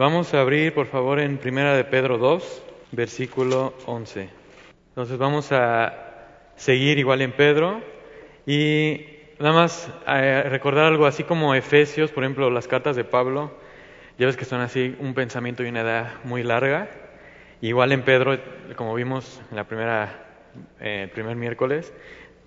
Vamos 0.00 0.32
a 0.32 0.40
abrir, 0.40 0.72
por 0.72 0.86
favor, 0.86 1.20
en 1.20 1.36
Primera 1.36 1.76
de 1.76 1.84
Pedro 1.84 2.16
2, 2.16 2.62
versículo 2.92 3.74
11. 3.84 4.30
Entonces 4.88 5.18
vamos 5.18 5.52
a 5.52 5.92
seguir 6.56 6.96
igual 6.96 7.20
en 7.20 7.32
Pedro 7.32 7.82
y 8.46 9.04
nada 9.38 9.52
más 9.52 9.92
eh, 10.06 10.44
recordar 10.48 10.86
algo 10.86 11.04
así 11.04 11.24
como 11.24 11.54
Efesios, 11.54 12.12
por 12.12 12.24
ejemplo, 12.24 12.48
las 12.48 12.66
cartas 12.66 12.96
de 12.96 13.04
Pablo, 13.04 13.50
ya 14.18 14.24
ves 14.24 14.38
que 14.38 14.46
son 14.46 14.62
así 14.62 14.96
un 15.00 15.12
pensamiento 15.12 15.64
y 15.64 15.68
una 15.68 15.82
edad 15.82 16.14
muy 16.24 16.44
larga. 16.44 16.88
Igual 17.60 17.92
en 17.92 18.00
Pedro, 18.00 18.38
como 18.76 18.94
vimos 18.94 19.42
en 19.50 19.56
la 19.56 19.64
primera, 19.64 20.24
eh, 20.80 21.10
primer 21.12 21.36
miércoles, 21.36 21.92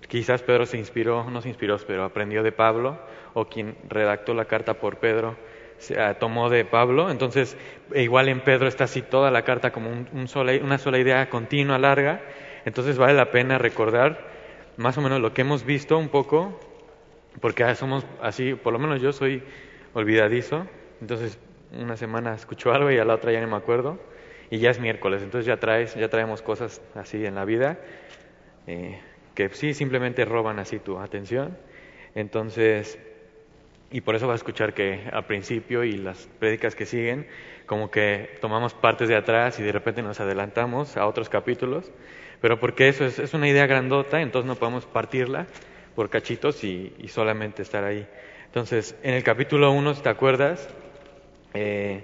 quizás 0.08 0.42
Pedro 0.42 0.66
se 0.66 0.76
inspiró, 0.76 1.30
no 1.30 1.40
se 1.40 1.50
inspiró, 1.50 1.78
pero 1.86 2.02
aprendió 2.02 2.42
de 2.42 2.50
Pablo, 2.50 2.98
o 3.32 3.44
quien 3.44 3.76
redactó 3.88 4.34
la 4.34 4.46
carta 4.46 4.74
por 4.74 4.96
Pedro 4.96 5.36
tomó 6.18 6.50
de 6.50 6.64
Pablo. 6.64 7.10
Entonces, 7.10 7.56
igual 7.94 8.28
en 8.28 8.40
Pedro 8.40 8.68
está 8.68 8.84
así 8.84 9.02
toda 9.02 9.30
la 9.30 9.42
carta 9.42 9.70
como 9.72 9.90
un, 9.90 10.08
una 10.12 10.78
sola 10.78 10.98
idea 10.98 11.28
continua, 11.28 11.78
larga. 11.78 12.22
Entonces 12.64 12.96
vale 12.98 13.14
la 13.14 13.30
pena 13.30 13.58
recordar 13.58 14.32
más 14.76 14.98
o 14.98 15.02
menos 15.02 15.20
lo 15.20 15.32
que 15.32 15.42
hemos 15.42 15.64
visto 15.64 15.98
un 15.98 16.08
poco, 16.08 16.58
porque 17.40 17.74
somos 17.74 18.06
así, 18.20 18.54
por 18.54 18.72
lo 18.72 18.78
menos 18.78 19.00
yo 19.00 19.12
soy 19.12 19.42
olvidadizo. 19.92 20.66
Entonces, 21.00 21.38
una 21.72 21.96
semana 21.96 22.34
escucho 22.34 22.72
algo 22.72 22.90
y 22.90 22.98
a 22.98 23.04
la 23.04 23.14
otra 23.14 23.32
ya 23.32 23.40
no 23.40 23.48
me 23.48 23.56
acuerdo. 23.56 23.98
Y 24.50 24.58
ya 24.58 24.70
es 24.70 24.78
miércoles, 24.78 25.22
entonces 25.22 25.46
ya 25.46 25.56
traes, 25.56 25.94
ya 25.94 26.08
traemos 26.08 26.42
cosas 26.42 26.82
así 26.94 27.24
en 27.24 27.34
la 27.34 27.44
vida 27.44 27.78
eh, 28.66 29.00
que 29.34 29.48
sí 29.50 29.74
simplemente 29.74 30.24
roban 30.24 30.58
así 30.58 30.78
tu 30.78 30.98
atención. 30.98 31.56
Entonces, 32.14 32.98
y 33.94 34.00
por 34.00 34.16
eso 34.16 34.26
vas 34.26 34.34
a 34.34 34.42
escuchar 34.42 34.74
que 34.74 35.08
al 35.12 35.24
principio 35.24 35.84
y 35.84 35.92
las 35.92 36.28
prédicas 36.40 36.74
que 36.74 36.84
siguen, 36.84 37.28
como 37.64 37.92
que 37.92 38.38
tomamos 38.40 38.74
partes 38.74 39.08
de 39.08 39.14
atrás 39.14 39.60
y 39.60 39.62
de 39.62 39.70
repente 39.70 40.02
nos 40.02 40.18
adelantamos 40.18 40.96
a 40.96 41.06
otros 41.06 41.28
capítulos, 41.28 41.92
pero 42.40 42.58
porque 42.58 42.88
eso 42.88 43.04
es, 43.04 43.34
una 43.34 43.48
idea 43.48 43.68
grandota, 43.68 44.20
entonces 44.20 44.48
no 44.48 44.56
podemos 44.56 44.84
partirla 44.84 45.46
por 45.94 46.10
cachitos 46.10 46.64
y, 46.64 46.92
solamente 47.06 47.62
estar 47.62 47.84
ahí. 47.84 48.04
Entonces, 48.46 48.96
en 49.04 49.14
el 49.14 49.22
capítulo 49.22 49.70
1, 49.70 49.94
si 49.94 50.02
te 50.02 50.08
acuerdas, 50.08 50.68
eh, 51.54 52.02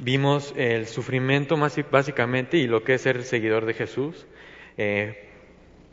vimos 0.00 0.52
el 0.56 0.88
sufrimiento 0.88 1.56
más 1.56 1.78
básicamente 1.88 2.56
y 2.56 2.66
lo 2.66 2.82
que 2.82 2.94
es 2.94 3.02
ser 3.02 3.22
seguidor 3.22 3.64
de 3.64 3.74
Jesús. 3.74 4.26
Eh, 4.76 5.28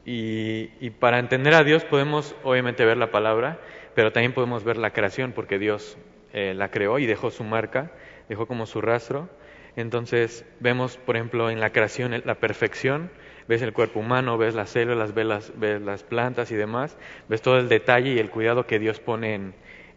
y, 0.08 0.72
y, 0.80 0.90
para 0.90 1.20
entender 1.20 1.54
a 1.54 1.64
Dios 1.64 1.86
podemos 1.86 2.36
obviamente 2.44 2.84
ver 2.84 2.98
la 2.98 3.12
palabra 3.12 3.60
pero 3.98 4.12
también 4.12 4.32
podemos 4.32 4.64
ver 4.64 4.78
la 4.78 4.94
creación 4.94 5.32
porque 5.32 5.58
Dios 5.58 5.98
eh, 6.32 6.54
la 6.54 6.70
creó 6.70 7.00
y 7.00 7.08
dejó 7.08 7.32
su 7.32 7.44
marca, 7.44 7.90
dejó 8.30 8.46
como 8.46 8.68
su 8.68 8.80
rastro. 8.80 9.28
Entonces 9.76 10.46
vemos, 10.60 10.98
por 10.98 11.16
ejemplo, 11.16 11.50
en 11.50 11.60
la 11.60 11.72
creación 11.72 12.22
la 12.24 12.36
perfección, 12.36 13.10
ves 13.48 13.64
el 13.64 13.74
cuerpo 13.74 14.02
humano, 14.02 14.38
ves 14.38 14.54
las 14.54 14.70
células, 14.70 15.16
ves 15.16 15.26
las, 15.26 15.60
ves 15.60 15.82
las 15.82 16.04
plantas 16.04 16.52
y 16.52 16.56
demás, 16.56 16.96
ves 17.28 17.42
todo 17.42 17.58
el 17.58 17.70
detalle 17.70 18.12
y 18.12 18.20
el 18.20 18.30
cuidado 18.30 18.68
que 18.68 18.78
Dios 18.78 19.00
pone 19.00 19.34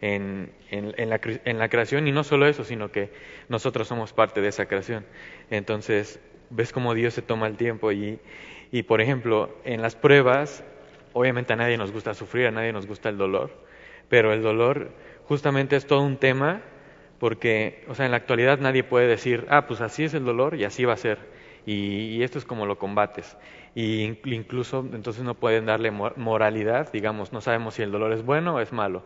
en, 0.01 0.49
la, 0.97 1.69
creación. 1.69 2.07
Y 2.07 2.11
no 2.11 2.23
solo 2.23 2.47
eso, 2.47 2.63
sino 2.63 2.91
que 2.91 3.11
nosotros 3.49 3.87
somos 3.87 4.13
parte 4.13 4.41
de 4.41 4.47
esa 4.47 4.65
creación. 4.65 5.05
Entonces, 5.51 6.19
ves 6.49 6.73
cómo 6.73 6.95
Dios 6.95 7.13
se 7.13 7.21
toma 7.21 7.45
el 7.45 7.55
tiempo. 7.55 7.91
Y, 7.91 8.17
y, 8.71 8.81
por 8.81 8.99
ejemplo, 8.99 9.55
en 9.63 9.83
las 9.83 9.95
pruebas, 9.95 10.63
obviamente 11.13 11.53
a 11.53 11.55
nadie 11.55 11.77
nos 11.77 11.91
gusta 11.91 12.15
sufrir, 12.15 12.47
a 12.47 12.51
nadie 12.51 12.73
nos 12.73 12.87
gusta 12.87 13.07
el 13.09 13.19
dolor, 13.19 13.69
pero 14.11 14.33
el 14.33 14.43
dolor 14.43 14.89
justamente 15.23 15.77
es 15.77 15.87
todo 15.87 16.01
un 16.01 16.17
tema 16.17 16.61
porque, 17.17 17.85
o 17.87 17.95
sea, 17.95 18.05
en 18.05 18.11
la 18.11 18.17
actualidad 18.17 18.59
nadie 18.59 18.83
puede 18.83 19.07
decir, 19.07 19.45
ah, 19.49 19.67
pues 19.67 19.79
así 19.79 20.03
es 20.03 20.13
el 20.13 20.25
dolor 20.25 20.55
y 20.55 20.65
así 20.65 20.83
va 20.83 20.93
a 20.93 20.97
ser, 20.97 21.17
y, 21.65 22.21
esto 22.21 22.37
es 22.37 22.43
como 22.43 22.65
lo 22.65 22.77
combates. 22.77 23.37
Y 23.73 24.03
incluso 24.25 24.85
entonces 24.91 25.23
no 25.23 25.35
pueden 25.35 25.65
darle 25.65 25.91
moralidad, 25.91 26.91
digamos, 26.91 27.31
no 27.31 27.39
sabemos 27.39 27.75
si 27.75 27.83
el 27.83 27.91
dolor 27.91 28.11
es 28.11 28.25
bueno 28.25 28.55
o 28.55 28.59
es 28.59 28.73
malo. 28.73 29.03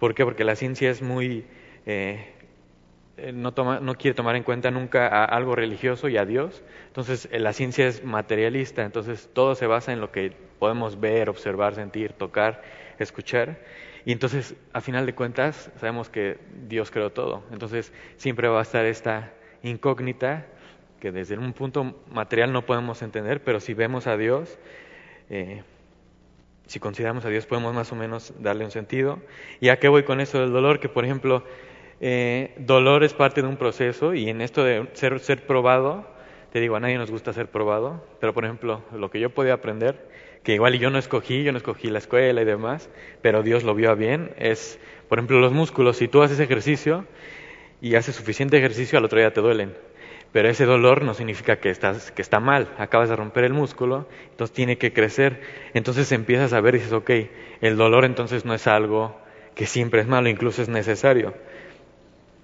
¿Por 0.00 0.12
qué? 0.12 0.24
Porque 0.24 0.42
la 0.42 0.56
ciencia 0.56 0.90
es 0.90 1.02
muy... 1.02 1.44
Eh, 1.86 2.34
no, 3.32 3.52
toma, 3.52 3.78
no 3.78 3.94
quiere 3.94 4.16
tomar 4.16 4.34
en 4.34 4.42
cuenta 4.42 4.72
nunca 4.72 5.06
a 5.06 5.24
algo 5.24 5.54
religioso 5.54 6.08
y 6.08 6.16
a 6.16 6.24
Dios. 6.24 6.64
Entonces, 6.88 7.28
eh, 7.30 7.38
la 7.38 7.52
ciencia 7.52 7.86
es 7.86 8.02
materialista, 8.02 8.82
entonces 8.82 9.30
todo 9.32 9.54
se 9.54 9.68
basa 9.68 9.92
en 9.92 10.00
lo 10.00 10.10
que 10.10 10.32
podemos 10.58 10.98
ver, 10.98 11.28
observar, 11.30 11.76
sentir, 11.76 12.14
tocar, 12.14 12.62
escuchar. 12.98 13.58
Y 14.04 14.12
entonces, 14.12 14.56
a 14.72 14.80
final 14.80 15.06
de 15.06 15.14
cuentas, 15.14 15.70
sabemos 15.78 16.08
que 16.08 16.38
Dios 16.68 16.90
creó 16.90 17.10
todo. 17.10 17.44
Entonces, 17.52 17.92
siempre 18.16 18.48
va 18.48 18.58
a 18.58 18.62
estar 18.62 18.84
esta 18.84 19.32
incógnita 19.62 20.46
que 21.00 21.12
desde 21.12 21.36
un 21.36 21.52
punto 21.52 21.96
material 22.10 22.52
no 22.52 22.64
podemos 22.64 23.02
entender, 23.02 23.42
pero 23.42 23.60
si 23.60 23.74
vemos 23.74 24.06
a 24.06 24.16
Dios, 24.16 24.58
eh, 25.30 25.62
si 26.66 26.80
consideramos 26.80 27.24
a 27.24 27.28
Dios, 27.28 27.46
podemos 27.46 27.74
más 27.74 27.90
o 27.92 27.96
menos 27.96 28.32
darle 28.38 28.64
un 28.64 28.70
sentido. 28.70 29.18
¿Y 29.60 29.68
a 29.68 29.78
qué 29.78 29.88
voy 29.88 30.04
con 30.04 30.20
eso 30.20 30.40
del 30.40 30.52
dolor? 30.52 30.80
Que, 30.80 30.88
por 30.88 31.04
ejemplo, 31.04 31.44
eh, 32.00 32.54
dolor 32.56 33.04
es 33.04 33.14
parte 33.14 33.42
de 33.42 33.48
un 33.48 33.56
proceso 33.56 34.14
y 34.14 34.28
en 34.28 34.40
esto 34.40 34.64
de 34.64 34.88
ser, 34.94 35.18
ser 35.20 35.46
probado, 35.46 36.06
te 36.52 36.60
digo, 36.60 36.76
a 36.76 36.80
nadie 36.80 36.98
nos 36.98 37.10
gusta 37.10 37.32
ser 37.32 37.48
probado, 37.48 38.04
pero, 38.20 38.32
por 38.32 38.44
ejemplo, 38.44 38.82
lo 38.92 39.10
que 39.10 39.20
yo 39.20 39.30
podía 39.30 39.54
aprender 39.54 40.08
que 40.42 40.54
igual 40.54 40.78
yo 40.78 40.90
no 40.90 40.98
escogí, 40.98 41.42
yo 41.42 41.52
no 41.52 41.58
escogí 41.58 41.88
la 41.88 41.98
escuela 41.98 42.42
y 42.42 42.44
demás, 42.44 42.88
pero 43.20 43.42
Dios 43.42 43.62
lo 43.62 43.74
vio 43.74 43.90
a 43.90 43.94
bien, 43.94 44.32
es, 44.38 44.78
por 45.08 45.18
ejemplo, 45.18 45.40
los 45.40 45.52
músculos, 45.52 45.96
si 45.96 46.08
tú 46.08 46.22
haces 46.22 46.40
ejercicio 46.40 47.06
y 47.80 47.94
haces 47.94 48.16
suficiente 48.16 48.56
ejercicio, 48.56 48.98
al 48.98 49.04
otro 49.04 49.18
día 49.18 49.32
te 49.32 49.40
duelen. 49.40 49.74
Pero 50.32 50.48
ese 50.48 50.64
dolor 50.64 51.02
no 51.02 51.12
significa 51.12 51.56
que, 51.56 51.68
estás, 51.68 52.10
que 52.10 52.22
está 52.22 52.40
mal, 52.40 52.72
acabas 52.78 53.10
de 53.10 53.16
romper 53.16 53.44
el 53.44 53.52
músculo, 53.52 54.08
entonces 54.30 54.54
tiene 54.54 54.78
que 54.78 54.92
crecer. 54.92 55.42
Entonces 55.74 56.10
empiezas 56.10 56.54
a 56.54 56.60
ver 56.60 56.74
y 56.74 56.78
dices, 56.78 56.92
ok, 56.92 57.10
el 57.60 57.76
dolor 57.76 58.06
entonces 58.06 58.46
no 58.46 58.54
es 58.54 58.66
algo 58.66 59.14
que 59.54 59.66
siempre 59.66 60.00
es 60.00 60.06
malo, 60.06 60.30
incluso 60.30 60.62
es 60.62 60.70
necesario. 60.70 61.34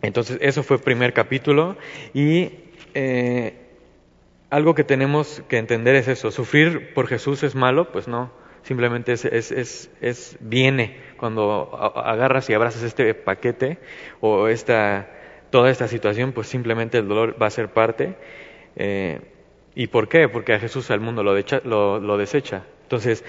Entonces 0.03 0.39
eso 0.43 0.63
fue 0.63 0.77
el 0.77 0.83
primer 0.83 1.15
capítulo 1.15 1.77
y 2.13 2.51
eh, 2.95 3.55
algo 4.51 4.75
que 4.75 4.85
tenemos 4.85 5.43
que 5.49 5.59
entender 5.59 5.95
es 5.95 6.09
eso, 6.09 6.31
sufrir 6.31 6.95
por 6.95 7.07
Jesús 7.07 7.43
es 7.43 7.55
malo, 7.55 7.93
pues 7.93 8.09
no, 8.09 8.31
simplemente 8.63 9.13
es, 9.13 9.25
es, 9.25 9.91
es, 10.01 10.37
viene 10.41 10.97
cuando 11.19 11.71
agarras 11.97 12.49
y 12.49 12.55
abrazas 12.55 12.83
este 12.83 13.15
paquete 13.15 13.79
o 14.21 14.49
esta, 14.49 15.09
toda 15.51 15.71
esta 15.71 15.89
situación, 15.89 16.33
pues 16.33 16.47
simplemente 16.47 16.99
el 16.99 17.09
dolor 17.09 17.37
va 17.41 17.47
a 17.47 17.51
ser 17.51 17.69
parte. 17.69 18.15
Eh, 18.77 19.21
¿Y 19.75 19.89
por 19.89 20.09
qué? 20.09 20.29
Porque 20.29 20.55
a 20.55 20.59
Jesús 20.59 20.91
al 20.91 21.01
mundo 21.01 21.23
lo, 21.23 21.35
lo, 21.65 22.01
lo 22.01 22.17
desecha. 22.17 22.65
Entonces, 22.83 23.25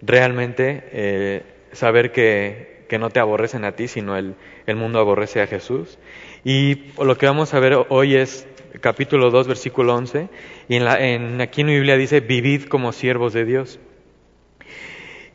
realmente 0.00 0.84
eh, 0.92 1.42
saber 1.72 2.12
que, 2.12 2.84
que, 2.88 2.98
no 2.98 3.10
te 3.10 3.20
aborrecen 3.20 3.64
a 3.64 3.72
ti, 3.72 3.88
sino 3.88 4.16
el, 4.16 4.34
el 4.66 4.76
mundo 4.76 4.98
aborrece 4.98 5.40
a 5.40 5.46
Jesús. 5.46 5.98
Y 6.44 6.92
lo 7.00 7.16
que 7.16 7.26
vamos 7.26 7.54
a 7.54 7.60
ver 7.60 7.86
hoy 7.88 8.16
es 8.16 8.48
capítulo 8.80 9.30
2, 9.30 9.48
versículo 9.48 9.94
11, 9.94 10.28
y 10.68 10.76
en, 10.76 10.84
la, 10.84 11.00
en 11.00 11.40
aquí 11.40 11.60
en 11.60 11.68
la 11.68 11.72
Biblia 11.74 11.96
dice, 11.96 12.20
vivid 12.20 12.64
como 12.64 12.92
siervos 12.92 13.32
de 13.32 13.44
Dios. 13.44 13.78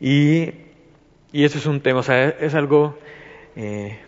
Y, 0.00 0.50
y 1.32 1.44
eso 1.44 1.58
es 1.58 1.66
un 1.66 1.80
tema, 1.80 2.00
o 2.00 2.02
sea, 2.02 2.28
es 2.28 2.54
algo, 2.54 2.98
eh, 3.56 3.98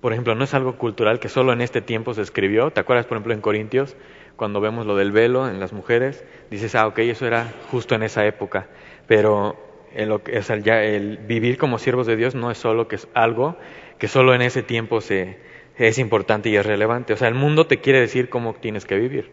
por 0.00 0.12
ejemplo, 0.12 0.34
no 0.34 0.44
es 0.44 0.54
algo 0.54 0.76
cultural 0.76 1.18
que 1.18 1.28
solo 1.28 1.52
en 1.52 1.60
este 1.60 1.80
tiempo 1.80 2.14
se 2.14 2.22
escribió. 2.22 2.70
¿Te 2.70 2.80
acuerdas, 2.80 3.06
por 3.06 3.16
ejemplo, 3.16 3.34
en 3.34 3.40
Corintios, 3.40 3.96
cuando 4.36 4.60
vemos 4.60 4.86
lo 4.86 4.96
del 4.96 5.12
velo 5.12 5.48
en 5.48 5.60
las 5.60 5.72
mujeres? 5.72 6.24
Dices, 6.50 6.74
ah, 6.74 6.86
ok, 6.86 6.98
eso 7.00 7.26
era 7.26 7.52
justo 7.70 7.94
en 7.94 8.02
esa 8.02 8.26
época. 8.26 8.68
Pero 9.06 9.56
el, 9.94 10.10
o 10.10 10.20
sea, 10.42 10.56
ya 10.58 10.82
el 10.82 11.18
vivir 11.18 11.56
como 11.58 11.78
siervos 11.78 12.06
de 12.06 12.16
Dios 12.16 12.34
no 12.34 12.50
es 12.50 12.58
solo 12.58 12.88
que 12.88 12.96
es 12.96 13.08
algo 13.14 13.56
que 13.98 14.08
solo 14.08 14.34
en 14.34 14.42
ese 14.42 14.62
tiempo 14.62 15.00
se, 15.00 15.38
es 15.76 15.98
importante 15.98 16.48
y 16.48 16.56
es 16.56 16.64
relevante. 16.64 17.12
O 17.12 17.16
sea, 17.16 17.28
el 17.28 17.34
mundo 17.34 17.66
te 17.66 17.80
quiere 17.80 18.00
decir 18.00 18.28
cómo 18.28 18.54
tienes 18.54 18.84
que 18.84 18.96
vivir. 18.96 19.30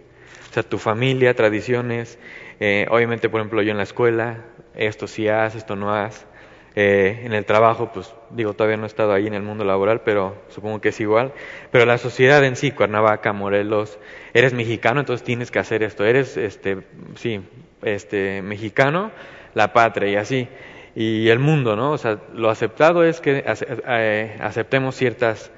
O 0.49 0.53
sea, 0.53 0.63
tu 0.63 0.77
familia, 0.77 1.33
tradiciones, 1.33 2.19
eh, 2.59 2.85
obviamente, 2.89 3.29
por 3.29 3.39
ejemplo, 3.39 3.61
yo 3.61 3.71
en 3.71 3.77
la 3.77 3.83
escuela, 3.83 4.45
esto 4.75 5.07
sí 5.07 5.27
haz, 5.27 5.55
esto 5.55 5.75
no 5.75 5.93
haz. 5.93 6.25
Eh, 6.73 7.23
en 7.25 7.33
el 7.33 7.43
trabajo, 7.43 7.91
pues 7.93 8.13
digo, 8.29 8.53
todavía 8.53 8.77
no 8.77 8.83
he 8.83 8.87
estado 8.87 9.11
ahí 9.11 9.27
en 9.27 9.33
el 9.33 9.43
mundo 9.43 9.65
laboral, 9.65 10.01
pero 10.01 10.41
supongo 10.49 10.79
que 10.79 10.89
es 10.89 10.99
igual. 10.99 11.33
Pero 11.71 11.85
la 11.85 11.97
sociedad 11.97 12.43
en 12.43 12.55
sí, 12.55 12.71
Cuernavaca, 12.71 13.33
Morelos, 13.33 13.99
eres 14.33 14.53
mexicano, 14.53 15.01
entonces 15.01 15.25
tienes 15.25 15.51
que 15.51 15.59
hacer 15.59 15.83
esto. 15.83 16.05
Eres, 16.05 16.37
este, 16.37 16.83
sí, 17.15 17.41
este, 17.81 18.41
mexicano, 18.41 19.11
la 19.53 19.73
patria 19.73 20.09
y 20.09 20.15
así. 20.15 20.47
Y 20.95 21.29
el 21.29 21.39
mundo, 21.39 21.75
¿no? 21.75 21.91
O 21.91 21.97
sea, 21.97 22.19
lo 22.33 22.49
aceptado 22.49 23.03
es 23.03 23.21
que 23.21 23.43
eh, 23.45 24.37
aceptemos 24.41 24.95
ciertas 24.95 25.51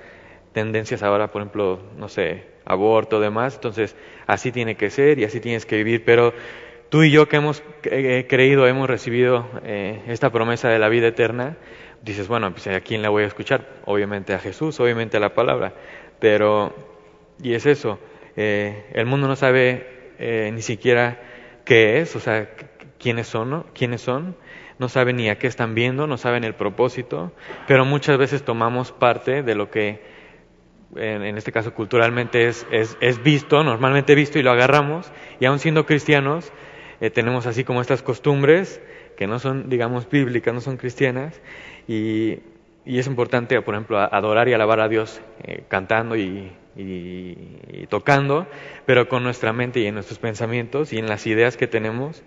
tendencias 0.54 1.04
ahora, 1.04 1.32
por 1.32 1.42
ejemplo, 1.42 1.80
no 1.98 2.08
sé, 2.08 2.46
aborto, 2.66 3.20
demás, 3.20 3.56
entonces 3.56 3.96
así 4.28 4.52
tiene 4.52 4.76
que 4.76 4.90
ser 4.90 5.20
y 5.20 5.26
así 5.26 5.40
tienes 5.40 5.66
que 5.66 5.76
vivir, 5.78 6.06
pero 6.06 6.34
tú 6.90 7.04
y 7.04 7.12
yo 7.12 7.28
que 7.28 7.38
hemos 7.38 7.64
creído, 7.82 8.68
hemos 8.68 8.88
recibido 8.88 9.48
eh, 9.64 10.02
esta 10.08 10.30
promesa 10.32 10.70
de 10.70 10.80
la 10.80 10.90
vida 10.90 11.08
eterna, 11.08 11.58
dices, 12.04 12.28
bueno, 12.28 12.52
pues 12.52 12.68
a 12.68 12.80
quién 12.82 13.02
la 13.02 13.10
voy 13.10 13.24
a 13.24 13.28
escuchar, 13.28 13.68
obviamente 13.86 14.34
a 14.34 14.40
Jesús, 14.40 14.80
obviamente 14.80 15.18
a 15.18 15.20
la 15.20 15.34
palabra, 15.34 15.74
pero 16.20 16.74
y 17.42 17.54
es 17.54 17.66
eso, 17.66 18.00
eh, 18.36 18.86
el 18.94 19.06
mundo 19.06 19.28
no 19.28 19.36
sabe 19.36 20.14
eh, 20.20 20.52
ni 20.54 20.62
siquiera 20.62 21.20
qué 21.66 22.00
es, 22.00 22.16
o 22.16 22.20
sea, 22.20 22.50
quiénes 23.00 23.28
son, 23.28 23.50
¿no? 23.50 23.66
quiénes 23.74 24.02
son, 24.02 24.36
no 24.80 24.90
saben 24.90 25.18
ni 25.18 25.30
a 25.30 25.38
qué 25.38 25.48
están 25.48 25.76
viendo, 25.76 26.08
no 26.08 26.18
saben 26.18 26.44
el 26.44 26.56
propósito, 26.56 27.32
pero 27.68 27.86
muchas 27.86 28.18
veces 28.18 28.44
tomamos 28.44 28.92
parte 28.92 29.44
de 29.44 29.56
lo 29.56 29.70
que 29.72 30.13
en, 30.96 31.38
este 31.38 31.52
caso 31.52 31.74
culturalmente 31.74 32.48
es, 32.48 32.66
es, 32.72 33.24
visto, 33.24 33.64
normalmente 33.64 34.16
visto 34.16 34.40
y 34.40 34.44
lo 34.44 34.52
agarramos, 34.52 35.12
y 35.40 35.46
aún 35.46 35.60
siendo 35.60 35.86
cristianos 35.86 36.52
eh, 37.02 37.10
tenemos 37.10 37.46
así 37.46 37.64
como 37.64 37.82
estas 37.82 38.04
costumbres 38.04 38.82
que 39.18 39.28
no 39.28 39.40
son, 39.40 39.70
digamos, 39.70 40.10
bíblicas, 40.10 40.54
no 40.54 40.62
son 40.62 40.78
cristianas, 40.78 41.42
y, 41.88 42.40
es 42.86 43.08
importante, 43.08 43.62
por 43.62 43.76
ejemplo, 43.76 43.98
adorar 43.98 44.50
y 44.50 44.54
alabar 44.54 44.82
a 44.82 44.90
Dios 44.90 45.22
eh, 45.44 45.64
cantando 45.70 46.18
y, 46.18 46.52
y, 46.76 47.88
tocando, 47.88 48.48
pero 48.86 49.08
con 49.08 49.24
nuestra 49.24 49.54
mente 49.54 49.80
y 49.80 49.86
en 49.86 49.94
nuestros 49.94 50.20
pensamientos 50.20 50.92
y 50.92 50.98
en 50.98 51.08
las 51.08 51.26
ideas 51.28 51.56
que 51.56 51.68
tenemos. 51.68 52.24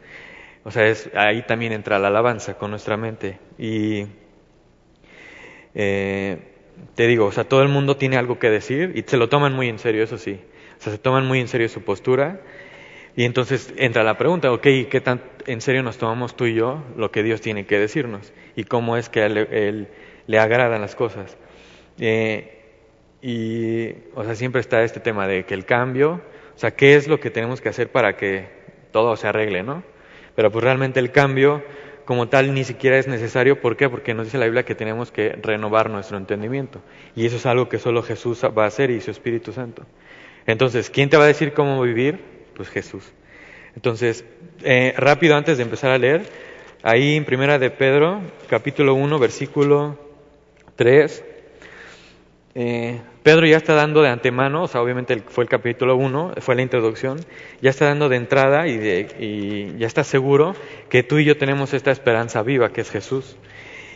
O 0.65 0.71
sea, 0.71 0.87
es, 0.87 1.11
ahí 1.15 1.43
también 1.43 1.73
entra 1.73 1.99
la 1.99 2.09
alabanza 2.09 2.55
con 2.55 2.71
nuestra 2.71 2.97
mente. 2.97 3.39
Y 3.59 4.07
eh, 5.75 6.56
te 6.95 7.07
digo, 7.07 7.27
o 7.27 7.33
sea, 7.33 7.45
todo 7.45 7.63
el 7.63 7.69
mundo 7.69 7.97
tiene 7.97 8.17
algo 8.17 8.39
que 8.39 8.51
decir 8.51 8.93
y 8.95 9.03
se 9.03 9.17
lo 9.17 9.29
toman 9.29 9.53
muy 9.53 9.69
en 9.69 9.79
serio, 9.79 10.03
eso 10.03 10.19
sí. 10.19 10.41
O 10.79 10.83
sea, 10.83 10.93
se 10.93 10.99
toman 10.99 11.27
muy 11.27 11.41
en 11.41 11.49
serio 11.49 11.69
su 11.69 11.83
postura. 11.83 12.41
Y 13.17 13.25
entonces 13.25 13.73
entra 13.79 14.05
la 14.05 14.19
pregunta, 14.19 14.53
ok, 14.53 14.63
¿qué 14.91 15.01
tan 15.03 15.23
en 15.47 15.63
serio 15.63 15.83
nos 15.83 15.97
tomamos 15.97 16.37
tú 16.37 16.45
y 16.45 16.55
yo 16.55 16.85
lo 16.97 17.11
que 17.11 17.23
Dios 17.23 17.41
tiene 17.41 17.65
que 17.65 17.79
decirnos? 17.79 18.33
¿Y 18.57 18.65
cómo 18.65 18.97
es 18.99 19.09
que 19.09 19.23
a 19.23 19.27
él, 19.27 19.89
le 20.27 20.39
agradan 20.39 20.83
las 20.83 20.95
cosas? 20.95 21.39
Eh, 21.99 22.63
y, 23.23 23.89
o 24.15 24.23
sea, 24.23 24.35
siempre 24.35 24.61
está 24.61 24.83
este 24.83 25.01
tema 25.01 25.27
de 25.27 25.47
que 25.47 25.55
el 25.55 25.65
cambio, 25.65 26.21
o 26.55 26.59
sea, 26.59 26.73
¿qué 26.73 26.95
es 26.95 27.09
lo 27.09 27.19
que 27.19 27.31
tenemos 27.31 27.63
que 27.63 27.71
hacer 27.71 27.91
para 27.91 28.17
que 28.17 28.49
todo 28.93 29.17
se 29.17 29.27
arregle, 29.29 29.63
no? 29.63 29.83
Pero 30.35 30.53
pues 30.53 30.63
realmente 30.63 31.01
el 31.01 31.11
cambio 31.11 31.65
como 32.07 32.29
tal 32.29 32.55
ni 32.55 32.65
siquiera 32.65 32.97
es 32.97 33.07
necesario. 33.07 33.61
¿Por 33.61 33.77
qué? 33.77 33.91
Porque 33.91 34.15
nos 34.15 34.27
dice 34.27 34.39
la 34.39 34.47
Biblia 34.47 34.65
que 34.65 34.75
tenemos 34.75 35.11
que 35.11 35.31
renovar 35.43 35.91
nuestro 35.91 36.17
entendimiento. 36.17 36.81
Y 37.15 37.27
eso 37.27 37.37
es 37.37 37.45
algo 37.45 37.69
que 37.69 37.79
solo 37.79 38.03
Jesús 38.03 38.43
va 38.45 38.65
a 38.65 38.69
hacer 38.69 38.91
y 38.91 39.03
su 39.03 39.11
Espíritu 39.11 39.53
Santo. 39.53 39.83
Entonces, 40.47 40.89
¿quién 40.89 41.11
te 41.11 41.19
va 41.19 41.25
a 41.25 41.27
decir 41.27 41.53
cómo 41.53 41.83
vivir? 41.83 42.21
Pues 42.55 42.71
Jesús. 42.71 43.05
Entonces, 43.75 44.25
eh, 44.63 44.95
rápido 44.97 45.37
antes 45.37 45.59
de 45.59 45.65
empezar 45.65 45.91
a 45.91 45.99
leer, 45.99 46.23
ahí 46.83 47.17
en 47.17 47.25
Primera 47.25 47.59
de 47.59 47.71
Pedro, 47.71 48.23
capítulo 48.49 48.95
1, 48.95 49.19
versículo 49.19 49.99
3, 50.77 51.25
eh, 52.59 53.03
Pedro 53.23 53.47
ya 53.47 53.59
está 53.59 53.75
dando 53.75 54.01
de 54.01 54.09
antemano, 54.09 54.63
o 54.63 54.67
sea, 54.67 54.81
obviamente 54.81 55.23
fue 55.29 55.45
el 55.45 55.51
capítulo 55.51 55.95
1, 55.95 56.37
fue 56.39 56.55
la 56.55 56.63
introducción, 56.63 57.21
ya 57.61 57.69
está 57.69 57.85
dando 57.85 58.09
de 58.09 58.17
entrada 58.17 58.67
y, 58.67 59.77
ya 59.77 59.87
está 59.87 60.05
seguro 60.05 60.57
que 60.89 61.03
tú 61.03 61.19
y 61.19 61.27
yo 61.27 61.37
tenemos 61.37 61.75
esta 61.75 61.91
esperanza 61.91 62.43
viva 62.43 62.71
que 62.71 62.81
es 62.81 62.91
Jesús. 62.91 63.37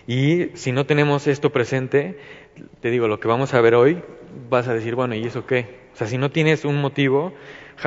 Y 0.07 0.49
si 0.57 0.73
no 0.73 0.85
tenemos 0.85 1.27
esto 1.27 1.49
presente, 1.49 2.19
te 2.81 2.91
digo, 2.91 3.09
lo 3.09 3.19
que 3.19 3.29
vamos 3.29 3.55
a 3.55 3.63
ver 3.63 3.75
hoy, 3.75 4.03
vas 4.51 4.69
a 4.69 4.75
decir, 4.75 4.95
bueno, 4.95 5.15
¿y 5.15 5.25
eso 5.25 5.47
qué? 5.47 5.79
O 5.95 5.97
sea, 5.97 6.07
si 6.07 6.19
no 6.19 6.31
tienes 6.31 6.67
un 6.67 6.83
motivo, 6.83 7.33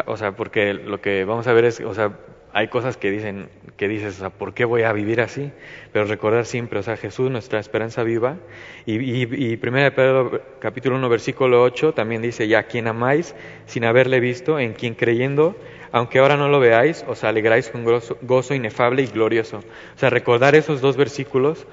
o 0.07 0.17
sea, 0.17 0.35
porque 0.35 0.73
lo 0.73 1.01
que 1.01 1.23
vamos 1.23 1.45
a 1.45 1.53
ver 1.53 1.65
es, 1.65 1.81
o 1.81 1.93
sea, 1.93 2.17
hay 2.53 2.67
cosas 2.67 2.97
que 2.97 3.09
dicen, 3.09 3.49
que 3.77 3.87
dices, 3.87 4.17
o 4.17 4.19
sea, 4.19 4.29
¿por 4.29 4.53
qué 4.53 4.63
voy 4.63 4.83
a 4.83 4.93
vivir 4.93 5.21
así? 5.21 5.51
Pero 5.91 6.05
recordar 6.05 6.45
siempre, 6.45 6.77
o 6.77 6.83
sea, 6.83 6.97
Jesús, 6.97 7.31
nuestra 7.31 7.59
esperanza 7.59 8.03
viva. 8.03 8.37
Y, 8.85 8.99
y, 8.99 9.23
y 9.23 9.59
1 9.61 9.95
Pedro 9.95 10.39
capítulo 10.59 10.95
1 10.97 11.09
versículo 11.09 11.63
8 11.63 11.93
también 11.93 12.21
dice, 12.21 12.47
ya 12.47 12.63
quien 12.63 12.87
amáis 12.87 13.33
sin 13.65 13.85
haberle 13.85 14.19
visto, 14.19 14.59
en 14.59 14.73
quien 14.73 14.93
creyendo, 14.93 15.55
aunque 15.91 16.19
ahora 16.19 16.37
no 16.37 16.47
lo 16.47 16.59
veáis, 16.59 17.03
os 17.07 17.23
alegráis 17.23 17.69
con 17.69 17.83
gozo, 17.83 18.19
gozo 18.21 18.53
inefable 18.53 19.01
y 19.01 19.07
glorioso. 19.07 19.57
O 19.95 19.99
sea, 19.99 20.11
recordar 20.11 20.53
esos 20.53 20.79
dos 20.79 20.95
versículos 20.95 21.65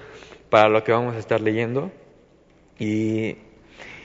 para 0.49 0.71
lo 0.71 0.83
que 0.83 0.93
vamos 0.93 1.15
a 1.15 1.19
estar 1.19 1.43
leyendo. 1.43 1.93
Y, 2.79 3.37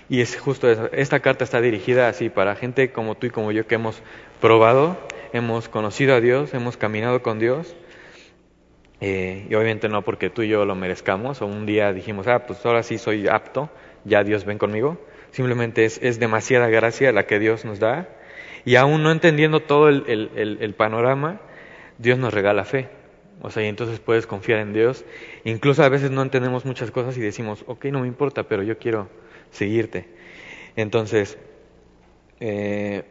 y 0.09 0.19
es 0.19 0.37
justo 0.37 0.69
eso. 0.69 0.89
Esta 0.91 1.21
carta 1.21 1.45
está 1.45 1.61
dirigida 1.61 2.09
así 2.09 2.29
para 2.29 2.55
gente 2.57 2.91
como 2.91 3.15
tú 3.15 3.27
y 3.27 3.29
como 3.29 3.53
yo 3.53 3.65
que 3.65 3.75
hemos 3.75 4.01
probado 4.41 4.97
hemos 5.35 5.67
conocido 5.67 6.15
a 6.15 6.21
Dios, 6.21 6.53
hemos 6.53 6.77
caminado 6.77 7.21
con 7.21 7.39
Dios, 7.39 7.75
eh, 9.01 9.45
y 9.49 9.53
obviamente 9.53 9.89
no 9.89 10.01
porque 10.01 10.29
tú 10.29 10.43
y 10.43 10.47
yo 10.47 10.63
lo 10.63 10.75
merezcamos, 10.75 11.41
o 11.41 11.45
un 11.45 11.65
día 11.65 11.91
dijimos, 11.91 12.25
ah, 12.27 12.45
pues 12.47 12.65
ahora 12.65 12.83
sí 12.83 12.97
soy 12.97 13.27
apto, 13.27 13.69
ya 14.05 14.23
Dios 14.23 14.45
ven 14.45 14.57
conmigo, 14.57 14.97
simplemente 15.31 15.83
es, 15.83 15.99
es 16.01 16.19
demasiada 16.19 16.69
gracia 16.69 17.11
la 17.11 17.27
que 17.27 17.39
Dios 17.39 17.65
nos 17.65 17.79
da, 17.79 18.07
y 18.63 18.77
aún 18.77 19.03
no 19.03 19.11
entendiendo 19.11 19.59
todo 19.59 19.89
el, 19.89 20.05
el, 20.07 20.57
el, 20.61 20.73
panorama, 20.73 21.41
Dios 21.97 22.17
nos 22.17 22.33
regala 22.33 22.63
fe. 22.63 22.87
O 23.41 23.51
sea, 23.51 23.61
y 23.63 23.67
entonces 23.67 23.99
puedes 23.99 24.25
confiar 24.25 24.59
en 24.59 24.73
Dios. 24.73 25.05
Incluso 25.43 25.83
a 25.83 25.89
veces 25.89 26.09
no 26.09 26.23
entendemos 26.23 26.65
muchas 26.65 26.89
cosas 26.89 27.15
y 27.17 27.21
decimos, 27.21 27.63
ok, 27.67 27.85
no 27.85 27.99
me 27.99 28.07
importa, 28.07 28.43
pero 28.43 28.63
yo 28.63 28.79
quiero 28.79 29.07
seguirte. 29.51 30.07
Entonces, 30.75 31.37
eh, 32.39 33.03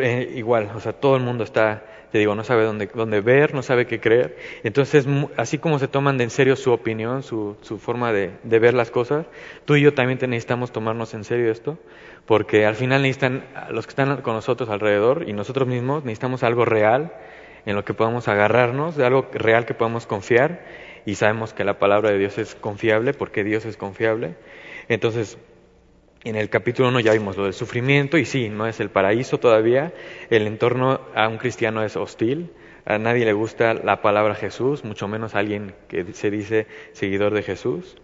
Eh, 0.00 0.32
igual, 0.34 0.70
o 0.74 0.80
sea, 0.80 0.92
todo 0.92 1.16
el 1.16 1.22
mundo 1.22 1.44
está, 1.44 1.84
te 2.12 2.18
digo, 2.18 2.34
no 2.34 2.44
sabe 2.44 2.64
dónde, 2.64 2.88
dónde 2.94 3.20
ver, 3.20 3.54
no 3.54 3.62
sabe 3.62 3.86
qué 3.86 4.00
creer. 4.00 4.36
Entonces, 4.62 5.06
así 5.36 5.58
como 5.58 5.78
se 5.78 5.88
toman 5.88 6.18
de 6.18 6.24
en 6.24 6.30
serio 6.30 6.56
su 6.56 6.72
opinión, 6.72 7.22
su, 7.22 7.56
su 7.60 7.78
forma 7.78 8.12
de, 8.12 8.30
de, 8.42 8.58
ver 8.58 8.74
las 8.74 8.90
cosas, 8.90 9.26
tú 9.64 9.76
y 9.76 9.82
yo 9.82 9.92
también 9.92 10.18
necesitamos 10.30 10.72
tomarnos 10.72 11.14
en 11.14 11.24
serio 11.24 11.50
esto, 11.50 11.78
porque 12.26 12.64
al 12.64 12.74
final 12.74 13.02
necesitan, 13.02 13.44
los 13.70 13.86
que 13.86 13.90
están 13.90 14.22
con 14.22 14.34
nosotros 14.34 14.70
alrededor 14.70 15.28
y 15.28 15.32
nosotros 15.32 15.68
mismos 15.68 16.04
necesitamos 16.04 16.42
algo 16.42 16.64
real 16.64 17.12
en 17.66 17.76
lo 17.76 17.84
que 17.84 17.94
podamos 17.94 18.28
agarrarnos, 18.28 18.96
de 18.96 19.04
algo 19.04 19.28
real 19.32 19.66
que 19.66 19.74
podamos 19.74 20.06
confiar 20.06 20.64
y 21.04 21.16
sabemos 21.16 21.52
que 21.52 21.64
la 21.64 21.78
palabra 21.78 22.10
de 22.10 22.18
Dios 22.18 22.38
es 22.38 22.54
confiable 22.54 23.12
porque 23.12 23.44
Dios 23.44 23.64
es 23.64 23.76
confiable. 23.76 24.34
Entonces, 24.88 25.38
en 26.24 26.36
el 26.36 26.48
capítulo 26.48 26.88
1 26.88 27.00
ya 27.00 27.12
vimos 27.12 27.36
lo 27.36 27.44
del 27.44 27.52
sufrimiento 27.52 28.18
y 28.18 28.24
sí, 28.24 28.48
no 28.48 28.66
es 28.66 28.80
el 28.80 28.90
paraíso 28.90 29.38
todavía, 29.38 29.92
el 30.30 30.46
entorno 30.46 31.00
a 31.14 31.28
un 31.28 31.38
cristiano 31.38 31.82
es 31.82 31.96
hostil, 31.96 32.52
a 32.84 32.98
nadie 32.98 33.24
le 33.24 33.32
gusta 33.32 33.74
la 33.74 34.02
palabra 34.02 34.34
Jesús, 34.34 34.84
mucho 34.84 35.08
menos 35.08 35.34
a 35.34 35.40
alguien 35.40 35.74
que 35.88 36.12
se 36.12 36.30
dice 36.30 36.66
seguidor 36.92 37.34
de 37.34 37.42
Jesús. 37.42 37.96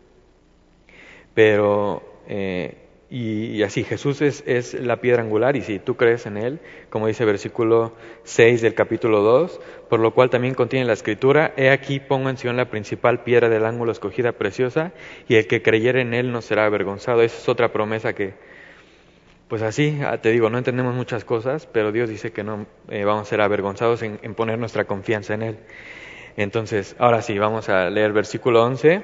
Pero 1.35 2.03
eh, 2.29 2.88
y, 3.11 3.63
así, 3.63 3.85
Jesús 3.85 4.21
es, 4.21 4.75
la 4.75 5.01
piedra 5.01 5.23
angular 5.23 5.57
y 5.57 5.63
si 5.63 5.79
tú 5.79 5.97
crees 5.97 6.27
en 6.27 6.37
Él, 6.37 6.61
como 6.91 7.07
dice 7.07 7.25
versículo 7.25 7.95
6 8.25 8.61
del 8.61 8.75
capítulo 8.75 9.23
2, 9.23 9.61
por 9.89 10.01
lo 10.01 10.13
cual 10.13 10.29
también 10.29 10.53
contiene 10.53 10.85
la 10.85 10.93
escritura, 10.93 11.55
He 11.57 11.71
aquí 11.71 12.01
pongo 12.01 12.29
en 12.29 12.37
Sion 12.37 12.59
la 12.59 12.69
principal 12.69 13.23
piedra 13.23 13.49
del 13.49 13.65
ángulo 13.65 13.93
escogida 13.93 14.33
preciosa 14.33 14.93
y 15.27 15.37
el 15.37 15.47
que 15.47 15.63
creyere 15.63 16.03
en 16.03 16.13
Él 16.13 16.33
no 16.33 16.43
será 16.43 16.67
avergonzado. 16.67 17.23
Esa 17.23 17.39
es 17.39 17.49
otra 17.49 17.73
promesa 17.73 18.13
que, 18.13 18.35
pues 19.49 19.63
así, 19.63 19.99
ah, 20.05 20.19
te 20.19 20.31
digo, 20.31 20.51
no 20.51 20.59
entendemos 20.59 20.95
muchas 20.95 21.25
cosas, 21.25 21.67
pero 21.67 21.93
Dios 21.93 22.11
dice 22.11 22.33
que 22.33 22.45
no 22.45 22.67
eh, 22.91 23.05
vamos 23.05 23.23
a 23.23 23.31
ser 23.31 23.41
avergonzados 23.41 24.03
en, 24.03 24.19
en 24.21 24.35
poner 24.35 24.59
nuestra 24.59 24.85
confianza 24.85 25.33
en 25.33 25.43
Él. 25.43 25.59
Entonces, 26.37 26.95
ahora 26.99 27.23
sí, 27.23 27.39
vamos 27.39 27.71
a 27.71 27.89
leer 27.89 28.13
versículo 28.13 28.63
11. 28.65 29.03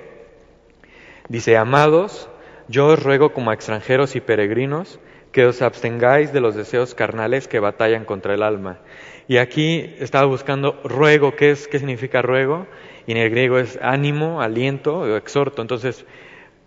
Dice, 1.30 1.56
amados, 1.56 2.28
yo 2.68 2.86
os 2.86 3.02
ruego 3.02 3.32
como 3.32 3.52
extranjeros 3.52 4.16
y 4.16 4.20
peregrinos 4.20 5.00
que 5.32 5.44
os 5.46 5.62
abstengáis 5.62 6.32
de 6.32 6.40
los 6.40 6.54
deseos 6.54 6.94
carnales 6.94 7.48
que 7.48 7.58
batallan 7.58 8.04
contra 8.04 8.34
el 8.34 8.42
alma. 8.42 8.78
Y 9.26 9.38
aquí 9.38 9.94
estaba 9.98 10.26
buscando 10.26 10.80
ruego, 10.84 11.34
¿qué, 11.34 11.50
es, 11.50 11.66
qué 11.66 11.78
significa 11.78 12.22
ruego? 12.22 12.66
Y 13.06 13.12
en 13.12 13.18
el 13.18 13.30
griego 13.30 13.58
es 13.58 13.78
ánimo, 13.82 14.40
aliento 14.40 15.00
o 15.00 15.16
exhorto. 15.16 15.60
Entonces, 15.60 16.06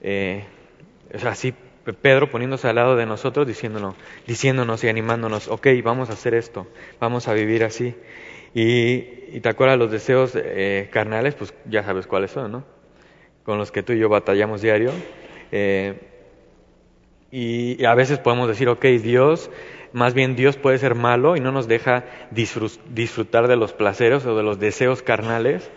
eh, 0.01 0.43
es 1.11 1.23
así 1.23 1.53
Pedro 1.93 2.29
poniéndose 2.29 2.67
al 2.67 2.75
lado 2.75 2.95
de 2.95 3.05
nosotros, 3.05 3.47
diciéndonos, 3.47 3.95
diciéndonos 4.25 4.83
y 4.83 4.89
animándonos, 4.89 5.47
ok, 5.47 5.67
vamos 5.83 6.09
a 6.09 6.13
hacer 6.13 6.33
esto, 6.33 6.67
vamos 6.99 7.27
a 7.27 7.33
vivir 7.33 7.63
así. 7.63 7.95
Y, 8.53 9.39
te 9.39 9.49
acuerdas 9.49 9.77
los 9.77 9.91
deseos 9.91 10.33
eh, 10.35 10.89
carnales, 10.91 11.35
pues 11.35 11.53
ya 11.65 11.83
sabes 11.83 12.07
cuáles 12.07 12.31
son, 12.31 12.51
¿no? 12.51 12.63
Con 13.43 13.57
los 13.57 13.71
que 13.71 13.83
tú 13.83 13.93
y 13.93 13.99
yo 13.99 14.09
batallamos 14.09 14.61
diario. 14.61 14.91
Eh, 15.51 15.95
y, 17.31 17.83
a 17.85 17.95
veces 17.95 18.19
podemos 18.19 18.47
decir, 18.47 18.69
ok, 18.69 18.85
Dios, 18.85 19.49
más 19.93 20.13
bien 20.13 20.35
Dios 20.35 20.57
puede 20.57 20.77
ser 20.77 20.95
malo 20.95 21.35
y 21.35 21.39
no 21.39 21.51
nos 21.51 21.67
deja 21.67 22.05
disfrutar 22.31 23.47
de 23.47 23.55
los 23.55 23.73
placeres 23.73 24.25
o 24.25 24.35
de 24.35 24.43
los 24.43 24.59
deseos 24.59 25.01
carnales, 25.01 25.69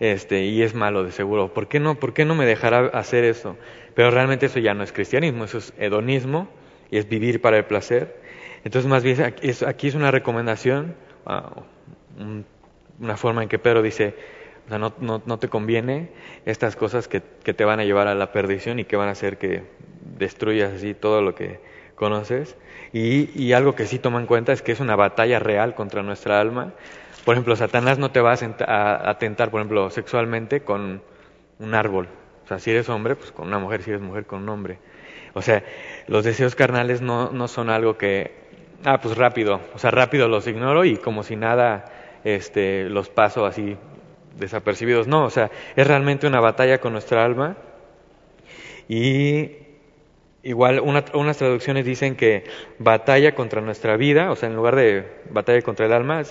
este, 0.00 0.44
y 0.44 0.62
es 0.62 0.74
malo 0.74 1.04
de 1.04 1.12
seguro. 1.12 1.54
¿Por 1.54 1.68
qué 1.68 1.80
no? 1.80 1.94
¿Por 1.94 2.12
qué 2.12 2.24
no 2.24 2.34
me 2.34 2.46
dejará 2.46 2.86
hacer 2.88 3.24
eso? 3.24 3.56
Pero 3.94 4.10
realmente 4.10 4.46
eso 4.46 4.58
ya 4.58 4.74
no 4.74 4.82
es 4.82 4.92
cristianismo, 4.92 5.44
eso 5.44 5.58
es 5.58 5.72
hedonismo 5.78 6.48
y 6.90 6.98
es 6.98 7.08
vivir 7.08 7.40
para 7.40 7.56
el 7.56 7.64
placer. 7.64 8.20
Entonces, 8.64 8.90
más 8.90 9.02
bien 9.02 9.22
aquí 9.22 9.88
es, 9.88 9.94
una 9.94 10.10
recomendación, 10.10 10.96
una 12.98 13.16
forma 13.16 13.42
en 13.42 13.48
que 13.48 13.58
Pedro 13.58 13.82
dice, 13.82 14.14
o 14.66 14.68
sea, 14.68 14.78
no, 14.78 14.92
no, 14.98 15.38
te 15.38 15.48
conviene 15.48 16.08
estas 16.46 16.74
cosas 16.74 17.06
que, 17.06 17.22
que, 17.42 17.52
te 17.52 17.64
van 17.64 17.80
a 17.80 17.84
llevar 17.84 18.08
a 18.08 18.14
la 18.14 18.32
perdición 18.32 18.78
y 18.78 18.84
que 18.84 18.96
van 18.96 19.08
a 19.08 19.12
hacer 19.12 19.36
que 19.36 19.62
destruyas 20.18 20.72
así 20.72 20.94
todo 20.94 21.20
lo 21.20 21.34
que 21.34 21.60
conoces. 21.96 22.56
Y, 22.92 23.30
y 23.38 23.52
algo 23.52 23.74
que 23.74 23.86
sí 23.86 23.98
toma 23.98 24.20
en 24.20 24.26
cuenta 24.26 24.52
es 24.52 24.62
que 24.62 24.72
es 24.72 24.80
una 24.80 24.96
batalla 24.96 25.38
real 25.38 25.74
contra 25.74 26.02
nuestra 26.02 26.40
alma. 26.40 26.72
Por 27.24 27.34
ejemplo, 27.34 27.56
Satanás 27.56 27.98
no 27.98 28.10
te 28.10 28.20
va 28.20 28.32
a, 28.32 29.10
a 29.10 29.18
por 29.18 29.60
ejemplo, 29.60 29.90
sexualmente 29.90 30.60
con 30.60 31.02
un 31.58 31.74
árbol. 31.74 32.08
O 32.44 32.46
sea, 32.46 32.58
si 32.58 32.70
eres 32.70 32.88
hombre, 32.88 33.16
pues 33.16 33.32
con 33.32 33.48
una 33.48 33.58
mujer, 33.58 33.82
si 33.82 33.90
eres 33.90 34.02
mujer, 34.02 34.26
con 34.26 34.42
un 34.42 34.48
hombre. 34.48 34.78
O 35.34 35.42
sea, 35.42 35.64
los 36.06 36.24
deseos 36.24 36.54
carnales 36.54 37.02
no, 37.02 37.30
no 37.30 37.48
son 37.48 37.68
algo 37.70 37.98
que, 37.98 38.32
ah, 38.84 39.00
pues 39.00 39.16
rápido, 39.16 39.60
o 39.74 39.78
sea, 39.78 39.90
rápido 39.90 40.28
los 40.28 40.46
ignoro 40.46 40.84
y 40.84 40.96
como 40.96 41.22
si 41.22 41.36
nada 41.36 41.86
este, 42.22 42.88
los 42.88 43.08
paso 43.08 43.44
así 43.44 43.76
desapercibidos. 44.38 45.06
No, 45.06 45.24
o 45.24 45.30
sea, 45.30 45.50
es 45.76 45.86
realmente 45.86 46.26
una 46.26 46.40
batalla 46.40 46.78
con 46.78 46.92
nuestra 46.92 47.24
alma. 47.24 47.56
Y 48.88 49.52
igual 50.42 50.80
unas 50.80 51.38
traducciones 51.38 51.84
dicen 51.84 52.16
que 52.16 52.44
batalla 52.78 53.34
contra 53.34 53.60
nuestra 53.60 53.96
vida, 53.96 54.30
o 54.30 54.36
sea, 54.36 54.48
en 54.48 54.56
lugar 54.56 54.76
de 54.76 55.06
batalla 55.30 55.62
contra 55.62 55.86
el 55.86 55.92
alma, 55.92 56.22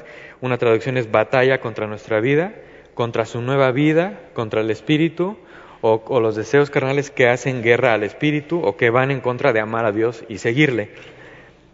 una 0.41 0.57
traducción 0.57 0.97
es 0.97 1.11
batalla 1.11 1.59
contra 1.59 1.87
nuestra 1.87 2.19
vida, 2.19 2.53
contra 2.93 3.25
su 3.25 3.41
nueva 3.41 3.71
vida, 3.71 4.19
contra 4.33 4.61
el 4.61 4.69
espíritu, 4.69 5.37
o, 5.85 6.21
los 6.21 6.37
deseos 6.37 6.69
carnales 6.69 7.11
que 7.11 7.27
hacen 7.27 7.61
guerra 7.61 7.93
al 7.93 8.03
espíritu 8.03 8.61
o 8.63 8.77
que 8.77 8.89
van 8.89 9.11
en 9.11 9.19
contra 9.19 9.51
de 9.51 9.59
amar 9.59 9.85
a 9.85 9.91
Dios 9.91 10.23
y 10.29 10.37
seguirle. 10.37 10.91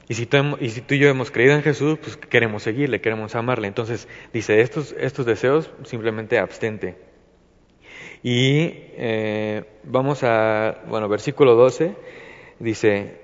Y 0.09 0.15
si, 0.15 0.25
tú, 0.25 0.37
y 0.95 0.97
yo 0.97 1.07
hemos 1.07 1.29
creído 1.29 1.53
en 1.53 1.61
Jesús, 1.61 1.99
pues 1.99 2.17
queremos 2.17 2.63
seguirle, 2.63 2.99
queremos 2.99 3.35
amarle. 3.35 3.67
Entonces 3.67 4.07
dice, 4.33 4.61
estos, 4.61 4.95
estos 4.99 5.23
deseos 5.27 5.69
simplemente 5.83 6.39
abstente. 6.39 6.97
Y 8.23 8.71
eh, 8.97 9.65
vamos 9.83 10.23
a, 10.23 10.79
bueno, 10.87 11.07
versículo 11.09 11.53
12, 11.53 11.95
dice, 12.57 13.19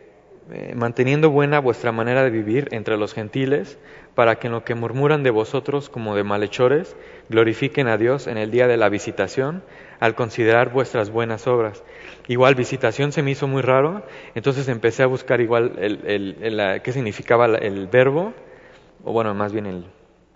eh, 0.51 0.73
manteniendo 0.75 1.31
buena 1.31 1.59
vuestra 1.59 1.91
manera 1.91 2.23
de 2.23 2.29
vivir 2.29 2.67
entre 2.71 2.97
los 2.97 3.15
gentiles, 3.15 3.79
para 4.13 4.35
que 4.35 4.45
en 4.45 4.53
lo 4.53 4.63
que 4.63 4.75
murmuran 4.75 5.23
de 5.23 5.31
vosotros 5.31 5.89
como 5.89 6.15
de 6.15 6.23
malhechores, 6.23 6.95
glorifiquen 7.29 7.87
a 7.87 7.97
Dios 7.97 8.27
en 8.27 8.37
el 8.37 8.51
día 8.51 8.67
de 8.67 8.77
la 8.77 8.89
visitación, 8.89 9.63
al 9.99 10.15
considerar 10.15 10.71
vuestras 10.71 11.09
buenas 11.09 11.47
obras. 11.47 11.83
Igual 12.27 12.55
visitación 12.55 13.11
se 13.11 13.21
me 13.21 13.31
hizo 13.31 13.47
muy 13.47 13.61
raro, 13.61 14.03
entonces 14.33 14.67
empecé 14.67 15.03
a 15.03 15.07
buscar 15.07 15.41
igual 15.41 15.73
el, 15.77 16.81
qué 16.83 16.91
significaba 16.91 17.45
el 17.45 17.87
verbo, 17.87 18.33
o 19.03 19.11
bueno, 19.11 19.33
más 19.33 19.53
bien 19.53 19.65
el, 19.65 19.85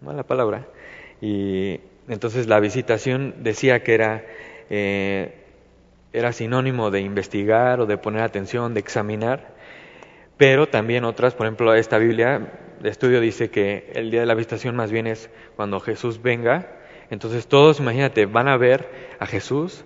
la 0.01 0.23
palabra. 0.23 0.67
Y 1.21 1.79
entonces 2.07 2.47
la 2.47 2.59
visitación 2.59 3.35
decía 3.39 3.83
que 3.83 3.93
era, 3.93 4.23
eh, 4.69 5.35
era 6.13 6.31
sinónimo 6.31 6.91
de 6.91 7.01
investigar 7.01 7.81
o 7.81 7.85
de 7.85 7.97
poner 7.97 8.21
atención, 8.21 8.73
de 8.73 8.79
examinar, 8.79 9.55
pero 10.37 10.69
también 10.69 11.03
otras, 11.03 11.33
por 11.33 11.47
ejemplo, 11.47 11.73
esta 11.73 11.97
Biblia 11.97 12.53
de 12.79 12.89
estudio 12.89 13.19
dice 13.19 13.49
que 13.49 13.91
el 13.93 14.09
día 14.09 14.21
de 14.21 14.25
la 14.25 14.35
visitación 14.35 14.75
más 14.75 14.91
bien 14.91 15.05
es 15.05 15.29
cuando 15.55 15.79
Jesús 15.81 16.21
venga 16.21 16.78
entonces 17.09 17.47
todos, 17.47 17.79
imagínate, 17.79 18.25
van 18.25 18.47
a 18.47 18.57
ver 18.57 19.15
a 19.19 19.25
Jesús 19.25 19.85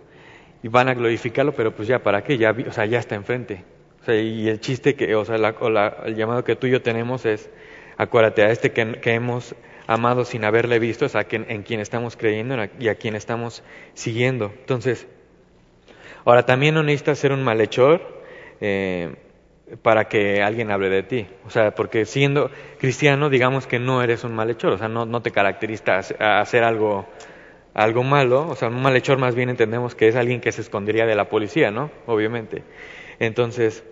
y 0.62 0.68
van 0.68 0.90
a 0.90 0.94
glorificarlo, 0.94 1.54
pero 1.54 1.76
pues 1.76 1.88
ya, 1.88 2.00
¿para 2.00 2.24
qué? 2.24 2.38
Ya, 2.38 2.52
o 2.52 2.72
sea, 2.72 2.86
ya 2.86 3.00
está 3.00 3.16
enfrente. 3.16 3.64
O 4.02 4.06
sea, 4.06 4.16
y 4.16 4.50
el 4.50 4.60
chiste, 4.60 4.96
que, 4.96 5.16
o 5.16 5.24
sea, 5.24 5.38
el 5.38 6.16
llamado 6.16 6.44
que 6.44 6.56
tú 6.56 6.68
y 6.68 6.72
yo 6.72 6.82
tenemos 6.82 7.26
es, 7.26 7.50
acuérdate, 7.98 8.44
a 8.44 8.52
este 8.52 8.72
que, 8.72 9.14
hemos 9.14 9.56
amado 9.88 10.26
sin 10.26 10.44
haberle 10.44 10.80
visto, 10.80 11.06
es 11.06 11.16
a 11.16 11.24
quien, 11.24 11.46
en 11.50 11.64
quien 11.64 11.80
estamos 11.80 12.18
creyendo 12.18 12.58
y 12.80 12.90
a 12.90 12.96
quien 12.96 13.16
estamos 13.16 13.64
siguiendo. 13.94 14.54
Entonces, 14.60 15.08
ahora 16.26 16.46
también 16.46 16.76
no 16.76 16.84
necesitas 16.84 17.20
ser 17.20 17.32
un 17.32 17.44
malhechor, 17.44 18.24
eh, 18.60 19.16
para 19.82 20.06
que 20.06 20.42
alguien 20.42 20.72
hable 20.72 20.90
de 20.90 21.04
ti. 21.04 21.28
O 21.46 21.50
sea, 21.50 21.72
porque 21.72 22.06
siendo 22.06 22.52
cristiano, 22.80 23.30
digamos 23.30 23.68
que 23.68 23.80
no 23.80 24.02
eres 24.02 24.24
un 24.24 24.36
malhechor, 24.36 24.74
o 24.74 24.78
sea, 24.78 24.88
no, 24.88 25.22
te 25.22 25.32
caracterizas 25.32 26.14
a 26.20 26.40
hacer 26.40 26.64
algo, 26.64 27.06
algo 27.74 28.04
malo. 28.04 28.48
O 28.50 28.56
sea, 28.56 28.70
un 28.70 28.82
malhechor 28.82 29.18
más 29.18 29.36
bien 29.36 29.50
entendemos 29.50 29.96
que 29.96 30.08
es 30.08 30.16
alguien 30.16 30.42
que 30.42 30.52
se 30.52 30.62
escondería 30.62 31.06
de 31.06 31.16
la 31.16 31.30
policía, 31.30 31.72
¿no? 31.72 31.92
Obviamente. 32.06 32.64
Entonces, 33.20 33.84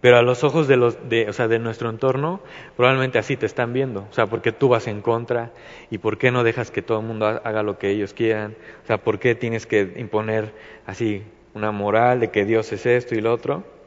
pero 0.00 0.16
a 0.16 0.22
los 0.22 0.44
ojos 0.44 0.68
de, 0.68 0.76
los, 0.76 1.08
de, 1.08 1.28
o 1.28 1.32
sea, 1.32 1.48
de 1.48 1.58
nuestro 1.58 1.90
entorno, 1.90 2.40
probablemente 2.76 3.18
así 3.18 3.36
te 3.36 3.46
están 3.46 3.72
viendo. 3.72 4.06
O 4.10 4.12
sea, 4.12 4.26
porque 4.26 4.52
tú 4.52 4.68
vas 4.68 4.86
en 4.86 5.02
contra 5.02 5.50
y 5.90 5.98
por 5.98 6.18
qué 6.18 6.30
no 6.30 6.44
dejas 6.44 6.70
que 6.70 6.82
todo 6.82 7.00
el 7.00 7.06
mundo 7.06 7.26
haga 7.26 7.62
lo 7.62 7.78
que 7.78 7.90
ellos 7.90 8.14
quieran. 8.14 8.54
O 8.84 8.86
sea, 8.86 8.98
por 8.98 9.18
qué 9.18 9.34
tienes 9.34 9.66
que 9.66 9.94
imponer 9.96 10.52
así 10.86 11.24
una 11.54 11.72
moral 11.72 12.20
de 12.20 12.30
que 12.30 12.44
Dios 12.44 12.72
es 12.72 12.86
esto 12.86 13.16
y 13.16 13.20
lo 13.20 13.32
otro. 13.32 13.77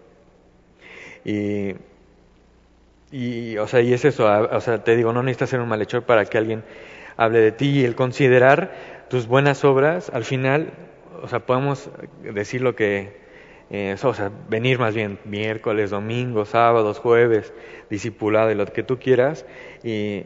Y, 1.25 1.75
y, 3.11 3.57
o 3.57 3.67
sea, 3.67 3.81
y 3.81 3.93
es 3.93 4.05
eso, 4.05 4.25
o 4.25 4.61
sea, 4.61 4.83
te 4.83 4.95
digo, 4.95 5.13
no 5.13 5.21
necesitas 5.21 5.49
ser 5.49 5.59
un 5.59 5.67
malhechor 5.67 6.03
para 6.03 6.25
que 6.25 6.37
alguien 6.37 6.63
hable 7.17 7.39
de 7.39 7.51
ti 7.51 7.81
y 7.81 7.85
el 7.85 7.95
considerar 7.95 8.71
tus 9.09 9.27
buenas 9.27 9.65
obras, 9.65 10.09
al 10.13 10.23
final, 10.23 10.71
o 11.21 11.27
sea, 11.27 11.39
podemos 11.41 11.89
decir 12.23 12.61
lo 12.61 12.75
que, 12.75 13.19
eh, 13.69 13.95
o 14.01 14.13
sea, 14.13 14.31
venir 14.49 14.79
más 14.79 14.95
bien 14.95 15.19
miércoles, 15.25 15.89
domingos, 15.89 16.49
sábados, 16.49 16.99
jueves, 16.99 17.53
discipulado 17.89 18.51
y 18.51 18.55
lo 18.55 18.65
que 18.65 18.83
tú 18.83 18.97
quieras, 18.97 19.45
y, 19.83 20.23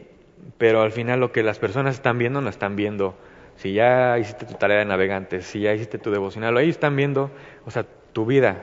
pero 0.58 0.82
al 0.82 0.92
final 0.92 1.20
lo 1.20 1.32
que 1.32 1.42
las 1.42 1.58
personas 1.58 1.96
están 1.96 2.18
viendo, 2.18 2.40
no 2.40 2.48
están 2.48 2.76
viendo. 2.76 3.16
Si 3.56 3.72
ya 3.72 4.18
hiciste 4.18 4.46
tu 4.46 4.54
tarea 4.54 4.78
de 4.78 4.84
navegante, 4.84 5.42
si 5.42 5.60
ya 5.60 5.74
hiciste 5.74 5.98
tu 5.98 6.10
devocional, 6.10 6.56
ahí 6.56 6.68
están 6.68 6.94
viendo, 6.94 7.30
o 7.64 7.70
sea, 7.70 7.86
tu 8.12 8.26
vida, 8.26 8.62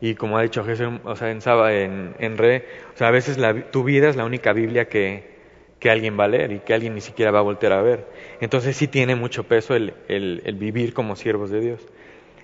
y 0.00 0.14
como 0.14 0.38
ha 0.38 0.42
dicho 0.42 0.64
Jesús, 0.64 0.88
o 1.04 1.16
sea, 1.16 1.30
en, 1.30 2.14
en, 2.18 2.38
Re, 2.38 2.64
o 2.94 2.96
sea, 2.96 3.08
a 3.08 3.10
veces 3.10 3.38
la, 3.38 3.70
tu 3.70 3.84
vida 3.84 4.08
es 4.08 4.16
la 4.16 4.24
única 4.24 4.52
Biblia 4.52 4.88
que, 4.88 5.34
que 5.78 5.90
alguien 5.90 6.18
va 6.18 6.24
a 6.24 6.28
leer 6.28 6.52
y 6.52 6.58
que 6.60 6.74
alguien 6.74 6.94
ni 6.94 7.00
siquiera 7.00 7.30
va 7.30 7.40
a 7.40 7.42
volver 7.42 7.72
a 7.72 7.82
ver. 7.82 8.06
Entonces 8.40 8.76
sí 8.76 8.88
tiene 8.88 9.14
mucho 9.14 9.44
peso 9.44 9.74
el, 9.74 9.94
el, 10.08 10.54
vivir 10.56 10.94
como 10.94 11.16
siervos 11.16 11.50
de 11.50 11.60
Dios. 11.60 11.86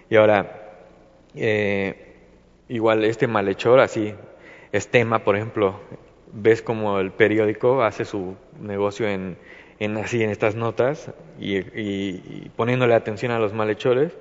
Y 0.09 0.16
ahora, 0.16 0.75
eh, 1.35 2.16
igual 2.69 3.04
este 3.04 3.26
malhechor, 3.26 3.80
así, 3.80 4.14
es 4.73 4.88
tema, 4.88 5.25
por 5.25 5.37
ejemplo, 5.37 5.80
ves 6.33 6.62
como 6.62 7.00
el 7.00 7.11
periódico 7.11 7.83
hace 7.83 8.04
su 8.04 8.37
negocio 8.61 9.09
en, 9.09 9.37
en 9.78 9.97
así 9.97 10.23
en 10.23 10.30
estas 10.30 10.54
notas 10.54 11.12
y, 11.38 11.59
y 11.59 12.50
poniéndole 12.57 12.95
atención 12.95 13.33
a 13.33 13.38
los 13.38 13.52
malhechores 13.52 14.16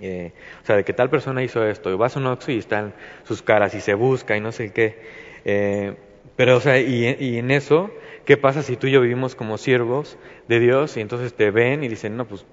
eh, 0.00 0.32
o 0.62 0.66
sea, 0.66 0.76
de 0.76 0.84
que 0.84 0.92
tal 0.92 1.10
persona 1.10 1.42
hizo 1.42 1.64
esto, 1.64 1.90
y 1.90 1.96
vas 1.96 2.16
a 2.16 2.20
un 2.20 2.26
Oxxo 2.26 2.52
y 2.52 2.58
están 2.58 2.94
sus 3.24 3.42
caras 3.42 3.74
y 3.74 3.80
se 3.80 3.94
busca 3.94 4.36
y 4.36 4.40
no 4.40 4.52
sé 4.52 4.72
qué. 4.72 4.98
Eh, 5.44 5.94
pero, 6.36 6.56
o 6.56 6.60
sea, 6.60 6.80
y, 6.80 7.38
en 7.38 7.50
eso, 7.50 7.90
¿qué 8.24 8.36
pasa 8.36 8.62
si 8.62 8.76
tú 8.76 8.86
y 8.86 8.92
yo 8.92 9.00
vivimos 9.00 9.34
como 9.34 9.58
siervos 9.58 10.18
de 10.48 10.58
Dios 10.58 10.96
y 10.96 11.00
entonces 11.00 11.34
te 11.34 11.50
ven 11.50 11.84
y 11.84 11.88
dicen, 11.88 12.16
no, 12.16 12.26
pues 12.26 12.44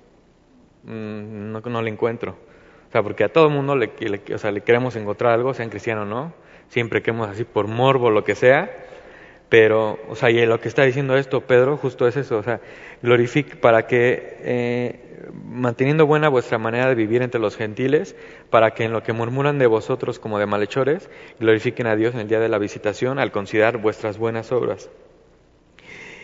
mm, 0.83 1.51
no, 1.51 1.61
no 1.61 1.81
le 1.81 1.89
encuentro? 1.89 2.37
O 2.89 2.91
sea, 2.91 3.01
porque 3.01 3.23
a 3.23 3.29
todo 3.29 3.47
el 3.47 3.53
mundo 3.53 3.75
le, 3.75 3.91
o 4.33 4.37
sea, 4.37 4.51
le 4.51 4.61
queremos 4.61 4.95
encontrar 4.95 5.31
algo, 5.31 5.53
sean 5.53 5.69
cristianos 5.69 6.05
o 6.05 6.09
no, 6.09 6.33
siempre 6.67 7.01
queremos 7.01 7.29
así 7.29 7.43
por 7.43 7.67
morbo, 7.67 8.11
lo 8.11 8.23
que 8.23 8.35
sea, 8.35 8.69
pero, 9.51 9.99
o 10.07 10.15
sea, 10.15 10.29
y 10.29 10.45
lo 10.45 10.61
que 10.61 10.69
está 10.69 10.83
diciendo 10.83 11.17
esto 11.17 11.41
Pedro 11.41 11.75
justo 11.75 12.07
es 12.07 12.15
eso, 12.15 12.37
o 12.37 12.41
sea, 12.43 12.61
glorifique 13.01 13.57
para 13.57 13.85
que 13.85 14.37
eh, 14.43 15.27
manteniendo 15.43 16.07
buena 16.07 16.29
vuestra 16.29 16.57
manera 16.57 16.87
de 16.87 16.95
vivir 16.95 17.21
entre 17.21 17.41
los 17.41 17.57
gentiles, 17.57 18.15
para 18.49 18.71
que 18.71 18.85
en 18.85 18.93
lo 18.93 19.03
que 19.03 19.11
murmuran 19.11 19.59
de 19.59 19.67
vosotros 19.67 20.19
como 20.19 20.39
de 20.39 20.45
malhechores, 20.45 21.09
glorifiquen 21.41 21.87
a 21.87 21.97
Dios 21.97 22.13
en 22.13 22.21
el 22.21 22.29
día 22.29 22.39
de 22.39 22.47
la 22.47 22.59
visitación 22.59 23.19
al 23.19 23.33
considerar 23.33 23.79
vuestras 23.79 24.17
buenas 24.17 24.53
obras. 24.53 24.89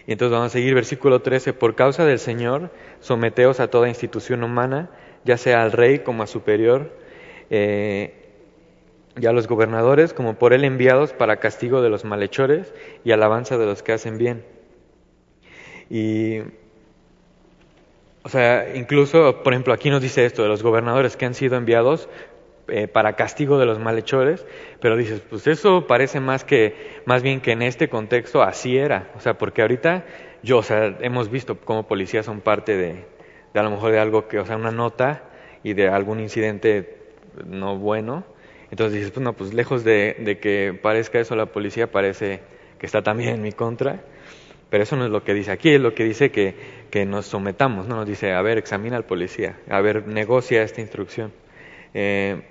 Y 0.05 0.13
entonces 0.13 0.31
vamos 0.31 0.45
a 0.45 0.53
seguir 0.53 0.73
versículo 0.73 1.21
13, 1.21 1.51
por 1.51 1.75
causa 1.75 2.05
del 2.05 2.19
Señor, 2.19 2.71
someteos 3.01 3.59
a 3.59 3.67
toda 3.67 3.89
institución 3.89 4.41
humana, 4.41 4.89
ya 5.25 5.35
sea 5.35 5.63
al 5.63 5.73
rey 5.73 5.99
como 5.99 6.23
a 6.23 6.27
superior, 6.27 6.93
eh, 7.49 8.16
y 9.19 9.25
a 9.25 9.31
los 9.31 9.47
gobernadores 9.47 10.13
como 10.13 10.35
por 10.35 10.53
él 10.53 10.63
enviados 10.63 11.13
para 11.13 11.37
castigo 11.37 11.81
de 11.81 11.89
los 11.89 12.05
malhechores 12.05 12.73
y 13.03 13.11
alabanza 13.11 13.57
de 13.57 13.65
los 13.65 13.83
que 13.83 13.93
hacen 13.93 14.17
bien. 14.17 14.43
Y 15.89 16.41
o 18.27 18.29
sea, 18.29 18.75
incluso, 18.75 19.41
por 19.41 19.53
ejemplo, 19.53 19.73
aquí 19.73 19.89
nos 19.89 20.01
dice 20.01 20.25
esto 20.25 20.43
de 20.43 20.49
los 20.49 20.61
gobernadores 20.61 21.15
que 21.15 21.25
han 21.25 21.33
sido 21.33 21.55
enviados 21.55 22.09
eh, 22.67 22.89
para 22.89 23.15
castigo 23.15 23.57
de 23.57 23.65
los 23.65 23.79
malhechores, 23.79 24.45
pero 24.81 24.97
dices, 24.97 25.21
pues 25.21 25.47
eso 25.47 25.87
parece 25.87 26.19
más 26.19 26.43
que, 26.43 27.01
más 27.05 27.23
bien 27.23 27.39
que 27.39 27.53
en 27.53 27.61
este 27.61 27.87
contexto 27.87 28.43
así 28.43 28.77
era, 28.77 29.09
o 29.15 29.21
sea, 29.21 29.37
porque 29.37 29.61
ahorita 29.61 30.03
yo, 30.43 30.57
o 30.57 30.63
sea, 30.63 30.97
hemos 30.99 31.31
visto 31.31 31.57
cómo 31.61 31.87
policías 31.87 32.25
son 32.25 32.41
parte 32.41 32.75
de, 32.75 33.05
de 33.53 33.59
a 33.61 33.63
lo 33.63 33.71
mejor 33.71 33.93
de 33.93 33.99
algo 33.99 34.27
que, 34.27 34.39
o 34.39 34.45
sea, 34.45 34.57
una 34.57 34.71
nota 34.71 35.23
y 35.63 35.71
de 35.71 35.87
algún 35.87 36.19
incidente 36.19 36.97
no 37.45 37.77
bueno, 37.77 38.25
entonces 38.71 38.93
dices, 38.93 39.11
pues 39.11 39.23
no, 39.23 39.33
pues 39.33 39.53
lejos 39.53 39.83
de, 39.83 40.15
de 40.19 40.39
que 40.39 40.77
parezca 40.81 41.19
eso 41.19 41.35
la 41.35 41.47
policía, 41.47 41.91
parece 41.91 42.41
que 42.79 42.85
está 42.85 43.01
también 43.03 43.35
en 43.35 43.41
mi 43.41 43.51
contra, 43.51 44.01
pero 44.69 44.83
eso 44.83 44.95
no 44.97 45.05
es 45.05 45.11
lo 45.11 45.23
que 45.23 45.33
dice 45.33 45.51
aquí, 45.51 45.69
es 45.71 45.81
lo 45.81 45.93
que 45.95 46.03
dice 46.03 46.31
que, 46.31 46.55
que 46.91 47.05
nos 47.05 47.25
sometamos, 47.27 47.87
no 47.87 47.95
nos 47.95 48.07
dice, 48.07 48.33
a 48.33 48.41
ver, 48.41 48.57
examina 48.57 48.97
al 48.97 49.05
policía, 49.05 49.59
a 49.69 49.81
ver, 49.81 50.07
negocia 50.07 50.63
esta 50.63 50.81
instrucción. 50.81 51.31
Eh, 51.93 52.41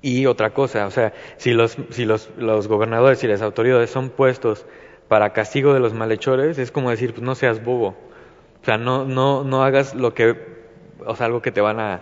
Y 0.00 0.26
otra 0.26 0.50
cosa, 0.52 0.86
o 0.86 0.90
sea, 0.90 1.12
si 1.36 1.52
los, 1.52 1.76
si 1.90 2.04
los, 2.04 2.30
los 2.36 2.66
gobernadores 2.66 3.22
y 3.22 3.28
las 3.28 3.40
autoridades 3.40 3.90
son 3.90 4.10
puestos 4.10 4.66
para 5.08 5.32
castigo 5.32 5.74
de 5.74 5.80
los 5.80 5.94
malhechores, 5.94 6.58
es 6.58 6.72
como 6.72 6.90
decir, 6.90 7.12
pues 7.12 7.22
no 7.22 7.34
seas 7.36 7.62
bobo. 7.64 7.88
O 8.62 8.64
sea, 8.64 8.78
no, 8.78 9.04
no, 9.04 9.44
no 9.44 9.62
hagas 9.62 9.94
lo 9.94 10.12
que, 10.14 10.36
o 11.06 11.14
sea, 11.16 11.26
algo 11.26 11.40
que 11.42 11.52
te 11.52 11.60
van 11.60 11.78
a, 11.80 12.00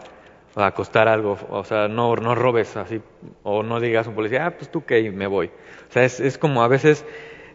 a 0.56 0.72
costar 0.72 1.08
algo. 1.08 1.38
O 1.50 1.64
sea, 1.64 1.88
no, 1.88 2.14
no 2.16 2.34
robes 2.34 2.76
así, 2.76 3.00
o 3.42 3.62
no 3.62 3.80
digas 3.80 4.06
a 4.06 4.10
un 4.10 4.16
policía, 4.16 4.46
ah, 4.46 4.50
pues 4.52 4.70
tú 4.70 4.84
qué, 4.84 5.10
me 5.10 5.26
voy. 5.26 5.48
O 5.88 5.92
sea, 5.92 6.04
es, 6.04 6.20
es 6.20 6.38
como 6.38 6.62
a 6.62 6.68
veces, 6.68 7.04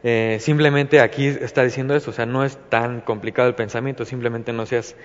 eh, 0.04 0.38
simplemente 0.40 1.00
aquí 1.00 1.28
está 1.28 1.64
diciendo 1.64 1.96
eso, 1.96 2.12
o 2.12 2.14
sea, 2.14 2.26
no 2.26 2.44
es 2.44 2.58
tan 2.70 3.02
complicado 3.02 3.48
el 3.48 3.56
pensamiento, 3.56 4.06
simplemente 4.06 4.54
no 4.54 4.66
seas 4.66 4.96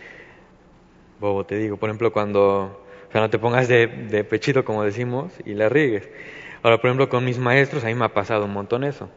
bobo, 1.20 1.44
te 1.44 1.56
digo. 1.56 1.76
Por 1.76 1.88
ejemplo, 1.88 2.12
cuando 2.12 2.80
o 3.08 3.12
sea, 3.12 3.20
no 3.20 3.30
te 3.30 3.38
pongas 3.40 3.66
de, 3.66 3.88
de 3.88 4.22
pechito, 4.22 4.64
como 4.64 4.84
decimos, 4.84 5.32
y 5.44 5.54
la 5.54 5.68
riegues. 5.68 6.08
Ahora, 6.62 6.78
por 6.78 6.86
ejemplo, 6.86 7.08
con 7.08 7.24
mis 7.24 7.38
maestros, 7.38 7.82
a 7.82 7.88
mí 7.88 7.94
me 7.94 8.04
ha 8.04 8.14
pasado 8.14 8.44
un 8.44 8.52
montón 8.52 8.84
eso. 8.84 9.08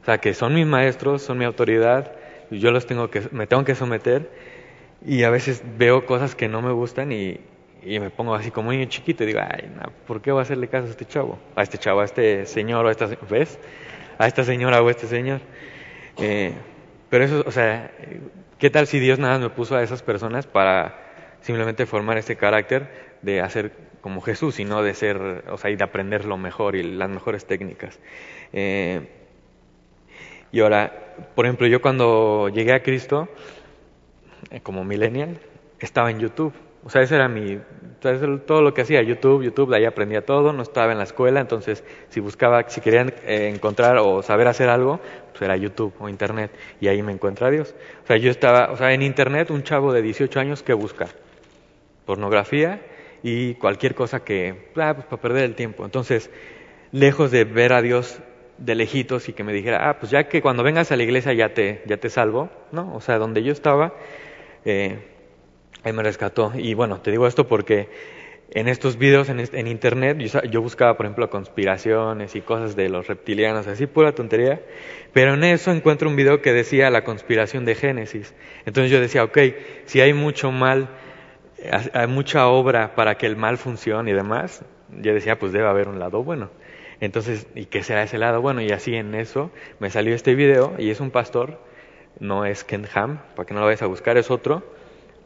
O 0.00 0.04
sea, 0.04 0.18
que 0.18 0.32
son 0.32 0.54
mis 0.54 0.66
maestros, 0.66 1.22
son 1.22 1.38
mi 1.38 1.44
autoridad, 1.44 2.12
yo 2.50 2.70
los 2.70 2.86
tengo 2.86 3.10
que, 3.10 3.22
me 3.30 3.46
tengo 3.46 3.64
que 3.64 3.74
someter, 3.74 4.30
y 5.04 5.24
a 5.24 5.30
veces 5.30 5.62
veo 5.76 6.06
cosas 6.06 6.34
que 6.34 6.48
no 6.48 6.62
me 6.62 6.72
gustan 6.72 7.12
y, 7.12 7.40
y 7.84 7.98
me 7.98 8.10
pongo 8.10 8.34
así 8.34 8.50
como 8.50 8.72
niño 8.72 8.86
chiquito 8.86 9.24
y 9.24 9.26
digo, 9.26 9.40
ay, 9.40 9.70
no, 9.74 9.90
¿por 10.06 10.20
qué 10.20 10.30
voy 10.30 10.40
a 10.40 10.42
hacerle 10.42 10.68
caso 10.68 10.86
a 10.86 10.90
este 10.90 11.04
chavo? 11.04 11.38
A 11.56 11.62
este 11.62 11.78
chavo, 11.78 12.00
a 12.00 12.04
este 12.04 12.46
señor 12.46 12.84
o 12.84 12.88
a 12.88 12.92
esta, 12.92 13.08
¿ves? 13.28 13.58
A 14.18 14.26
esta 14.26 14.44
señora 14.44 14.82
o 14.82 14.88
a 14.88 14.90
este 14.90 15.06
señor. 15.06 15.40
Eh, 16.18 16.52
pero 17.10 17.24
eso, 17.24 17.42
o 17.46 17.50
sea, 17.50 17.90
¿qué 18.58 18.70
tal 18.70 18.86
si 18.86 19.00
Dios 19.00 19.18
nada 19.18 19.38
me 19.38 19.50
puso 19.50 19.76
a 19.76 19.82
esas 19.82 20.02
personas 20.02 20.46
para 20.46 20.98
simplemente 21.40 21.86
formar 21.86 22.18
este 22.18 22.36
carácter 22.36 22.88
de 23.22 23.40
hacer 23.40 23.72
como 24.00 24.20
Jesús 24.20 24.58
y 24.60 24.64
no 24.64 24.82
de 24.82 24.94
ser, 24.94 25.44
o 25.48 25.58
sea, 25.58 25.70
y 25.70 25.76
de 25.76 25.84
aprender 25.84 26.24
lo 26.24 26.36
mejor 26.36 26.76
y 26.76 26.82
las 26.82 27.08
mejores 27.08 27.46
técnicas. 27.46 27.98
Eh, 28.52 29.08
y 30.50 30.60
ahora, 30.60 31.14
por 31.34 31.46
ejemplo, 31.46 31.66
yo 31.66 31.80
cuando 31.80 32.48
llegué 32.48 32.72
a 32.74 32.82
Cristo, 32.82 33.28
eh, 34.50 34.60
como 34.60 34.84
millennial, 34.84 35.38
estaba 35.78 36.10
en 36.10 36.18
YouTube. 36.18 36.52
O 36.84 36.90
sea, 36.90 37.02
ese 37.02 37.14
era 37.14 37.28
mi, 37.28 37.60
todo 38.46 38.62
lo 38.62 38.74
que 38.74 38.82
hacía, 38.82 39.00
YouTube, 39.02 39.44
YouTube, 39.44 39.70
de 39.70 39.76
ahí 39.76 39.84
aprendía 39.84 40.24
todo, 40.26 40.52
no 40.52 40.62
estaba 40.62 40.90
en 40.90 40.98
la 40.98 41.04
escuela, 41.04 41.40
entonces 41.40 41.84
si 42.08 42.18
buscaba, 42.18 42.68
si 42.68 42.80
querían 42.80 43.14
eh, 43.24 43.50
encontrar 43.54 43.98
o 43.98 44.22
saber 44.22 44.48
hacer 44.48 44.68
algo, 44.68 45.00
pues 45.30 45.42
era 45.42 45.56
YouTube 45.56 45.94
o 46.00 46.08
Internet, 46.08 46.50
y 46.80 46.88
ahí 46.88 47.02
me 47.02 47.12
encuentra 47.12 47.50
Dios. 47.50 47.74
O 48.02 48.06
sea, 48.06 48.16
yo 48.16 48.30
estaba, 48.30 48.72
o 48.72 48.76
sea, 48.76 48.92
en 48.92 49.02
Internet 49.02 49.50
un 49.50 49.62
chavo 49.62 49.92
de 49.92 50.02
18 50.02 50.40
años 50.40 50.62
que 50.62 50.72
busca 50.72 51.08
pornografía 52.04 52.80
y 53.22 53.54
cualquier 53.54 53.94
cosa 53.94 54.24
que, 54.24 54.70
ah, 54.76 54.94
pues 54.94 55.06
para 55.06 55.22
perder 55.22 55.44
el 55.44 55.54
tiempo. 55.54 55.84
Entonces, 55.84 56.30
lejos 56.90 57.30
de 57.30 57.44
ver 57.44 57.72
a 57.72 57.82
Dios 57.82 58.18
de 58.58 58.74
lejitos 58.74 59.28
y 59.28 59.32
que 59.32 59.44
me 59.44 59.52
dijera, 59.52 59.88
ah, 59.88 59.98
pues 59.98 60.10
ya 60.10 60.28
que 60.28 60.42
cuando 60.42 60.64
vengas 60.64 60.90
a 60.90 60.96
la 60.96 61.04
iglesia 61.04 61.32
ya 61.32 61.54
te, 61.54 61.82
ya 61.86 61.96
te 61.96 62.10
salvo, 62.10 62.50
¿no? 62.72 62.94
O 62.94 63.00
sea, 63.00 63.18
donde 63.18 63.42
yo 63.42 63.52
estaba, 63.52 63.94
eh, 64.64 65.11
ahí 65.84 65.92
me 65.92 66.02
rescató. 66.02 66.52
Y 66.54 66.74
bueno, 66.74 67.00
te 67.00 67.10
digo 67.10 67.26
esto 67.26 67.46
porque 67.48 67.88
en 68.50 68.68
estos 68.68 68.98
videos 68.98 69.28
en, 69.28 69.66
internet 69.66 70.18
yo, 70.18 70.62
buscaba, 70.62 70.96
por 70.96 71.06
ejemplo, 71.06 71.30
conspiraciones 71.30 72.36
y 72.36 72.40
cosas 72.42 72.76
de 72.76 72.88
los 72.88 73.06
reptilianos, 73.06 73.66
así 73.66 73.86
pura 73.86 74.12
tontería, 74.12 74.60
pero 75.12 75.34
en 75.34 75.44
eso 75.44 75.72
encuentro 75.72 76.08
un 76.08 76.16
video 76.16 76.42
que 76.42 76.52
decía 76.52 76.90
la 76.90 77.04
conspiración 77.04 77.64
de 77.64 77.74
Génesis. 77.74 78.34
Entonces 78.66 78.90
yo 78.90 79.00
decía, 79.00 79.24
ok, 79.24 79.38
si 79.86 80.00
hay 80.00 80.12
mucho 80.12 80.52
mal 80.52 80.88
hay 81.92 82.06
mucha 82.06 82.48
obra 82.48 82.94
para 82.94 83.16
que 83.16 83.26
el 83.26 83.36
mal 83.36 83.58
funcione 83.58 84.10
y 84.10 84.14
demás, 84.14 84.64
yo 84.90 85.14
decía, 85.14 85.38
pues 85.38 85.52
debe 85.52 85.68
haber 85.68 85.88
un 85.88 85.98
lado 85.98 86.22
bueno. 86.22 86.50
Entonces, 87.00 87.46
¿y 87.54 87.66
qué 87.66 87.82
será 87.82 88.02
ese 88.02 88.18
lado 88.18 88.40
bueno? 88.40 88.62
Y 88.62 88.70
así 88.70 88.94
en 88.94 89.14
eso 89.14 89.50
me 89.78 89.90
salió 89.90 90.14
este 90.14 90.34
video 90.34 90.74
y 90.78 90.90
es 90.90 91.00
un 91.00 91.10
pastor, 91.10 91.58
no 92.20 92.44
es 92.44 92.64
Ken 92.64 92.86
Ham, 92.94 93.20
para 93.34 93.46
que 93.46 93.54
no 93.54 93.60
lo 93.60 93.66
vayas 93.66 93.82
a 93.82 93.86
buscar, 93.86 94.16
es 94.16 94.30
otro, 94.30 94.62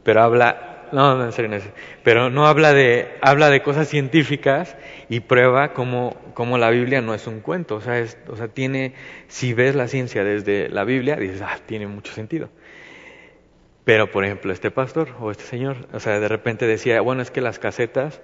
pero 0.07 0.23
habla, 0.23 0.87
no, 0.93 1.17
no, 1.17 1.25
en 1.25 1.33
serio, 1.33 1.51
no 1.51 1.65
pero 2.05 2.31
no 2.31 2.47
habla 2.47 2.73
de, 2.73 3.17
habla 3.23 3.51
de 3.51 3.61
cosas 3.61 3.89
científicas 3.89 4.77
y 5.09 5.19
prueba 5.19 5.73
cómo, 5.73 6.17
cómo 6.33 6.59
la 6.59 6.71
Biblia 6.71 7.01
no 7.01 7.13
es 7.13 7.27
un 7.27 7.41
cuento, 7.41 7.75
o 7.75 7.81
sea, 7.81 7.99
es, 7.99 8.17
o 8.29 8.37
sea, 8.37 8.47
tiene, 8.47 8.95
si 9.27 9.53
ves 9.53 9.75
la 9.75 9.89
ciencia 9.89 10.23
desde 10.23 10.69
la 10.69 10.85
Biblia, 10.85 11.17
dices, 11.17 11.43
ah, 11.43 11.59
tiene 11.67 11.89
mucho 11.89 12.13
sentido. 12.13 12.51
Pero, 13.83 14.13
por 14.13 14.25
ejemplo, 14.25 14.53
este 14.53 14.71
pastor 14.71 15.09
o 15.19 15.33
este 15.33 15.43
señor, 15.43 15.89
o 15.93 15.99
sea, 15.99 16.21
de 16.21 16.29
repente 16.29 16.69
decía, 16.69 17.01
bueno, 17.01 17.21
es 17.21 17.33
que 17.33 17.41
las 17.41 17.59
casetas, 17.59 18.21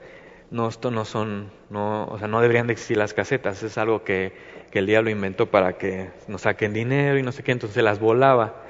no, 0.52 0.68
esto 0.68 0.92
no 0.92 1.04
son, 1.04 1.50
no, 1.68 2.04
o 2.04 2.18
sea, 2.20 2.28
no 2.28 2.40
deberían 2.40 2.68
de 2.68 2.74
existir 2.74 2.96
las 2.96 3.12
casetas, 3.12 3.60
es 3.64 3.76
algo 3.76 4.04
que, 4.04 4.32
que 4.70 4.78
el 4.78 4.86
diablo 4.86 5.10
inventó 5.10 5.50
para 5.50 5.72
que 5.78 6.10
nos 6.28 6.42
saquen 6.42 6.74
dinero 6.74 7.18
y 7.18 7.24
no 7.24 7.32
sé 7.32 7.42
qué, 7.42 7.50
entonces 7.50 7.82
las 7.82 7.98
volaba. 7.98 8.62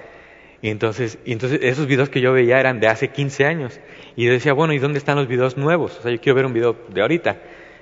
Y 0.62 0.70
entonces, 0.70 1.18
y 1.25 1.33
entonces 1.33 1.59
esos 1.62 1.87
videos 1.87 2.09
que 2.09 2.20
yo 2.20 2.33
veía 2.33 2.59
eran 2.61 2.81
de 2.81 2.87
hace 2.87 3.09
15 3.09 3.44
años. 3.44 3.81
Y 4.16 4.25
yo 4.27 4.33
decía, 4.33 4.53
bueno, 4.53 4.72
¿y 4.72 4.79
dónde 4.79 4.98
están 4.98 5.16
los 5.16 5.27
videos 5.27 5.57
nuevos? 5.57 5.98
O 5.98 6.03
sea, 6.03 6.12
yo 6.12 6.20
quiero 6.20 6.37
ver 6.37 6.46
un 6.46 6.55
video 6.55 6.77
de 6.88 7.03
ahorita. 7.03 7.37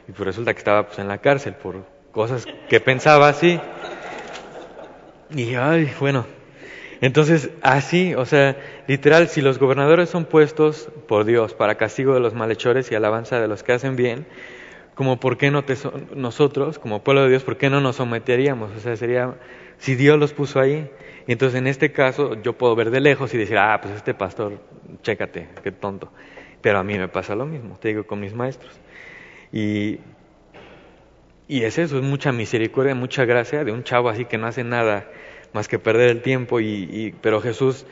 Y 0.08 0.12
pues 0.12 0.26
resulta 0.26 0.54
que 0.54 0.58
estaba 0.58 0.86
pues 0.86 0.98
en 0.98 1.06
la 1.06 1.18
cárcel 1.18 1.54
por 1.54 1.84
cosas 2.10 2.46
que 2.68 2.80
pensaba 2.80 3.28
así. 3.28 3.60
Y 5.36 5.54
ay, 5.54 5.92
bueno, 6.00 6.26
entonces, 7.00 7.50
así, 7.62 8.14
o 8.14 8.26
sea, 8.26 8.56
literal, 8.86 9.28
si 9.28 9.40
los 9.40 9.58
gobernadores 9.58 10.10
son 10.10 10.26
puestos 10.26 10.90
por 11.08 11.24
Dios 11.24 11.54
para 11.54 11.76
castigo 11.76 12.12
de 12.12 12.20
los 12.20 12.34
malhechores 12.34 12.90
y 12.90 12.94
alabanza 12.94 13.40
de 13.40 13.48
los 13.48 13.62
que 13.62 13.72
hacen 13.72 13.96
bien, 13.96 14.26
como 14.94 15.18
por 15.18 15.38
qué 15.38 15.50
no 15.50 15.64
nosotros, 16.14 16.78
como 16.78 17.02
pueblo 17.02 17.22
de 17.22 17.30
Dios, 17.30 17.42
por 17.42 17.56
qué 17.56 17.70
no 17.70 17.80
nos 17.80 17.96
someteríamos? 17.96 18.70
O 18.76 18.80
sea, 18.80 18.96
sería, 18.96 19.34
si 19.78 19.94
Dios 19.94 20.18
los 20.18 20.34
puso 20.34 20.60
ahí, 20.60 20.90
entonces 21.32 21.58
en 21.58 21.66
este 21.66 21.92
caso 21.92 22.34
yo 22.42 22.54
puedo 22.54 22.74
ver 22.74 22.90
de 22.90 23.00
lejos 23.00 23.32
y 23.34 23.38
decir, 23.38 23.58
ah, 23.58 23.78
pues 23.80 23.94
este 23.94 24.14
pastor, 24.14 24.60
chécate, 25.02 25.48
qué 25.62 25.70
tonto. 25.70 26.10
Pero 26.60 26.78
a 26.78 26.84
mí 26.84 26.98
me 26.98 27.08
pasa 27.08 27.34
lo 27.34 27.46
mismo, 27.46 27.78
te 27.80 27.88
digo, 27.88 28.06
con 28.06 28.20
mis 28.20 28.34
maestros. 28.34 28.80
Y, 29.52 29.98
y 31.48 31.62
es 31.62 31.78
eso, 31.78 31.98
es 31.98 32.02
mucha 32.02 32.32
misericordia, 32.32 32.94
mucha 32.94 33.24
gracia 33.24 33.64
de 33.64 33.72
un 33.72 33.82
chavo 33.82 34.08
así 34.08 34.24
que 34.24 34.38
no 34.38 34.46
hace 34.46 34.64
nada 34.64 35.10
más 35.52 35.68
que 35.68 35.78
perder 35.78 36.10
el 36.10 36.22
tiempo. 36.22 36.60
Y, 36.60 37.14
pero 37.20 37.40
Jesús, 37.40 37.86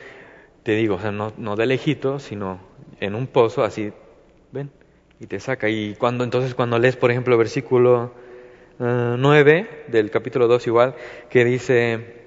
te 0.63 0.73
digo, 0.73 0.95
o 0.95 0.99
sea, 0.99 1.11
no, 1.11 1.55
de 1.55 1.65
lejito, 1.65 2.19
sino 2.19 2.59
en 2.99 3.15
un 3.15 3.27
pozo, 3.27 3.63
así, 3.63 3.91
ven, 4.51 4.71
y 5.19 5.27
te 5.27 5.39
saca. 5.39 5.69
Y 5.69 5.95
cuando 5.95 6.23
entonces 6.23 6.55
cuando 6.55 6.77
lees, 6.77 6.95
por 6.95 7.11
ejemplo, 7.11 7.37
versículo 7.37 8.13
9 8.79 9.57
eh, 9.57 9.85
del 9.87 10.11
capítulo 10.11 10.47
2 10.47 10.67
igual, 10.67 10.95
que 11.29 11.43
dice, 11.43 12.18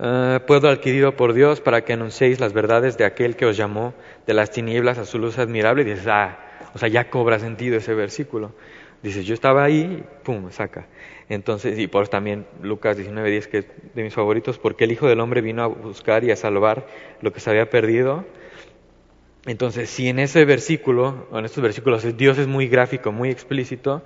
uh, 0.00 0.40
puedo 0.46 0.68
adquirido 0.68 1.14
por 1.16 1.32
Dios 1.32 1.60
para 1.60 1.84
que 1.84 1.92
anunciéis 1.92 2.40
las 2.40 2.52
verdades 2.52 2.96
de 2.98 3.04
aquel 3.04 3.36
que 3.36 3.46
os 3.46 3.56
llamó 3.56 3.94
de 4.26 4.34
las 4.34 4.50
tinieblas 4.50 4.98
a 4.98 5.04
su 5.04 5.18
luz 5.18 5.38
admirable, 5.38 5.82
y 5.82 5.84
dices, 5.84 6.06
ah, 6.08 6.38
o 6.74 6.78
sea, 6.78 6.88
ya 6.88 7.10
cobra 7.10 7.38
sentido 7.38 7.76
ese 7.76 7.94
versículo. 7.94 8.52
Dices, 9.02 9.24
yo 9.24 9.34
estaba 9.34 9.64
ahí, 9.64 10.04
pum, 10.24 10.50
saca. 10.50 10.86
Entonces, 11.28 11.78
y 11.78 11.86
por 11.86 12.08
también 12.08 12.46
Lucas 12.60 12.98
19:10, 12.98 13.46
que 13.46 13.58
es 13.58 13.66
de 13.94 14.02
mis 14.02 14.12
favoritos, 14.12 14.58
porque 14.58 14.84
el 14.84 14.92
Hijo 14.92 15.06
del 15.06 15.20
Hombre 15.20 15.40
vino 15.40 15.62
a 15.62 15.66
buscar 15.68 16.24
y 16.24 16.32
a 16.32 16.36
salvar 16.36 16.86
lo 17.22 17.32
que 17.32 17.40
se 17.40 17.50
había 17.50 17.70
perdido. 17.70 18.26
Entonces, 19.46 19.88
si 19.88 20.08
en 20.08 20.18
ese 20.18 20.44
versículo, 20.44 21.26
o 21.30 21.38
en 21.38 21.46
estos 21.46 21.62
versículos, 21.62 22.04
Dios 22.16 22.36
es 22.36 22.46
muy 22.46 22.68
gráfico, 22.68 23.10
muy 23.10 23.30
explícito, 23.30 24.02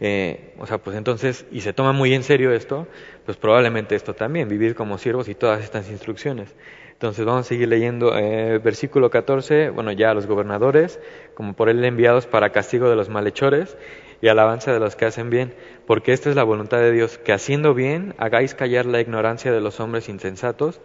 eh, 0.00 0.54
o 0.58 0.66
sea, 0.66 0.78
pues 0.78 0.96
entonces, 0.96 1.46
y 1.50 1.60
se 1.60 1.72
toma 1.72 1.92
muy 1.92 2.14
en 2.14 2.22
serio 2.22 2.52
esto, 2.52 2.86
pues 3.24 3.36
probablemente 3.36 3.94
esto 3.94 4.14
también, 4.14 4.48
vivir 4.48 4.74
como 4.74 4.98
siervos 4.98 5.28
y 5.28 5.34
todas 5.34 5.62
estas 5.62 5.90
instrucciones. 5.90 6.54
Entonces 6.92 7.24
vamos 7.24 7.46
a 7.46 7.48
seguir 7.48 7.68
leyendo 7.68 8.16
eh, 8.16 8.58
versículo 8.58 9.10
14, 9.10 9.70
bueno, 9.70 9.92
ya 9.92 10.14
los 10.14 10.26
gobernadores, 10.26 11.00
como 11.34 11.54
por 11.54 11.68
él 11.68 11.84
enviados 11.84 12.26
para 12.26 12.50
castigo 12.50 12.88
de 12.88 12.96
los 12.96 13.08
malhechores, 13.08 13.76
y 14.22 14.28
alabanza 14.28 14.72
de 14.72 14.80
los 14.80 14.96
que 14.96 15.04
hacen 15.04 15.28
bien, 15.28 15.54
porque 15.86 16.12
esta 16.12 16.30
es 16.30 16.36
la 16.36 16.44
voluntad 16.44 16.78
de 16.78 16.92
Dios, 16.92 17.18
que 17.18 17.32
haciendo 17.32 17.74
bien 17.74 18.14
hagáis 18.16 18.54
callar 18.54 18.86
la 18.86 19.00
ignorancia 19.00 19.52
de 19.52 19.60
los 19.60 19.80
hombres 19.80 20.08
insensatos, 20.08 20.80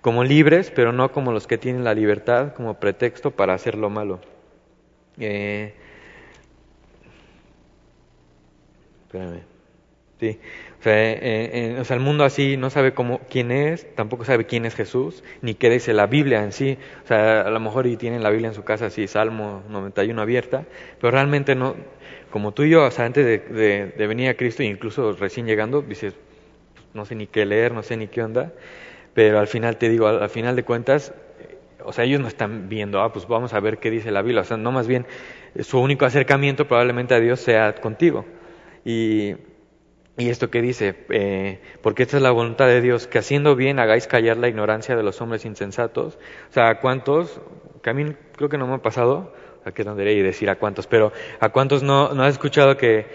como 0.00 0.22
libres, 0.22 0.70
pero 0.70 0.92
no 0.92 1.10
como 1.10 1.32
los 1.32 1.46
que 1.46 1.58
tienen 1.58 1.82
la 1.82 1.94
libertad 1.94 2.52
como 2.54 2.78
pretexto 2.78 3.32
para 3.32 3.54
hacer 3.54 3.74
lo 3.74 3.90
malo. 3.90 4.20
Eh, 5.18 5.74
espérame. 9.08 9.40
Sí. 10.20 10.38
O 10.80 10.82
sea, 10.82 10.94
eh, 10.94 11.18
eh, 11.22 11.76
o 11.80 11.84
sea, 11.84 11.96
el 11.96 12.02
mundo 12.02 12.24
así 12.24 12.56
no 12.56 12.70
sabe 12.70 12.92
cómo, 12.92 13.20
quién 13.30 13.50
es, 13.50 13.94
tampoco 13.94 14.24
sabe 14.24 14.46
quién 14.46 14.64
es 14.64 14.74
Jesús, 14.74 15.24
ni 15.42 15.54
qué 15.54 15.70
dice 15.70 15.92
la 15.92 16.06
Biblia 16.06 16.42
en 16.42 16.52
sí. 16.52 16.78
O 17.04 17.06
sea, 17.06 17.42
a 17.42 17.50
lo 17.50 17.60
mejor 17.60 17.86
y 17.86 17.96
tienen 17.96 18.22
la 18.22 18.30
Biblia 18.30 18.48
en 18.48 18.54
su 18.54 18.64
casa 18.64 18.86
así, 18.86 19.06
Salmo 19.06 19.62
91 19.68 20.20
abierta, 20.20 20.64
pero 21.00 21.10
realmente 21.12 21.54
no, 21.54 21.74
como 22.30 22.52
tú 22.52 22.64
y 22.64 22.70
yo, 22.70 22.84
o 22.84 22.90
sea, 22.90 23.06
antes 23.06 23.24
de, 23.24 24.06
venir 24.06 24.28
a 24.28 24.34
Cristo, 24.34 24.62
incluso 24.62 25.12
recién 25.12 25.46
llegando, 25.46 25.82
dices, 25.82 26.14
no 26.94 27.04
sé 27.04 27.14
ni 27.14 27.26
qué 27.26 27.46
leer, 27.46 27.72
no 27.72 27.82
sé 27.82 27.96
ni 27.96 28.08
qué 28.08 28.22
onda, 28.22 28.52
pero 29.14 29.38
al 29.38 29.46
final 29.46 29.78
te 29.78 29.88
digo, 29.88 30.06
al, 30.08 30.30
final 30.30 30.56
de 30.56 30.64
cuentas, 30.64 31.14
o 31.84 31.92
sea, 31.92 32.04
ellos 32.04 32.20
no 32.20 32.28
están 32.28 32.68
viendo, 32.68 33.00
ah, 33.00 33.12
pues 33.12 33.26
vamos 33.26 33.54
a 33.54 33.60
ver 33.60 33.78
qué 33.78 33.90
dice 33.90 34.10
la 34.10 34.22
Biblia, 34.22 34.42
o 34.42 34.44
sea, 34.44 34.56
no 34.56 34.72
más 34.72 34.86
bien 34.86 35.06
su 35.60 35.80
único 35.80 36.04
acercamiento 36.04 36.66
probablemente 36.68 37.14
a 37.14 37.20
Dios 37.20 37.40
sea 37.40 37.74
contigo. 37.74 38.24
Y, 38.84 39.34
y 40.18 40.30
esto 40.30 40.50
que 40.50 40.60
dice, 40.60 40.96
eh, 41.10 41.60
porque 41.80 42.02
esta 42.02 42.16
es 42.16 42.22
la 42.22 42.32
voluntad 42.32 42.66
de 42.66 42.80
Dios, 42.80 43.06
que 43.06 43.18
haciendo 43.18 43.54
bien 43.54 43.78
hagáis 43.78 44.08
callar 44.08 44.36
la 44.36 44.48
ignorancia 44.48 44.96
de 44.96 45.04
los 45.04 45.20
hombres 45.20 45.44
insensatos. 45.44 46.18
O 46.50 46.52
sea, 46.52 46.68
¿a 46.68 46.80
cuántos? 46.80 47.40
Que 47.82 47.90
a 47.90 47.94
mí 47.94 48.14
creo 48.36 48.48
que 48.48 48.58
no 48.58 48.66
me 48.66 48.74
ha 48.74 48.82
pasado, 48.82 49.32
a 49.64 49.72
qué 49.72 49.84
no 49.84 50.00
y 50.00 50.22
decir 50.22 50.50
a 50.50 50.56
cuántos, 50.56 50.86
pero 50.88 51.12
¿a 51.38 51.50
cuántos 51.50 51.84
no, 51.84 52.14
no 52.14 52.24
has 52.24 52.32
escuchado 52.32 52.76
que, 52.76 53.06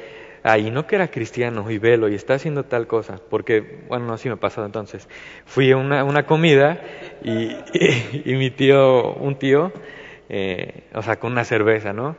ay, 0.44 0.72
no 0.72 0.88
que 0.88 0.96
era 0.96 1.10
cristiano 1.10 1.70
y 1.70 1.78
velo 1.78 2.08
y 2.08 2.16
está 2.16 2.36
haciendo 2.36 2.64
tal 2.64 2.88
cosa? 2.88 3.20
Porque, 3.30 3.84
bueno, 3.90 4.06
no, 4.06 4.18
sí 4.18 4.30
me 4.30 4.36
ha 4.36 4.40
pasado 4.40 4.66
entonces. 4.66 5.10
Fui 5.46 5.72
a 5.72 5.78
una, 5.78 6.26
comida 6.26 6.82
y, 7.24 7.50
y, 8.24 8.36
mi 8.36 8.50
tío, 8.52 9.14
un 9.16 9.38
tío, 9.38 9.74
eh, 10.30 10.84
o 10.94 11.02
sea, 11.02 11.20
con 11.20 11.34
una 11.34 11.44
cerveza, 11.44 11.92
¿no? 11.92 12.16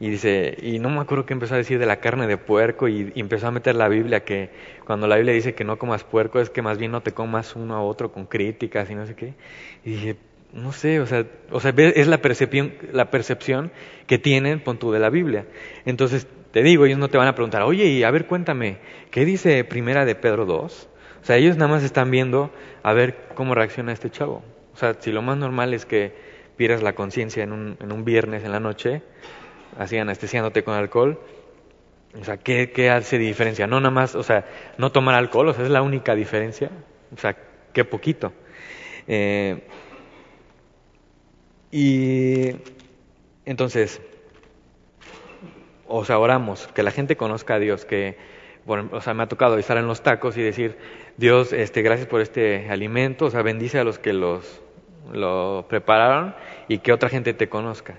Y 0.00 0.10
dice, 0.10 0.56
y 0.60 0.80
no 0.80 0.90
me 0.90 1.00
acuerdo 1.00 1.24
qué 1.24 1.34
empezó 1.34 1.54
a 1.54 1.58
decir 1.58 1.78
de 1.78 1.86
la 1.86 2.00
carne 2.00 2.26
de 2.26 2.36
puerco 2.36 2.88
y, 2.88 3.12
empezó 3.14 3.46
a 3.46 3.50
meter 3.50 3.74
la 3.76 3.88
Biblia 3.88 4.24
que 4.24 4.50
cuando 4.84 5.06
la 5.06 5.16
Biblia 5.16 5.32
dice 5.32 5.54
que 5.54 5.64
no 5.64 5.78
comas 5.78 6.04
puerco 6.04 6.40
es 6.40 6.50
que 6.50 6.62
más 6.62 6.78
bien 6.78 6.90
no 6.90 7.00
te 7.00 7.12
comas 7.12 7.54
uno 7.54 7.76
a 7.76 7.82
otro 7.82 8.12
con 8.12 8.26
críticas 8.26 8.90
y 8.90 8.94
no 8.94 9.06
sé 9.06 9.14
qué. 9.14 9.34
Y 9.84 9.90
dije, 9.90 10.16
no 10.52 10.72
sé, 10.72 11.00
o 11.00 11.06
sea, 11.06 11.26
o 11.50 11.60
sea 11.60 11.72
es 11.76 12.06
la 12.06 12.18
percepción, 12.18 12.74
la 12.92 13.10
percepción 13.10 13.72
que 14.06 14.18
tienen, 14.18 14.60
pon 14.60 14.78
de 14.78 14.98
la 14.98 15.10
Biblia. 15.10 15.46
Entonces, 15.84 16.26
te 16.52 16.62
digo, 16.62 16.86
ellos 16.86 16.98
no 16.98 17.08
te 17.08 17.18
van 17.18 17.28
a 17.28 17.34
preguntar, 17.34 17.62
oye, 17.62 17.86
y 17.86 18.04
a 18.04 18.10
ver, 18.10 18.26
cuéntame, 18.26 18.78
¿qué 19.10 19.24
dice 19.24 19.64
primera 19.64 20.04
de 20.04 20.14
Pedro 20.14 20.46
2? 20.46 20.88
O 21.22 21.24
sea, 21.26 21.36
ellos 21.36 21.56
nada 21.56 21.70
más 21.70 21.82
están 21.82 22.10
viendo 22.10 22.52
a 22.82 22.92
ver 22.92 23.28
cómo 23.34 23.54
reacciona 23.54 23.92
este 23.92 24.10
chavo. 24.10 24.44
O 24.72 24.76
sea, 24.76 24.94
si 25.00 25.10
lo 25.10 25.22
más 25.22 25.36
normal 25.36 25.74
es 25.74 25.86
que 25.86 26.12
pierdas 26.56 26.82
la 26.82 26.94
conciencia 26.94 27.42
en 27.42 27.52
un, 27.52 27.76
en 27.80 27.92
un 27.92 28.04
viernes 28.04 28.44
en 28.44 28.52
la 28.52 28.60
noche, 28.60 29.02
así 29.78 29.96
anestesiándote 29.98 30.64
con 30.64 30.74
alcohol. 30.74 31.20
O 32.20 32.24
sea, 32.24 32.36
¿qué, 32.36 32.70
¿qué, 32.70 32.90
hace 32.90 33.18
diferencia? 33.18 33.66
No 33.66 33.80
nada 33.80 33.90
más, 33.90 34.14
o 34.14 34.22
sea, 34.22 34.44
no 34.78 34.92
tomar 34.92 35.14
alcohol, 35.14 35.48
o 35.48 35.54
sea, 35.54 35.64
es 35.64 35.70
la 35.70 35.82
única 35.82 36.14
diferencia. 36.14 36.70
O 37.14 37.18
sea, 37.18 37.36
qué 37.72 37.84
poquito. 37.84 38.32
Eh, 39.06 39.66
y 41.70 42.50
entonces, 43.44 44.00
o 45.86 46.04
sea, 46.04 46.18
oramos, 46.18 46.68
que 46.68 46.82
la 46.82 46.92
gente 46.92 47.16
conozca 47.16 47.54
a 47.54 47.58
Dios, 47.58 47.84
que, 47.84 48.16
bueno, 48.64 48.88
o 48.92 49.00
sea, 49.00 49.12
me 49.12 49.24
ha 49.24 49.26
tocado 49.26 49.58
estar 49.58 49.76
en 49.76 49.86
los 49.88 50.02
tacos 50.02 50.36
y 50.36 50.42
decir, 50.42 50.78
Dios, 51.16 51.52
este, 51.52 51.82
gracias 51.82 52.06
por 52.06 52.20
este 52.20 52.68
alimento, 52.70 53.26
o 53.26 53.30
sea, 53.30 53.42
bendice 53.42 53.78
a 53.80 53.84
los 53.84 53.98
que 53.98 54.12
los 54.12 54.62
lo 55.12 55.66
prepararon 55.68 56.34
y 56.68 56.78
que 56.78 56.92
otra 56.92 57.08
gente 57.08 57.34
te 57.34 57.48
conozca. 57.48 57.98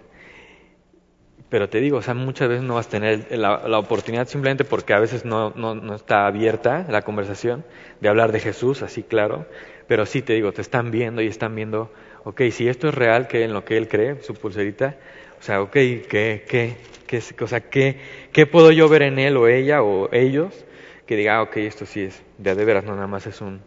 Pero 1.49 1.69
te 1.69 1.79
digo, 1.79 1.97
o 1.97 2.01
sea, 2.01 2.15
muchas 2.15 2.49
veces 2.49 2.63
no 2.63 2.75
vas 2.75 2.87
a 2.87 2.89
tener 2.89 3.27
la, 3.37 3.77
oportunidad 3.77 4.27
simplemente 4.27 4.63
porque 4.63 4.93
a 4.93 4.99
veces 4.99 5.25
no, 5.25 5.51
no, 5.51 5.75
no, 5.75 5.95
está 5.95 6.25
abierta 6.25 6.85
la 6.89 7.03
conversación 7.03 7.63
de 8.01 8.09
hablar 8.09 8.31
de 8.31 8.39
Jesús, 8.39 8.81
así 8.81 9.03
claro. 9.03 9.45
Pero 9.87 10.07
sí 10.07 10.23
te 10.23 10.33
digo, 10.33 10.51
te 10.51 10.61
están 10.61 10.89
viendo 10.89 11.21
y 11.21 11.27
están 11.27 11.53
viendo, 11.53 11.91
ok, 12.23 12.41
si 12.51 12.67
esto 12.67 12.87
es 12.89 12.95
real, 12.95 13.27
que 13.27 13.43
en 13.43 13.53
lo 13.53 13.63
que 13.63 13.77
él 13.77 13.87
cree, 13.87 14.21
su 14.23 14.33
pulserita, 14.33 14.97
o 15.39 15.43
sea, 15.43 15.61
ok, 15.61 15.71
¿qué, 15.71 16.45
qué, 16.47 16.77
qué, 17.05 17.21
o 17.39 17.47
sea, 17.47 17.61
¿qué, 17.69 17.99
qué 18.31 18.47
puedo 18.47 18.71
yo 18.71 18.89
ver 18.89 19.03
en 19.03 19.19
él 19.19 19.37
o 19.37 19.47
ella 19.47 19.83
o 19.83 20.11
ellos 20.11 20.65
que 21.05 21.15
diga, 21.15 21.37
ah, 21.37 21.43
ok, 21.43 21.57
esto 21.57 21.85
sí 21.85 22.01
es, 22.01 22.23
de, 22.39 22.55
de 22.55 22.65
veras, 22.65 22.83
no 22.83 22.95
nada 22.95 23.05
más 23.05 23.27
es 23.27 23.41
un, 23.41 23.61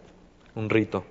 un 0.56 0.68
rito. 0.68 1.04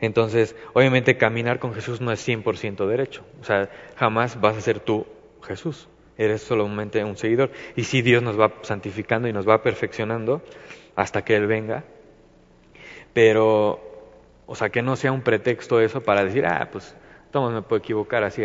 Entonces, 0.00 0.54
obviamente 0.74 1.16
caminar 1.16 1.58
con 1.58 1.72
Jesús 1.72 2.02
no 2.02 2.12
es 2.12 2.26
100% 2.26 2.86
derecho. 2.86 3.24
O 3.40 3.44
sea, 3.44 3.70
jamás 3.96 4.38
vas 4.38 4.56
a 4.56 4.60
ser 4.60 4.80
tú 4.80 5.06
Jesús 5.42 5.88
eres 6.20 6.42
solamente 6.42 7.02
un 7.02 7.16
seguidor. 7.16 7.50
Y 7.76 7.84
si 7.84 8.02
Dios 8.02 8.22
nos 8.22 8.38
va 8.38 8.52
santificando 8.60 9.26
y 9.26 9.32
nos 9.32 9.48
va 9.48 9.62
perfeccionando 9.62 10.42
hasta 10.94 11.22
que 11.22 11.34
Él 11.34 11.46
venga. 11.46 11.84
Pero, 13.14 13.80
o 14.46 14.54
sea, 14.54 14.68
que 14.68 14.82
no 14.82 14.96
sea 14.96 15.12
un 15.12 15.22
pretexto 15.22 15.80
eso 15.80 16.02
para 16.02 16.22
decir, 16.22 16.44
ah, 16.44 16.68
pues, 16.70 16.94
todos 17.30 17.52
me 17.52 17.62
puedo 17.62 17.78
equivocar 17.78 18.22
así, 18.22 18.42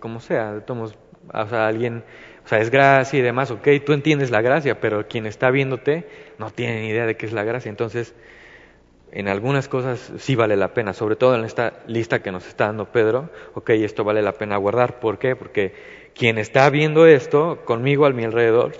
como 0.00 0.20
sea, 0.20 0.60
todos, 0.66 0.96
o 1.32 1.46
sea, 1.46 1.66
alguien, 1.66 2.04
o 2.44 2.48
sea, 2.48 2.58
es 2.58 2.70
gracia 2.70 3.18
y 3.18 3.22
demás, 3.22 3.50
ok, 3.50 3.68
tú 3.86 3.94
entiendes 3.94 4.30
la 4.30 4.42
gracia, 4.42 4.78
pero 4.78 5.08
quien 5.08 5.24
está 5.24 5.50
viéndote 5.50 6.06
no 6.38 6.50
tiene 6.50 6.82
ni 6.82 6.88
idea 6.88 7.06
de 7.06 7.16
qué 7.16 7.24
es 7.24 7.32
la 7.32 7.42
gracia. 7.42 7.70
Entonces, 7.70 8.14
en 9.12 9.28
algunas 9.28 9.68
cosas 9.68 10.12
sí 10.18 10.34
vale 10.34 10.56
la 10.56 10.74
pena, 10.74 10.92
sobre 10.92 11.16
todo 11.16 11.36
en 11.36 11.44
esta 11.44 11.84
lista 11.86 12.20
que 12.20 12.32
nos 12.32 12.46
está 12.46 12.66
dando 12.66 12.92
Pedro, 12.92 13.30
ok, 13.54 13.70
esto 13.70 14.04
vale 14.04 14.20
la 14.20 14.32
pena 14.32 14.56
guardar. 14.58 15.00
¿Por 15.00 15.18
qué? 15.18 15.36
Porque 15.36 15.72
quien 16.14 16.38
está 16.38 16.70
viendo 16.70 17.06
esto 17.06 17.62
conmigo 17.64 18.06
a 18.06 18.10
mi 18.10 18.24
alrededor, 18.24 18.72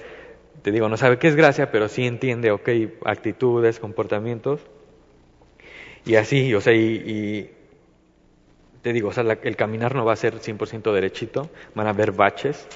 te 0.62 0.70
digo, 0.70 0.88
no 0.88 0.96
sabe 0.96 1.18
qué 1.18 1.28
es 1.28 1.36
gracia, 1.36 1.70
pero 1.70 1.88
sí 1.88 2.06
entiende, 2.06 2.50
ok, 2.50 2.68
actitudes, 3.04 3.80
comportamientos. 3.80 4.60
Y 6.06 6.14
así, 6.14 6.54
o 6.54 6.60
sea, 6.60 6.72
y, 6.72 7.50
te 8.80 8.92
digo, 8.92 9.08
o 9.08 9.12
sea, 9.12 9.24
el 9.42 9.56
caminar 9.56 9.94
no 9.94 10.04
va 10.04 10.12
a 10.12 10.16
ser 10.16 10.40
100% 10.40 10.92
derechito, 10.92 11.50
van 11.74 11.86
a 11.86 11.90
haber 11.90 12.12
baches. 12.12 12.66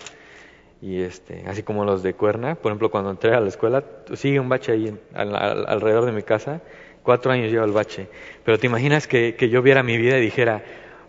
Y 0.82 1.00
este, 1.00 1.44
así 1.46 1.62
como 1.62 1.84
los 1.84 2.02
de 2.02 2.14
cuerna, 2.14 2.56
por 2.56 2.70
ejemplo, 2.72 2.90
cuando 2.90 3.10
entré 3.10 3.34
a 3.34 3.40
la 3.40 3.48
escuela, 3.48 3.84
sigue 4.14 4.38
un 4.38 4.48
bache 4.48 4.72
ahí 4.72 4.96
alrededor 5.14 6.04
de 6.04 6.12
mi 6.12 6.22
casa, 6.22 6.60
cuatro 7.02 7.32
años 7.32 7.50
lleva 7.50 7.64
el 7.64 7.72
bache. 7.72 8.08
Pero 8.44 8.58
te 8.58 8.66
imaginas 8.66 9.06
que 9.06 9.48
yo 9.50 9.62
viera 9.62 9.82
mi 9.82 9.96
vida 9.96 10.18
y 10.18 10.20
dijera, 10.20 10.62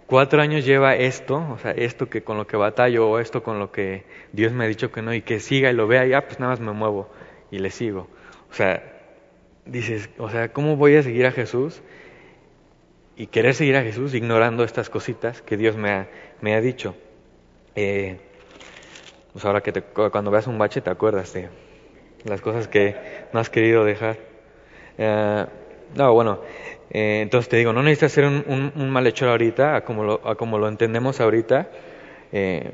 cuatro 0.09 0.41
años 0.41 0.65
lleva 0.65 0.95
esto, 0.95 1.45
o 1.51 1.59
sea, 1.59 1.71
esto 1.71 2.09
que 2.09 2.23
con 2.23 2.35
lo 2.37 2.47
que 2.47 2.57
batallo 2.57 3.07
o 3.07 3.19
esto 3.19 3.43
con 3.43 3.59
lo 3.59 3.71
que 3.71 4.05
Dios 4.33 4.51
me 4.51 4.65
ha 4.65 4.67
dicho 4.67 4.91
que 4.91 5.03
no 5.03 5.13
y 5.13 5.21
que 5.21 5.39
siga 5.39 5.69
y 5.69 5.73
lo 5.73 5.87
vea 5.87 6.07
y 6.07 6.13
ah, 6.13 6.25
pues 6.25 6.39
nada 6.39 6.53
más 6.53 6.59
me 6.59 6.71
muevo 6.71 7.09
y 7.51 7.59
le 7.59 7.69
sigo. 7.69 8.07
O 8.49 8.53
sea, 8.53 8.81
dices, 9.65 10.09
o 10.17 10.27
sea, 10.29 10.51
¿cómo 10.51 10.75
voy 10.77 10.95
a 10.95 11.03
seguir 11.03 11.27
a 11.27 11.31
Jesús 11.31 11.83
y 13.15 13.27
querer 13.27 13.53
seguir 13.53 13.75
a 13.75 13.83
Jesús 13.83 14.15
ignorando 14.15 14.63
estas 14.63 14.89
cositas 14.89 15.43
que 15.43 15.57
Dios 15.57 15.77
me 15.77 15.91
ha, 15.91 16.09
me 16.41 16.55
ha 16.55 16.61
dicho? 16.61 16.95
Eh, 17.75 18.17
pues 19.31 19.45
ahora 19.45 19.61
que 19.61 19.71
te, 19.71 19.83
cuando 19.83 20.31
veas 20.31 20.47
un 20.47 20.57
bache 20.57 20.81
te 20.81 20.89
acuerdas 20.89 21.33
de 21.33 21.49
las 22.25 22.41
cosas 22.41 22.67
que 22.67 22.95
no 23.31 23.39
has 23.39 23.51
querido 23.51 23.85
dejar. 23.85 24.17
Eh, 24.97 25.45
no, 25.95 26.13
bueno, 26.13 26.39
eh, 26.91 27.19
entonces 27.21 27.49
te 27.49 27.57
digo, 27.57 27.73
no 27.73 27.83
necesitas 27.83 28.11
ser 28.11 28.25
un, 28.25 28.89
malhechor 28.89 29.29
ahorita, 29.29 29.75
a 29.75 29.81
como 29.85 30.03
lo, 30.03 30.27
a 30.27 30.35
como 30.35 30.57
lo 30.57 30.67
entendemos 30.67 31.19
ahorita, 31.19 31.69
eh, 32.31 32.73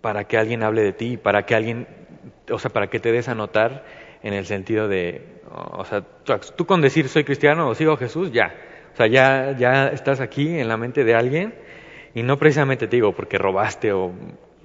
para 0.00 0.24
que 0.24 0.36
alguien 0.36 0.62
hable 0.62 0.82
de 0.82 0.92
ti, 0.92 1.16
para 1.16 1.44
que 1.46 1.54
alguien, 1.54 1.86
o 2.50 2.58
sea, 2.58 2.70
para 2.70 2.88
que 2.88 3.00
te 3.00 3.12
des 3.12 3.28
a 3.28 3.34
notar 3.34 3.84
en 4.22 4.34
el 4.34 4.46
sentido 4.46 4.88
de, 4.88 5.22
o 5.50 5.84
sea, 5.84 6.02
tú, 6.56 6.66
con 6.66 6.80
decir 6.80 7.08
soy 7.08 7.24
cristiano 7.24 7.68
o 7.68 7.74
sigo 7.74 7.92
a 7.92 7.96
Jesús, 7.96 8.32
ya, 8.32 8.54
o 8.92 8.96
sea, 8.96 9.06
ya, 9.06 9.56
ya 9.56 9.88
estás 9.88 10.20
aquí 10.20 10.58
en 10.58 10.68
la 10.68 10.76
mente 10.76 11.04
de 11.04 11.14
alguien 11.14 11.54
y 12.14 12.22
no 12.22 12.38
precisamente 12.38 12.86
te 12.88 12.96
digo 12.96 13.12
porque 13.12 13.38
robaste 13.38 13.92
o 13.92 14.12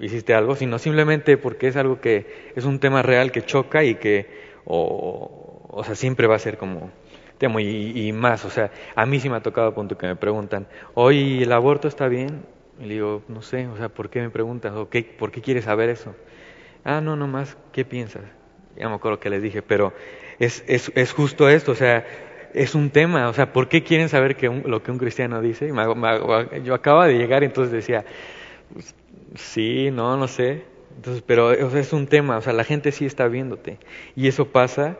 hiciste 0.00 0.34
algo, 0.34 0.56
sino 0.56 0.78
simplemente 0.78 1.36
porque 1.36 1.68
es 1.68 1.76
algo 1.76 2.00
que 2.00 2.52
es 2.54 2.64
un 2.64 2.80
tema 2.80 3.02
real 3.02 3.32
que 3.32 3.42
choca 3.42 3.84
y 3.84 3.94
que, 3.94 4.26
o, 4.64 5.43
o 5.74 5.84
sea, 5.84 5.94
siempre 5.94 6.26
va 6.26 6.36
a 6.36 6.38
ser 6.38 6.56
como 6.56 6.90
temo 7.38 7.58
y, 7.60 8.12
más, 8.12 8.44
o 8.44 8.50
sea, 8.50 8.70
a 8.94 9.06
mí 9.06 9.18
sí 9.18 9.28
me 9.28 9.36
ha 9.36 9.40
tocado 9.40 9.74
punto 9.74 9.98
que 9.98 10.06
me 10.06 10.16
preguntan, 10.16 10.66
oye, 10.94 11.42
¿el 11.42 11.52
aborto 11.52 11.88
está 11.88 12.06
bien? 12.08 12.42
Y 12.80 12.84
le 12.84 12.94
digo, 12.94 13.22
no 13.28 13.42
sé, 13.42 13.66
o 13.66 13.76
sea, 13.76 13.88
¿por 13.88 14.08
qué 14.08 14.20
me 14.20 14.30
preguntas? 14.30 14.72
¿O 14.74 14.88
qué, 14.88 15.02
¿Por 15.02 15.30
qué 15.30 15.40
quieres 15.40 15.64
saber 15.64 15.90
eso? 15.90 16.14
Ah, 16.84 17.00
no, 17.00 17.16
no 17.16 17.26
más, 17.26 17.56
¿qué 17.72 17.84
piensas? 17.84 18.22
Ya 18.76 18.88
me 18.88 18.94
acuerdo 18.94 19.18
que 19.18 19.30
les 19.30 19.42
dije, 19.42 19.62
pero 19.62 19.92
es, 20.38 20.64
es, 20.66 20.92
es 20.94 21.12
justo 21.12 21.48
esto, 21.48 21.72
o 21.72 21.76
sea, 21.76 22.06
es 22.52 22.74
un 22.74 22.90
tema, 22.90 23.28
o 23.28 23.32
sea, 23.32 23.52
¿por 23.52 23.68
qué 23.68 23.82
quieren 23.82 24.08
saber 24.08 24.36
que 24.36 24.48
lo 24.48 24.82
que 24.82 24.90
un 24.92 24.98
cristiano 24.98 25.40
dice? 25.40 25.72
yo 26.62 26.74
acababa 26.74 27.06
de 27.08 27.18
llegar 27.18 27.42
y 27.42 27.46
entonces 27.46 27.72
decía, 27.72 28.04
pues, 28.72 28.94
sí, 29.34 29.90
no, 29.90 30.16
no 30.16 30.28
sé, 30.28 30.64
entonces, 30.96 31.22
pero 31.26 31.52
es 31.52 31.92
un 31.92 32.06
tema, 32.06 32.38
o 32.38 32.40
sea, 32.40 32.52
la 32.52 32.64
gente 32.64 32.92
sí 32.92 33.06
está 33.06 33.26
viéndote 33.26 33.78
y 34.14 34.28
eso 34.28 34.46
pasa 34.46 34.96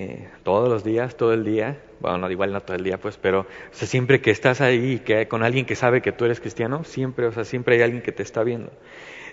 eh, 0.00 0.28
todos 0.44 0.68
los 0.68 0.84
días, 0.84 1.16
todo 1.16 1.32
el 1.32 1.42
día, 1.42 1.76
bueno, 1.98 2.30
igual 2.30 2.52
no 2.52 2.60
todo 2.60 2.76
el 2.76 2.84
día, 2.84 2.98
pues, 2.98 3.16
pero 3.16 3.46
siempre 3.72 4.20
que 4.20 4.30
estás 4.30 4.60
ahí 4.60 5.00
que 5.00 5.26
con 5.26 5.42
alguien 5.42 5.66
que 5.66 5.74
sabe 5.74 6.02
que 6.02 6.12
tú 6.12 6.24
eres 6.24 6.38
cristiano, 6.38 6.84
siempre, 6.84 7.26
o 7.26 7.32
sea, 7.32 7.42
siempre 7.42 7.74
hay 7.74 7.82
alguien 7.82 8.00
que 8.00 8.12
te 8.12 8.22
está 8.22 8.44
viendo. 8.44 8.70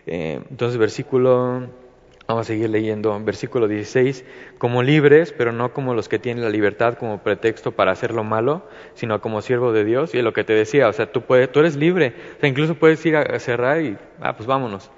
Eh, 0.07 0.39
entonces, 0.49 0.79
versículo, 0.79 1.67
vamos 2.27 2.41
a 2.41 2.43
seguir 2.45 2.67
leyendo, 2.71 3.15
versículo 3.23 3.67
16, 3.67 4.25
como 4.57 4.81
libres, 4.81 5.33
pero 5.33 5.51
no 5.51 5.71
como 5.71 5.93
los 5.93 6.09
que 6.09 6.17
tienen 6.17 6.43
la 6.43 6.49
libertad 6.49 6.95
como 6.95 7.21
pretexto 7.21 7.73
para 7.73 7.91
hacer 7.91 8.11
lo 8.11 8.23
malo, 8.23 8.67
sino 8.95 9.21
como 9.21 9.43
siervo 9.43 9.71
de 9.71 9.85
Dios, 9.85 10.15
y 10.15 10.17
es 10.17 10.23
lo 10.23 10.33
que 10.33 10.43
te 10.43 10.53
decía, 10.53 10.89
o 10.89 10.93
sea, 10.93 11.11
tú, 11.11 11.21
puedes, 11.21 11.51
tú 11.51 11.59
eres 11.59 11.75
libre, 11.75 12.15
o 12.37 12.39
sea, 12.39 12.49
incluso 12.49 12.73
puedes 12.73 13.05
ir 13.05 13.17
a 13.17 13.37
cerrar 13.37 13.83
y, 13.83 13.97
ah, 14.19 14.35
pues 14.35 14.47
vámonos. 14.47 14.89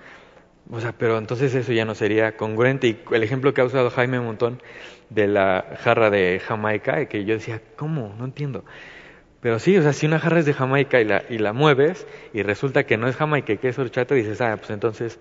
O 0.69 0.81
sea, 0.81 0.93
pero 0.97 1.17
entonces 1.17 1.55
eso 1.55 1.71
ya 1.71 1.85
no 1.85 1.95
sería 1.95 2.35
congruente. 2.35 2.87
Y 2.87 2.99
el 3.11 3.23
ejemplo 3.23 3.53
que 3.53 3.61
ha 3.61 3.63
usado 3.63 3.89
Jaime 3.89 4.19
un 4.19 4.25
montón 4.25 4.61
de 5.09 5.27
la 5.27 5.77
jarra 5.79 6.09
de 6.09 6.41
Jamaica, 6.45 7.05
que 7.05 7.25
yo 7.25 7.33
decía, 7.35 7.61
¿cómo? 7.75 8.13
No 8.17 8.25
entiendo. 8.25 8.65
Pero 9.41 9.59
sí, 9.59 9.77
o 9.77 9.81
sea, 9.81 9.93
si 9.93 10.05
una 10.05 10.19
jarra 10.19 10.39
es 10.39 10.45
de 10.45 10.53
Jamaica 10.53 10.99
y 10.99 11.05
la, 11.05 11.23
y 11.29 11.37
la 11.37 11.53
mueves 11.53 12.07
y 12.33 12.41
resulta 12.41 12.85
que 12.85 12.97
no 12.97 13.07
es 13.07 13.15
Jamaica 13.15 13.53
y 13.53 13.57
que 13.57 13.69
es 13.69 13.79
horchata, 13.79 14.15
dices, 14.15 14.41
ah, 14.41 14.57
pues 14.57 14.71
entonces, 14.71 15.19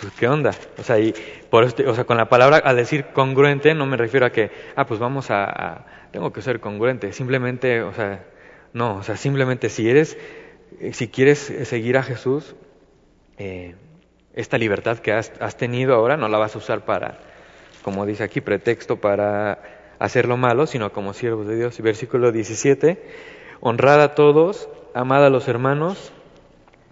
pues 0.00 0.12
qué 0.12 0.28
onda. 0.28 0.50
O 0.78 0.82
sea, 0.82 0.98
y 0.98 1.14
por 1.48 1.64
este, 1.64 1.86
o 1.88 1.94
sea, 1.94 2.04
con 2.04 2.16
la 2.16 2.28
palabra, 2.28 2.58
al 2.58 2.76
decir 2.76 3.06
congruente, 3.12 3.74
no 3.74 3.86
me 3.86 3.96
refiero 3.96 4.26
a 4.26 4.30
que, 4.30 4.50
ah, 4.76 4.86
pues 4.86 5.00
vamos 5.00 5.30
a, 5.30 5.86
tengo 6.12 6.32
que 6.32 6.42
ser 6.42 6.60
congruente. 6.60 7.12
Simplemente, 7.12 7.82
o 7.82 7.94
sea, 7.94 8.24
no, 8.72 8.96
o 8.96 9.02
sea, 9.02 9.16
simplemente 9.16 9.68
si 9.70 9.88
eres, 9.88 10.18
si 10.92 11.08
quieres 11.08 11.38
seguir 11.38 11.96
a 11.96 12.02
Jesús, 12.02 12.54
eh, 13.38 13.74
esta 14.34 14.58
libertad 14.58 14.98
que 14.98 15.12
has, 15.12 15.32
has 15.40 15.56
tenido 15.56 15.94
ahora 15.94 16.16
no 16.16 16.28
la 16.28 16.38
vas 16.38 16.54
a 16.54 16.58
usar 16.58 16.84
para, 16.84 17.18
como 17.82 18.06
dice 18.06 18.24
aquí, 18.24 18.40
pretexto 18.40 18.96
para 18.96 19.58
hacer 19.98 20.26
lo 20.26 20.36
malo, 20.36 20.66
sino 20.66 20.92
como 20.92 21.12
siervos 21.12 21.46
de 21.46 21.56
Dios. 21.56 21.80
Versículo 21.80 22.32
17, 22.32 23.02
honrad 23.60 24.02
a 24.02 24.14
todos, 24.14 24.68
amad 24.94 25.24
a 25.24 25.30
los 25.30 25.48
hermanos, 25.48 26.12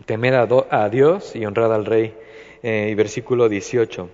temed 0.05 0.35
a, 0.35 0.89
Dios 0.89 1.35
y 1.35 1.45
honrad 1.45 1.75
al 1.75 1.85
Rey. 1.85 2.15
Eh, 2.63 2.89
y 2.91 2.95
versículo 2.95 3.49
18, 3.49 4.11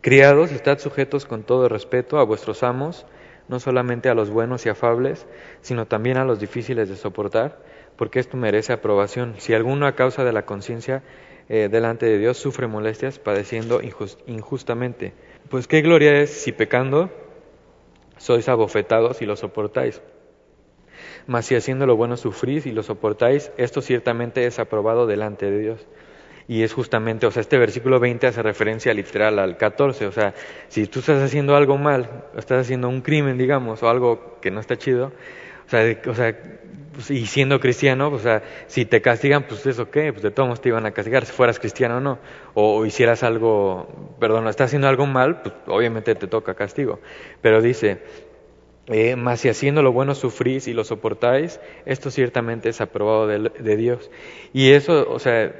criados, 0.00 0.52
estad 0.52 0.78
sujetos 0.78 1.26
con 1.26 1.42
todo 1.42 1.68
respeto 1.68 2.18
a 2.18 2.24
vuestros 2.24 2.62
amos, 2.62 3.04
no 3.48 3.60
solamente 3.60 4.08
a 4.08 4.14
los 4.14 4.30
buenos 4.30 4.64
y 4.64 4.70
afables, 4.70 5.26
sino 5.60 5.86
también 5.86 6.16
a 6.16 6.24
los 6.24 6.40
difíciles 6.40 6.88
de 6.88 6.96
soportar, 6.96 7.58
porque 7.96 8.20
esto 8.20 8.38
merece 8.38 8.72
aprobación. 8.72 9.34
Si 9.36 9.52
alguno 9.52 9.86
a 9.86 9.94
causa 9.94 10.24
de 10.24 10.32
la 10.32 10.46
conciencia 10.46 11.02
eh, 11.54 11.68
delante 11.70 12.06
de 12.06 12.16
Dios 12.16 12.38
sufre 12.38 12.66
molestias, 12.66 13.18
padeciendo 13.18 13.82
injustamente, 14.26 15.12
pues 15.50 15.68
qué 15.68 15.82
gloria 15.82 16.18
es 16.18 16.30
si 16.30 16.50
pecando 16.50 17.10
sois 18.16 18.48
abofetados 18.48 19.20
y 19.20 19.26
lo 19.26 19.36
soportáis. 19.36 20.00
Mas 21.26 21.44
si 21.44 21.54
haciendo 21.54 21.84
lo 21.84 21.94
bueno 21.94 22.16
sufrís 22.16 22.64
y 22.64 22.72
lo 22.72 22.82
soportáis, 22.82 23.52
esto 23.58 23.82
ciertamente 23.82 24.46
es 24.46 24.58
aprobado 24.58 25.06
delante 25.06 25.50
de 25.50 25.58
Dios. 25.58 25.86
Y 26.48 26.62
es 26.62 26.72
justamente, 26.72 27.26
o 27.26 27.30
sea, 27.30 27.42
este 27.42 27.58
versículo 27.58 28.00
20 28.00 28.28
hace 28.28 28.42
referencia 28.42 28.94
literal 28.94 29.38
al 29.38 29.58
14. 29.58 30.06
O 30.06 30.12
sea, 30.12 30.32
si 30.68 30.86
tú 30.86 31.00
estás 31.00 31.22
haciendo 31.22 31.54
algo 31.54 31.76
mal, 31.76 32.24
estás 32.34 32.62
haciendo 32.62 32.88
un 32.88 33.02
crimen, 33.02 33.36
digamos, 33.36 33.82
o 33.82 33.90
algo 33.90 34.38
que 34.40 34.50
no 34.50 34.58
está 34.58 34.78
chido, 34.78 35.12
sea, 35.72 35.98
o 36.06 36.14
sea 36.14 36.36
pues, 36.92 37.10
y 37.10 37.26
siendo 37.26 37.58
cristiano, 37.58 38.08
o 38.08 38.18
sea, 38.18 38.42
si 38.66 38.84
te 38.84 39.00
castigan, 39.00 39.44
pues 39.44 39.64
eso 39.66 39.90
qué, 39.90 40.12
pues 40.12 40.22
de 40.22 40.30
todos 40.30 40.48
modos 40.48 40.60
te 40.60 40.68
iban 40.68 40.84
a 40.84 40.90
castigar, 40.90 41.24
si 41.24 41.32
fueras 41.32 41.58
cristiano 41.58 41.96
o 41.96 42.00
no, 42.00 42.18
o, 42.54 42.84
hicieras 42.84 43.22
algo, 43.22 44.14
perdón, 44.20 44.46
estás 44.48 44.66
haciendo 44.66 44.88
algo 44.88 45.06
mal, 45.06 45.40
pues 45.42 45.54
obviamente 45.66 46.14
te 46.14 46.26
toca 46.26 46.54
castigo. 46.54 47.00
Pero 47.40 47.62
dice, 47.62 48.02
eh, 48.88 49.16
más 49.16 49.40
si 49.40 49.48
haciendo 49.48 49.82
lo 49.82 49.92
bueno 49.92 50.14
sufrís 50.14 50.68
y 50.68 50.74
lo 50.74 50.84
soportáis, 50.84 51.60
esto 51.86 52.10
ciertamente 52.10 52.68
es 52.68 52.80
aprobado 52.80 53.26
de, 53.26 53.38
de, 53.38 53.76
Dios. 53.76 54.10
Y 54.52 54.72
eso, 54.72 55.10
o 55.10 55.18
sea, 55.18 55.54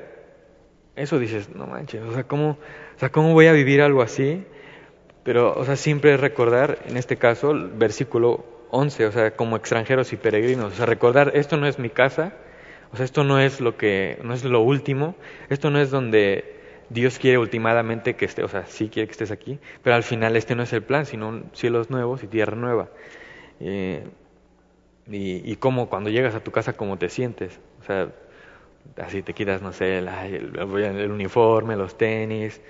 eso 0.97 1.19
dices, 1.19 1.49
no 1.55 1.67
manches, 1.67 2.03
o 2.03 2.13
sea, 2.13 2.25
¿cómo, 2.25 2.59
o 2.97 2.99
sea, 2.99 3.11
¿cómo 3.11 3.33
voy 3.33 3.47
a 3.47 3.53
vivir 3.53 3.81
algo 3.81 4.03
así? 4.03 4.45
Pero, 5.25 5.55
o 5.55 5.65
sea, 5.65 5.77
siempre 5.77 6.17
recordar, 6.19 6.81
en 6.87 6.97
este 6.99 7.17
caso, 7.17 7.53
el 7.53 7.69
versículo 7.69 8.52
11, 8.73 9.07
o 9.07 9.13
sea, 9.13 9.37
como 9.37 9.57
extranjeros 9.57 10.13
y 10.13 10.17
peregrinos. 10.17 10.73
O 10.73 10.77
sea, 10.77 10.87
recordar, 10.87 11.33
esto 11.35 11.57
no 11.57 11.67
es 11.67 11.79
mi 11.79 11.91
casa, 11.91 12.33
o 12.93 12.97
sea, 12.97 13.05
esto 13.05 13.23
no 13.23 13.39
es 13.39 13.61
lo 13.61 13.77
que, 13.77 14.19
no 14.25 14.35
es 14.35 14.45
lo 14.45 14.61
último, 14.61 15.15
esto 15.51 15.71
no 15.71 15.79
es 15.79 15.91
donde 15.91 16.57
Dios 16.89 17.19
quiere 17.19 17.39
ultimadamente 17.39 18.17
que 18.17 18.25
esté, 18.25 18.43
o 18.43 18.49
sea, 18.49 18.67
sí 18.67 18.89
quiere 18.89 19.07
que 19.07 19.13
estés 19.13 19.31
aquí, 19.31 19.59
pero 19.83 19.95
al 19.95 20.03
final 20.03 20.37
este 20.37 20.55
no 20.55 20.63
es 20.63 20.73
el 20.73 20.83
plan, 20.83 21.07
sino 21.07 21.43
cielos 21.53 21.91
nuevos 21.91 22.23
y 22.25 22.27
tierra 22.27 22.57
nueva. 22.57 22.89
Eh, 23.61 24.05
y, 25.07 25.53
y 25.53 25.57
cómo 25.57 25.89
cuando 25.89 26.11
llegas 26.11 26.35
a 26.35 26.41
tu 26.41 26.51
casa, 26.51 26.73
cómo 26.75 26.99
te 26.99 27.09
sientes. 27.09 27.61
O 27.81 27.85
sea, 27.85 28.11
así 28.97 29.23
te 29.23 29.35
quitas, 29.35 29.63
no 29.63 29.73
sé, 29.73 29.99
el, 29.99 30.09
el, 30.09 31.11
uniforme, 31.11 31.77
los 31.77 31.97
tenis, 31.97 32.61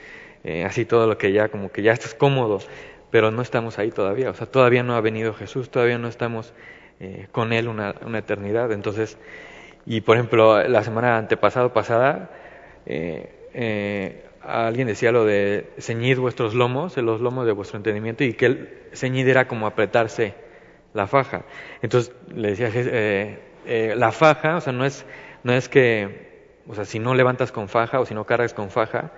eh, 0.44 0.64
así 0.64 0.84
todo 0.84 1.06
lo 1.06 1.18
que 1.18 1.32
ya, 1.32 1.48
como 1.48 1.70
que 1.70 1.82
ya 1.82 1.92
estás 1.92 2.14
cómodo 2.14 2.58
pero 3.12 3.31
no 3.31 3.42
estamos 3.42 3.79
ahí 3.79 3.90
todavía, 3.90 4.31
o 4.31 4.35
sea, 4.35 4.46
todavía 4.46 4.83
no 4.83 4.96
ha 4.96 5.01
venido 5.03 5.35
Jesús, 5.35 5.70
todavía 5.70 5.98
no 5.98 6.09
estamos 6.09 6.55
eh, 6.98 7.29
con 7.31 7.53
Él 7.53 7.68
una, 7.68 7.94
una, 8.07 8.18
eternidad. 8.18 8.72
Entonces, 8.72 9.18
y 9.85 10.01
por 10.01 10.16
ejemplo, 10.16 10.66
la 10.66 10.83
semana 10.83 11.18
antepasada, 11.18 11.75
pasada, 11.75 12.31
eh, 12.87 13.51
eh, 13.53 14.25
alguien 14.40 14.87
decía 14.87 15.12
lo 15.12 15.27
de 15.27 15.70
ceñid 15.79 16.18
vuestros 16.18 16.55
lomos, 16.55 16.96
los 16.96 17.20
lomos 17.20 17.44
de 17.44 17.53
vuestro 17.53 17.77
entendimiento, 17.77 18.25
y 18.25 18.33
que 18.33 18.46
el 18.46 18.79
ceñid 18.94 19.29
era 19.29 19.46
como 19.46 19.66
apretarse 19.66 20.35
la 20.94 21.07
faja. 21.07 21.42
Entonces, 21.83 22.14
le 22.35 22.55
decía, 22.55 22.70
eh, 22.72 23.94
la 23.94 24.11
faja, 24.11 24.57
o 24.57 24.61
sea, 24.62 24.72
no 24.72 24.87
es, 24.87 25.05
no 25.44 25.53
es 25.53 25.68
que, 25.68 26.57
o 26.66 26.75
sea, 26.75 26.87
si 26.87 26.98
no 26.98 27.14
levantas 27.14 27.53
con 27.53 27.68
faja 27.68 28.01
o 28.01 28.07
si 28.07 28.14
no 28.14 28.25
cargas 28.25 28.55
con 28.55 28.70
faja, 28.70 29.12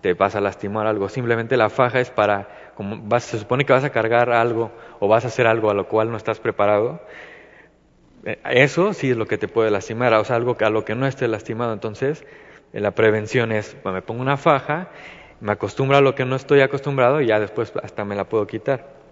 te 0.00 0.14
vas 0.14 0.36
a 0.36 0.40
lastimar 0.40 0.86
algo. 0.86 1.08
Simplemente 1.08 1.56
la 1.56 1.68
faja 1.70 2.00
es 2.00 2.10
para 2.10 2.61
como 2.74 3.00
vas, 3.02 3.24
se 3.24 3.38
supone 3.38 3.64
que 3.64 3.72
vas 3.72 3.84
a 3.84 3.90
cargar 3.90 4.30
algo 4.30 4.70
o 5.00 5.08
vas 5.08 5.24
a 5.24 5.28
hacer 5.28 5.46
algo 5.46 5.70
a 5.70 5.74
lo 5.74 5.88
cual 5.88 6.10
no 6.10 6.16
estás 6.16 6.40
preparado, 6.40 7.00
eh, 8.24 8.38
eso 8.44 8.92
sí 8.92 9.10
es 9.10 9.16
lo 9.16 9.26
que 9.26 9.38
te 9.38 9.48
puede 9.48 9.70
lastimar, 9.70 10.12
o 10.14 10.24
sea, 10.24 10.36
algo 10.36 10.56
a 10.60 10.70
lo 10.70 10.84
que 10.84 10.94
no 10.94 11.06
estés 11.06 11.28
lastimado. 11.28 11.72
Entonces, 11.72 12.24
eh, 12.72 12.80
la 12.80 12.92
prevención 12.92 13.52
es, 13.52 13.76
me 13.84 14.02
pongo 14.02 14.22
una 14.22 14.36
faja, 14.36 14.88
me 15.40 15.52
acostumbro 15.52 15.96
a 15.96 16.00
lo 16.00 16.14
que 16.14 16.24
no 16.24 16.36
estoy 16.36 16.60
acostumbrado 16.60 17.20
y 17.20 17.26
ya 17.26 17.40
después 17.40 17.72
hasta 17.82 18.04
me 18.04 18.14
la 18.14 18.24
puedo 18.24 18.46
quitar. 18.46 19.02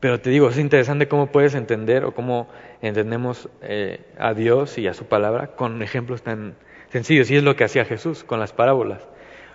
Pero 0.00 0.20
te 0.20 0.30
digo, 0.30 0.48
es 0.48 0.58
interesante 0.58 1.08
cómo 1.08 1.28
puedes 1.28 1.54
entender 1.54 2.04
o 2.04 2.12
cómo 2.12 2.48
entendemos 2.82 3.48
eh, 3.62 4.00
a 4.18 4.34
Dios 4.34 4.76
y 4.78 4.88
a 4.88 4.94
su 4.94 5.06
palabra 5.06 5.48
con 5.48 5.82
ejemplos 5.82 6.22
tan 6.22 6.54
sencillos. 6.90 7.30
Y 7.30 7.36
es 7.36 7.42
lo 7.42 7.56
que 7.56 7.64
hacía 7.64 7.84
Jesús 7.84 8.22
con 8.22 8.38
las 8.38 8.52
parábolas. 8.52 9.08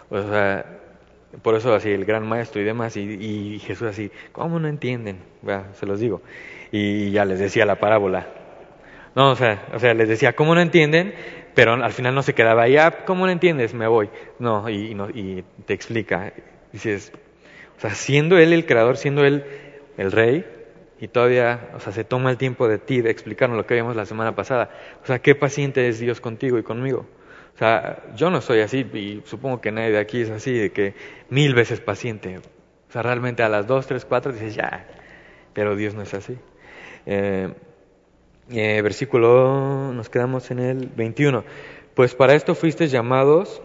O 0.10 0.22
sea, 0.22 0.81
por 1.42 1.56
eso 1.56 1.74
así 1.74 1.90
el 1.90 2.06
gran 2.06 2.28
maestro 2.28 2.62
y 2.62 2.64
demás, 2.64 2.98
y, 2.98 3.60
Jesús 3.60 3.88
así, 3.88 4.12
¿cómo 4.32 4.60
no 4.60 4.68
entienden? 4.68 5.20
se 5.74 5.86
los 5.86 6.00
digo. 6.00 6.22
Y 6.72 7.12
ya 7.12 7.26
les 7.26 7.40
decía 7.40 7.66
la 7.66 7.76
parábola. 7.76 8.28
No, 9.16 9.32
o 9.32 9.36
sea, 9.36 9.68
o 9.74 9.80
sea, 9.80 9.94
les 9.94 10.08
decía, 10.08 10.34
¿cómo 10.34 10.56
no 10.56 10.62
entienden? 10.62 11.14
Pero 11.54 11.74
al 11.74 11.92
final 11.92 12.16
no 12.16 12.24
se 12.24 12.34
quedaba 12.34 12.64
ahí, 12.64 12.78
ah, 12.78 13.04
¿cómo 13.06 13.26
no 13.26 13.32
entiendes? 13.32 13.74
Me 13.74 13.88
voy. 13.88 14.10
No, 14.40 14.70
y, 14.70 14.96
y 15.14 15.44
te 15.66 15.74
explica. 15.74 16.32
Dices, 16.72 17.12
o 17.78 17.82
sea, 17.82 17.94
siendo 17.94 18.38
Él 18.38 18.54
el 18.54 18.66
creador, 18.66 18.96
siendo 18.96 19.26
Él 19.26 19.44
el 19.98 20.12
rey, 20.12 20.46
y 21.02 21.08
todavía, 21.08 21.72
o 21.76 21.80
sea, 21.80 21.92
se 21.92 22.04
toma 22.04 22.30
el 22.30 22.38
tiempo 22.38 22.68
de 22.68 22.78
ti 22.78 23.02
de 23.02 23.10
explicarnos 23.10 23.58
lo 23.58 23.66
que 23.66 23.74
vimos 23.74 23.96
la 23.96 24.06
semana 24.06 24.36
pasada. 24.36 24.70
O 25.04 25.08
sea, 25.08 25.18
qué 25.18 25.34
paciente 25.34 25.88
es 25.88 26.00
Dios 26.00 26.22
contigo 26.22 26.60
y 26.60 26.64
conmigo. 26.64 27.08
O 27.56 27.58
sea, 27.58 28.04
yo 28.16 28.30
no 28.30 28.42
soy 28.42 28.62
así 28.62 28.80
y 28.94 29.22
supongo 29.26 29.62
que 29.62 29.72
nadie 29.72 29.92
de 29.92 30.00
aquí 30.00 30.22
es 30.22 30.30
así, 30.30 30.54
de 30.54 30.72
que 30.72 30.96
mil 31.30 31.54
veces 31.54 31.80
paciente. 31.80 32.38
O 32.38 32.92
sea, 32.92 33.04
realmente 33.04 33.44
a 33.44 33.50
las 33.50 33.68
dos, 33.68 33.88
tres, 33.88 34.04
cuatro 34.04 34.34
dices 34.34 34.56
ya, 34.56 34.86
pero 35.54 35.76
Dios 35.76 35.94
no 35.94 36.02
es 36.02 36.14
así. 36.14 36.38
Eh, 37.06 37.54
eh, 38.50 38.82
versículo, 38.82 39.94
nos 39.94 40.10
quedamos 40.10 40.52
en 40.52 40.60
el 40.60 40.88
21. 40.88 41.44
Pues 41.94 42.16
para 42.16 42.34
esto 42.34 42.56
fuisteis 42.56 42.92
llamados, 42.92 43.62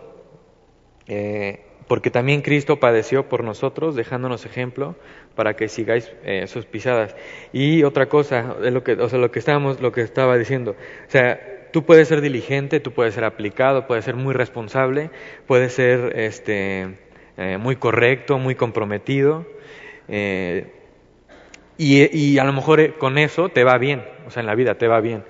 eh, 1.06 1.64
porque 1.88 2.10
también 2.10 2.42
Cristo 2.42 2.78
padeció 2.78 3.28
por 3.28 3.44
nosotros, 3.44 3.94
dejándonos 3.96 4.44
ejemplo 4.44 4.96
para 5.34 5.54
que 5.54 5.68
sigáis 5.68 6.12
sus 6.46 6.66
pisadas. 6.66 7.14
Y 7.52 7.82
otra 7.84 8.08
cosa, 8.08 8.56
lo 8.60 8.82
que, 8.82 8.92
o 8.92 9.08
sea, 9.08 9.18
lo 9.18 9.30
que 9.30 9.38
estábamos, 9.38 9.80
lo 9.80 9.92
que 9.92 10.00
estaba 10.00 10.36
diciendo, 10.36 10.72
o 10.72 11.10
sea, 11.10 11.55
Tú 11.72 11.84
puedes 11.84 12.08
ser 12.08 12.20
diligente, 12.20 12.80
tú 12.80 12.92
puedes 12.92 13.14
ser 13.14 13.24
aplicado, 13.24 13.86
puedes 13.86 14.04
ser 14.04 14.16
muy 14.16 14.34
responsable, 14.34 15.10
puedes 15.46 15.72
ser 15.72 16.18
este, 16.18 16.98
eh, 17.36 17.58
muy 17.58 17.76
correcto, 17.76 18.38
muy 18.38 18.54
comprometido. 18.54 19.46
Eh, 20.08 20.72
y, 21.78 22.38
a 22.38 22.44
lo 22.44 22.52
mejor 22.52 22.80
eh, 22.80 22.94
con 22.94 23.18
eso 23.18 23.50
te 23.50 23.62
va 23.62 23.76
bien, 23.76 24.02
o 24.26 24.30
sea, 24.30 24.40
en 24.40 24.46
la 24.46 24.54
vida 24.54 24.76
te 24.76 24.88
va 24.88 25.00
bien. 25.00 25.24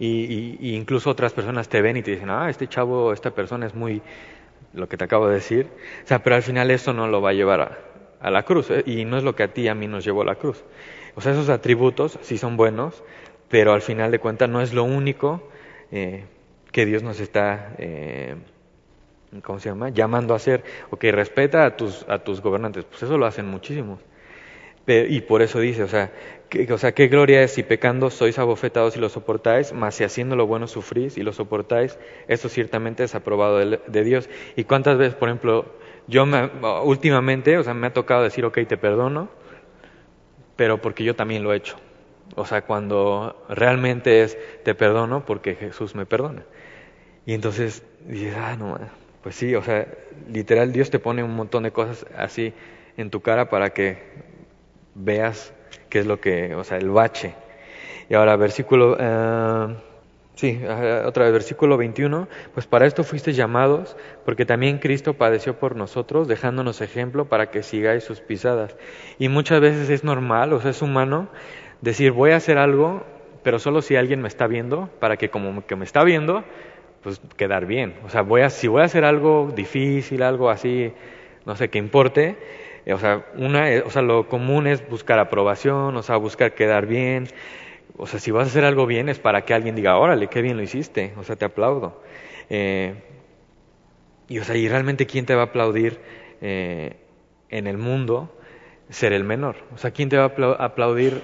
Y, 0.00 0.74
incluso 0.74 1.10
otras 1.10 1.32
personas 1.32 1.68
te 1.68 1.80
ven 1.80 1.96
y 1.96 2.02
te 2.02 2.10
dicen, 2.10 2.30
ah, 2.30 2.50
este 2.50 2.66
chavo, 2.66 3.12
esta 3.12 3.30
persona 3.30 3.66
es 3.66 3.74
muy, 3.74 4.02
lo 4.74 4.88
que 4.88 4.96
te 4.96 5.04
acabo 5.04 5.28
de 5.28 5.34
decir. 5.34 5.68
O 6.04 6.06
sea, 6.08 6.22
pero 6.22 6.34
al 6.36 6.42
final 6.42 6.70
eso 6.72 6.92
no 6.92 7.06
lo 7.06 7.20
va 7.20 7.30
a 7.30 7.34
llevar 7.34 7.78
a, 8.20 8.30
la 8.30 8.42
cruz. 8.42 8.68
Y 8.86 9.04
no 9.04 9.16
es 9.16 9.24
lo 9.24 9.36
que 9.36 9.44
a 9.44 9.48
ti 9.52 9.68
a 9.68 9.74
mí 9.74 9.86
nos 9.86 10.04
llevó 10.04 10.22
a 10.22 10.24
la 10.24 10.34
cruz. 10.34 10.64
O 11.14 11.20
sea, 11.20 11.32
esos 11.32 11.48
atributos 11.50 12.18
sí 12.22 12.38
son 12.38 12.56
buenos, 12.56 13.04
pero 13.48 13.72
al 13.72 13.82
final 13.82 14.10
de 14.10 14.18
cuentas 14.18 14.48
no 14.48 14.60
es 14.60 14.72
lo 14.72 14.82
único 14.82 15.48
eh, 15.92 16.24
que 16.72 16.86
Dios 16.86 17.02
nos 17.02 17.20
está, 17.20 17.74
eh, 17.78 18.34
¿cómo 19.42 19.60
se 19.60 19.68
llama?, 19.68 19.90
llamando 19.90 20.34
a 20.34 20.38
hacer. 20.38 20.64
Ok, 20.90 21.04
respeta 21.12 21.64
a 21.64 21.76
tus, 21.76 22.04
a 22.08 22.18
tus 22.18 22.40
gobernantes. 22.40 22.84
Pues 22.84 23.02
eso 23.02 23.18
lo 23.18 23.26
hacen 23.26 23.46
muchísimos. 23.46 24.00
y 24.86 25.20
por 25.20 25.42
eso 25.42 25.60
dice, 25.60 25.84
o 25.84 25.88
sea, 25.88 26.10
que, 26.48 26.70
o 26.72 26.78
sea, 26.78 26.92
qué 26.92 27.06
gloria 27.08 27.42
es 27.42 27.52
si 27.52 27.62
pecando 27.62 28.10
sois 28.10 28.38
abofetados 28.38 28.96
y 28.96 29.00
lo 29.00 29.08
soportáis, 29.08 29.72
mas 29.72 29.94
si 29.94 30.04
haciendo 30.04 30.34
lo 30.34 30.46
bueno 30.46 30.66
sufrís 30.66 31.16
y 31.16 31.22
lo 31.22 31.32
soportáis, 31.32 31.98
eso 32.26 32.48
ciertamente 32.48 33.04
es 33.04 33.14
aprobado 33.14 33.58
de, 33.58 33.80
de 33.86 34.04
Dios. 34.04 34.28
Y 34.56 34.64
cuántas 34.64 34.98
veces, 34.98 35.14
por 35.14 35.28
ejemplo, 35.28 35.66
yo 36.08 36.26
me, 36.26 36.50
últimamente, 36.84 37.58
o 37.58 37.62
sea, 37.62 37.74
me 37.74 37.86
ha 37.86 37.92
tocado 37.92 38.24
decir, 38.24 38.44
ok, 38.44 38.58
te 38.66 38.76
perdono, 38.76 39.28
pero 40.56 40.80
porque 40.80 41.04
yo 41.04 41.14
también 41.14 41.42
lo 41.42 41.52
he 41.52 41.56
hecho. 41.56 41.76
O 42.34 42.46
sea, 42.46 42.62
cuando 42.62 43.44
realmente 43.48 44.22
es 44.22 44.38
te 44.64 44.74
perdono 44.74 45.24
porque 45.24 45.54
Jesús 45.54 45.94
me 45.94 46.06
perdona. 46.06 46.44
Y 47.26 47.34
entonces 47.34 47.84
dices, 48.06 48.34
ah, 48.36 48.56
no, 48.56 48.78
pues 49.22 49.36
sí, 49.36 49.54
o 49.54 49.62
sea, 49.62 49.86
literal 50.30 50.72
Dios 50.72 50.90
te 50.90 50.98
pone 50.98 51.22
un 51.22 51.34
montón 51.34 51.62
de 51.62 51.70
cosas 51.70 52.06
así 52.16 52.52
en 52.96 53.10
tu 53.10 53.20
cara 53.20 53.48
para 53.48 53.70
que 53.70 53.98
veas 54.94 55.52
qué 55.88 56.00
es 56.00 56.06
lo 56.06 56.20
que, 56.20 56.54
o 56.54 56.64
sea, 56.64 56.78
el 56.78 56.90
bache. 56.90 57.34
Y 58.08 58.14
ahora, 58.14 58.36
versículo, 58.36 58.92
uh, 58.92 59.74
sí, 60.34 60.60
otra 61.04 61.24
vez, 61.24 61.32
versículo 61.32 61.76
21, 61.76 62.28
pues 62.52 62.66
para 62.66 62.86
esto 62.86 63.04
fuiste 63.04 63.32
llamados, 63.32 63.96
porque 64.24 64.44
también 64.44 64.78
Cristo 64.78 65.14
padeció 65.14 65.58
por 65.58 65.76
nosotros, 65.76 66.28
dejándonos 66.28 66.80
ejemplo 66.80 67.26
para 67.26 67.50
que 67.50 67.62
sigáis 67.62 68.04
sus 68.04 68.20
pisadas. 68.20 68.76
Y 69.18 69.28
muchas 69.28 69.60
veces 69.60 69.88
es 69.88 70.02
normal, 70.02 70.52
o 70.52 70.60
sea, 70.60 70.72
es 70.72 70.82
humano 70.82 71.28
decir, 71.82 72.12
voy 72.12 72.30
a 72.30 72.36
hacer 72.36 72.56
algo, 72.56 73.04
pero 73.42 73.58
solo 73.58 73.82
si 73.82 73.96
alguien 73.96 74.22
me 74.22 74.28
está 74.28 74.46
viendo, 74.46 74.88
para 75.00 75.18
que 75.18 75.28
como 75.28 75.66
que 75.66 75.76
me 75.76 75.84
está 75.84 76.02
viendo, 76.04 76.44
pues 77.02 77.20
quedar 77.36 77.66
bien. 77.66 77.94
O 78.06 78.08
sea, 78.08 78.22
voy 78.22 78.40
a, 78.40 78.50
si 78.50 78.68
voy 78.68 78.80
a 78.80 78.84
hacer 78.84 79.04
algo 79.04 79.52
difícil, 79.54 80.22
algo 80.22 80.48
así, 80.48 80.92
no 81.44 81.56
sé, 81.56 81.68
que 81.68 81.78
importe, 81.78 82.38
eh, 82.86 82.94
o 82.94 82.98
sea, 82.98 83.26
una, 83.36 83.66
o 83.84 83.90
sea, 83.90 84.02
lo 84.02 84.28
común 84.28 84.66
es 84.66 84.88
buscar 84.88 85.18
aprobación, 85.18 85.96
o 85.96 86.02
sea, 86.02 86.16
buscar 86.16 86.54
quedar 86.54 86.86
bien. 86.86 87.26
O 87.98 88.06
sea, 88.06 88.18
si 88.20 88.30
vas 88.30 88.44
a 88.44 88.50
hacer 88.50 88.64
algo 88.64 88.86
bien 88.86 89.08
es 89.08 89.18
para 89.18 89.44
que 89.44 89.52
alguien 89.52 89.74
diga, 89.74 89.98
órale, 89.98 90.28
qué 90.28 90.40
bien 90.40 90.56
lo 90.56 90.62
hiciste, 90.62 91.12
o 91.18 91.24
sea, 91.24 91.36
te 91.36 91.44
aplaudo. 91.44 92.00
Eh, 92.48 92.94
y, 94.28 94.38
o 94.38 94.44
sea, 94.44 94.56
y 94.56 94.68
realmente 94.68 95.06
quién 95.06 95.26
te 95.26 95.34
va 95.34 95.42
a 95.42 95.44
aplaudir 95.46 95.98
eh, 96.40 96.96
en 97.50 97.66
el 97.66 97.76
mundo 97.76 98.34
ser 98.88 99.12
el 99.12 99.24
menor. 99.24 99.56
O 99.74 99.78
sea, 99.78 99.90
quién 99.90 100.08
te 100.08 100.16
va 100.16 100.24
a 100.24 100.64
aplaudir 100.64 101.22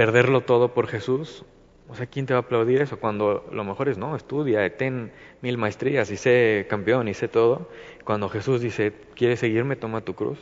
perderlo 0.00 0.40
todo 0.40 0.72
por 0.72 0.86
Jesús 0.86 1.44
o 1.90 1.94
sea, 1.96 2.06
¿quién 2.06 2.24
te 2.24 2.32
va 2.32 2.38
a 2.38 2.42
aplaudir 2.42 2.80
eso? 2.80 3.00
Cuando 3.00 3.44
lo 3.50 3.64
mejor 3.64 3.88
es, 3.88 3.98
no, 3.98 4.14
estudia, 4.14 4.76
ten 4.76 5.10
mil 5.42 5.58
maestrías 5.58 6.08
y 6.12 6.16
sé 6.16 6.66
campeón 6.70 7.08
y 7.08 7.14
sé 7.14 7.26
todo. 7.26 7.68
Cuando 8.04 8.28
Jesús 8.28 8.60
dice, 8.60 8.92
¿quieres 9.16 9.40
seguirme? 9.40 9.74
Toma 9.74 10.02
tu 10.02 10.14
cruz 10.14 10.38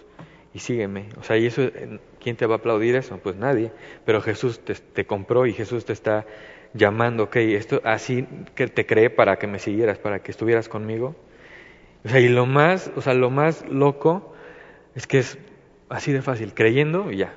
y 0.52 0.58
sígueme. 0.58 1.08
O 1.18 1.22
sea, 1.22 1.38
¿y 1.38 1.46
eso, 1.46 1.62
quién 2.20 2.36
te 2.36 2.44
va 2.44 2.56
a 2.56 2.58
aplaudir 2.58 2.96
eso? 2.96 3.18
Pues 3.22 3.36
nadie. 3.36 3.72
Pero 4.04 4.20
Jesús 4.20 4.60
te, 4.60 5.06
compró 5.06 5.46
y 5.46 5.54
Jesús 5.54 5.86
te 5.86 5.94
está 5.94 6.26
llamando, 6.74 7.24
ok, 7.24 7.36
esto 7.36 7.80
así 7.82 8.28
que 8.54 8.66
te 8.68 8.84
creé 8.84 9.08
para 9.08 9.38
que 9.38 9.46
me 9.46 9.58
siguieras, 9.58 9.98
para 9.98 10.18
que 10.18 10.30
estuvieras 10.30 10.68
conmigo. 10.68 11.16
O 12.04 12.10
sea, 12.10 12.20
y 12.20 12.28
lo 12.28 12.44
más, 12.44 12.92
o 12.94 13.00
sea, 13.00 13.14
lo 13.14 13.30
más 13.30 13.66
loco 13.70 14.34
es 14.94 15.06
que 15.06 15.20
es 15.20 15.38
así 15.88 16.12
de 16.12 16.20
fácil, 16.20 16.52
creyendo 16.52 17.10
y 17.10 17.16
ya, 17.16 17.34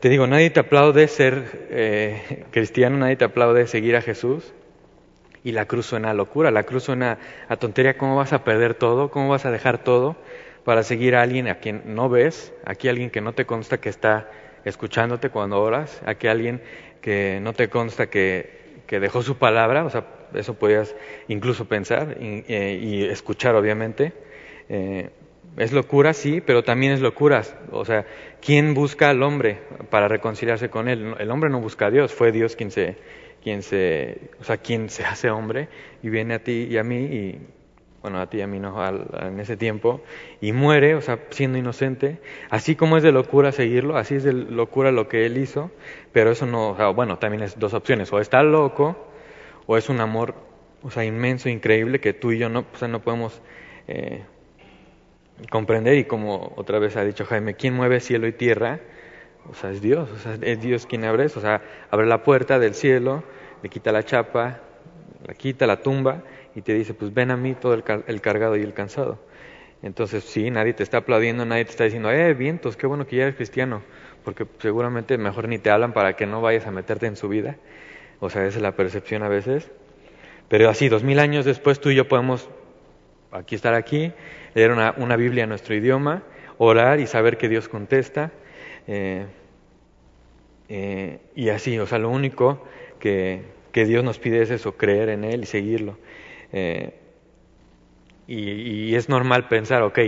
te 0.00 0.08
digo, 0.08 0.26
nadie 0.26 0.50
te 0.50 0.60
aplaude 0.60 1.06
ser 1.08 1.68
eh, 1.70 2.44
cristiano, 2.50 2.96
nadie 2.96 3.16
te 3.16 3.24
aplaude 3.26 3.66
seguir 3.66 3.96
a 3.96 4.02
Jesús. 4.02 4.52
Y 5.42 5.52
la 5.52 5.66
cruz 5.66 5.86
suena 5.86 6.10
a 6.10 6.14
locura, 6.14 6.50
la 6.50 6.64
cruz 6.64 6.84
suena 6.84 7.18
a 7.48 7.56
tontería. 7.56 7.96
¿Cómo 7.96 8.16
vas 8.16 8.32
a 8.32 8.44
perder 8.44 8.74
todo? 8.74 9.10
¿Cómo 9.10 9.28
vas 9.28 9.46
a 9.46 9.50
dejar 9.50 9.84
todo 9.84 10.16
para 10.64 10.82
seguir 10.82 11.16
a 11.16 11.22
alguien 11.22 11.48
a 11.48 11.56
quien 11.56 11.82
no 11.94 12.08
ves? 12.10 12.52
Aquí 12.64 12.88
alguien 12.88 13.10
que 13.10 13.20
no 13.20 13.32
te 13.32 13.46
consta 13.46 13.78
que 13.78 13.88
está 13.88 14.30
escuchándote 14.64 15.30
cuando 15.30 15.60
oras. 15.60 16.02
Aquí 16.04 16.26
alguien 16.28 16.62
que 17.00 17.38
no 17.40 17.54
te 17.54 17.68
consta 17.68 18.08
que, 18.08 18.82
que 18.86 19.00
dejó 19.00 19.22
su 19.22 19.38
palabra. 19.38 19.84
O 19.84 19.90
sea, 19.90 20.04
eso 20.34 20.54
podías 20.54 20.94
incluso 21.28 21.66
pensar 21.66 22.18
y, 22.20 22.44
eh, 22.48 23.10
escuchar, 23.10 23.54
obviamente. 23.54 24.12
Eh, 24.68 25.10
es 25.56 25.72
locura, 25.72 26.12
sí, 26.12 26.40
pero 26.40 26.64
también 26.64 26.92
es 26.92 27.00
locura. 27.00 27.42
O 27.72 27.84
sea, 27.84 28.06
¿quién 28.40 28.74
busca 28.74 29.10
al 29.10 29.22
hombre 29.22 29.60
para 29.90 30.08
reconciliarse 30.08 30.70
con 30.70 30.88
él? 30.88 31.14
El 31.18 31.30
hombre 31.30 31.50
no 31.50 31.60
busca 31.60 31.86
a 31.86 31.90
Dios, 31.90 32.12
fue 32.14 32.32
Dios 32.32 32.56
quien 32.56 32.70
se, 32.70 32.96
quien 33.42 33.62
se, 33.62 34.30
o 34.40 34.44
sea, 34.44 34.58
quien 34.58 34.88
se 34.90 35.04
hace 35.04 35.30
hombre 35.30 35.68
y 36.02 36.08
viene 36.08 36.34
a 36.34 36.42
ti 36.42 36.68
y 36.70 36.78
a 36.78 36.84
mí 36.84 36.96
y 36.96 37.38
bueno, 38.02 38.18
a 38.18 38.28
ti 38.28 38.38
y 38.38 38.40
a 38.40 38.46
mí 38.46 38.58
no, 38.58 38.74
en 39.20 39.40
ese 39.40 39.56
tiempo, 39.58 40.00
y 40.40 40.52
muere, 40.52 40.94
o 40.94 41.02
sea, 41.02 41.18
siendo 41.30 41.58
inocente. 41.58 42.18
Así 42.48 42.74
como 42.74 42.96
es 42.96 43.02
de 43.02 43.12
locura 43.12 43.52
seguirlo, 43.52 43.96
así 43.96 44.14
es 44.14 44.24
de 44.24 44.32
locura 44.32 44.90
lo 44.90 45.08
que 45.08 45.26
él 45.26 45.36
hizo, 45.36 45.70
pero 46.12 46.30
eso 46.30 46.46
no, 46.46 46.70
o 46.70 46.76
sea, 46.76 46.88
bueno, 46.88 47.18
también 47.18 47.42
es 47.42 47.58
dos 47.58 47.74
opciones, 47.74 48.10
o 48.12 48.18
está 48.18 48.42
loco, 48.42 48.96
o 49.66 49.76
es 49.76 49.90
un 49.90 50.00
amor, 50.00 50.34
o 50.82 50.90
sea, 50.90 51.04
inmenso, 51.04 51.50
increíble, 51.50 52.00
que 52.00 52.14
tú 52.14 52.32
y 52.32 52.38
yo 52.38 52.48
no, 52.48 52.64
o 52.72 52.76
sea, 52.78 52.88
no 52.88 53.02
podemos 53.02 53.42
eh, 53.86 54.22
comprender 55.48 55.96
y 55.96 56.04
como 56.04 56.52
otra 56.56 56.78
vez 56.78 56.96
ha 56.96 57.04
dicho 57.04 57.24
Jaime, 57.24 57.54
¿quién 57.54 57.74
mueve 57.74 58.00
cielo 58.00 58.26
y 58.26 58.32
tierra? 58.32 58.80
O 59.50 59.54
sea, 59.54 59.70
es 59.70 59.80
Dios, 59.80 60.10
o 60.10 60.18
sea, 60.18 60.36
es 60.40 60.60
Dios 60.60 60.86
quien 60.86 61.04
abre 61.04 61.24
eso, 61.24 61.38
o 61.38 61.42
sea, 61.42 61.62
abre 61.90 62.06
la 62.06 62.22
puerta 62.22 62.58
del 62.58 62.74
cielo, 62.74 63.24
le 63.62 63.68
quita 63.68 63.90
la 63.92 64.04
chapa, 64.04 64.60
la 65.26 65.34
quita, 65.34 65.66
la 65.66 65.80
tumba 65.80 66.22
y 66.54 66.62
te 66.62 66.74
dice, 66.74 66.94
pues 66.94 67.14
ven 67.14 67.30
a 67.30 67.36
mí 67.36 67.54
todo 67.54 67.74
el, 67.74 67.82
cargado 68.20 68.56
y 68.56 68.62
el 68.62 68.74
cansado. 68.74 69.18
Entonces, 69.82 70.24
sí, 70.24 70.50
nadie 70.50 70.74
te 70.74 70.82
está 70.82 70.98
aplaudiendo, 70.98 71.46
nadie 71.46 71.64
te 71.64 71.70
está 71.70 71.84
diciendo, 71.84 72.10
eh, 72.10 72.34
vientos, 72.34 72.76
qué 72.76 72.86
bueno 72.86 73.06
que 73.06 73.16
ya 73.16 73.22
eres 73.22 73.36
cristiano, 73.36 73.82
porque 74.24 74.46
seguramente 74.58 75.16
mejor 75.16 75.48
ni 75.48 75.58
te 75.58 75.70
hablan 75.70 75.92
para 75.94 76.16
que 76.16 76.26
no 76.26 76.42
vayas 76.42 76.66
a 76.66 76.70
meterte 76.70 77.06
en 77.06 77.16
su 77.16 77.28
vida. 77.28 77.56
O 78.18 78.28
sea, 78.28 78.44
esa 78.46 78.58
es 78.58 78.62
la 78.62 78.72
percepción 78.72 79.22
a 79.22 79.28
veces. 79.28 79.70
Pero 80.48 80.68
así, 80.68 80.88
dos 80.88 81.02
mil 81.02 81.18
años 81.18 81.44
después, 81.46 81.80
tú 81.80 81.90
y 81.90 81.94
yo 81.94 82.08
podemos 82.08 82.50
aquí 83.32 83.54
estar 83.54 83.74
aquí 83.74 84.12
leer 84.54 84.72
una, 84.72 84.94
una 84.96 85.16
Biblia 85.16 85.44
en 85.44 85.48
nuestro 85.48 85.74
idioma, 85.74 86.22
orar 86.58 87.00
y 87.00 87.06
saber 87.06 87.38
que 87.38 87.48
Dios 87.48 87.68
contesta. 87.68 88.32
Eh, 88.86 89.26
eh, 90.68 91.18
y 91.34 91.48
así, 91.48 91.78
o 91.78 91.86
sea, 91.86 91.98
lo 91.98 92.10
único 92.10 92.64
que, 92.98 93.42
Dios 93.72 94.04
nos 94.04 94.18
pide 94.18 94.42
es 94.42 94.50
eso, 94.50 94.76
creer 94.76 95.08
en 95.08 95.24
Él 95.24 95.42
y 95.42 95.46
seguirlo. 95.46 95.98
Eh, 96.52 96.94
y, 98.26 98.94
es 98.94 99.08
normal 99.08 99.48
pensar, 99.48 99.82
ok, 99.82 99.98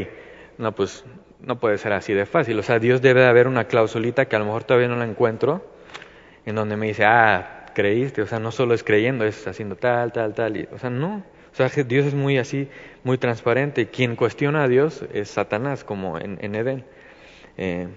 no, 0.59 0.73
pues 0.73 1.05
no 1.41 1.59
puede 1.59 1.79
ser 1.79 1.93
así 1.93 2.13
de 2.13 2.27
fácil. 2.27 2.59
O 2.59 2.63
sea, 2.63 2.79
Dios 2.79 3.03
debe 3.03 3.23
de 3.23 3.27
haber 3.27 3.49
una 3.49 3.65
clausulita 3.65 4.27
que 4.27 4.37
a 4.37 4.39
lo 4.39 4.45
mejor 4.45 4.65
todavía 4.65 4.89
no 4.89 4.97
la 4.97 5.05
encuentro, 5.05 5.67
en 6.47 6.55
donde 6.55 6.77
me 6.77 6.87
dice, 6.87 7.05
ah, 7.05 7.67
creíste, 7.75 8.23
o 8.23 8.27
sea, 8.27 8.39
no 8.39 8.53
solo 8.53 8.75
es 8.75 8.85
creyendo, 8.85 9.25
es 9.25 9.47
haciendo 9.49 9.77
tal, 9.77 10.13
tal, 10.13 10.35
tal. 10.35 10.57
Y, 10.57 10.69
o 10.71 10.79
sea, 10.79 10.91
no, 10.91 11.25
o 11.53 11.55
sea, 11.55 11.69
Dios 11.85 12.07
es 12.07 12.15
muy 12.15 12.39
así, 12.39 12.69
muy 13.05 13.19
transparente. 13.19 13.89
Quien 13.89 14.17
cuestiona 14.17 14.65
a 14.65 14.69
Dios 14.69 15.05
es 15.13 15.29
Satanás, 15.29 15.85
como 15.85 16.19
en, 16.19 16.55
Edén. 16.55 16.85
Eh, 17.59 17.89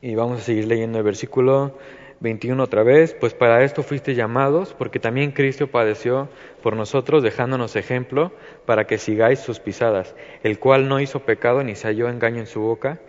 y 0.00 0.14
vamos 0.16 0.40
a 0.40 0.42
seguir 0.42 0.66
leyendo 0.66 0.98
el 0.98 1.04
versículo 1.04 1.78
21 2.18 2.60
otra 2.60 2.82
vez. 2.82 3.14
Pues 3.14 3.32
para 3.32 3.62
esto 3.62 3.84
fuiste 3.84 4.16
llamados, 4.16 4.74
porque 4.74 4.98
también 4.98 5.30
Cristo 5.30 5.68
padeció 5.68 6.28
por 6.64 6.74
nosotros, 6.74 7.22
dejándonos 7.22 7.76
ejemplo 7.76 8.32
para 8.64 8.88
que 8.88 8.98
sigáis 8.98 9.38
sus 9.38 9.60
pisadas, 9.60 10.16
el 10.42 10.58
cual 10.58 10.88
no 10.88 10.98
hizo 10.98 11.20
pecado 11.20 11.62
ni 11.62 11.76
se 11.76 11.86
halló 11.86 12.08
engaño 12.08 12.40
en 12.40 12.46
su 12.46 12.60
boca, 12.60 13.00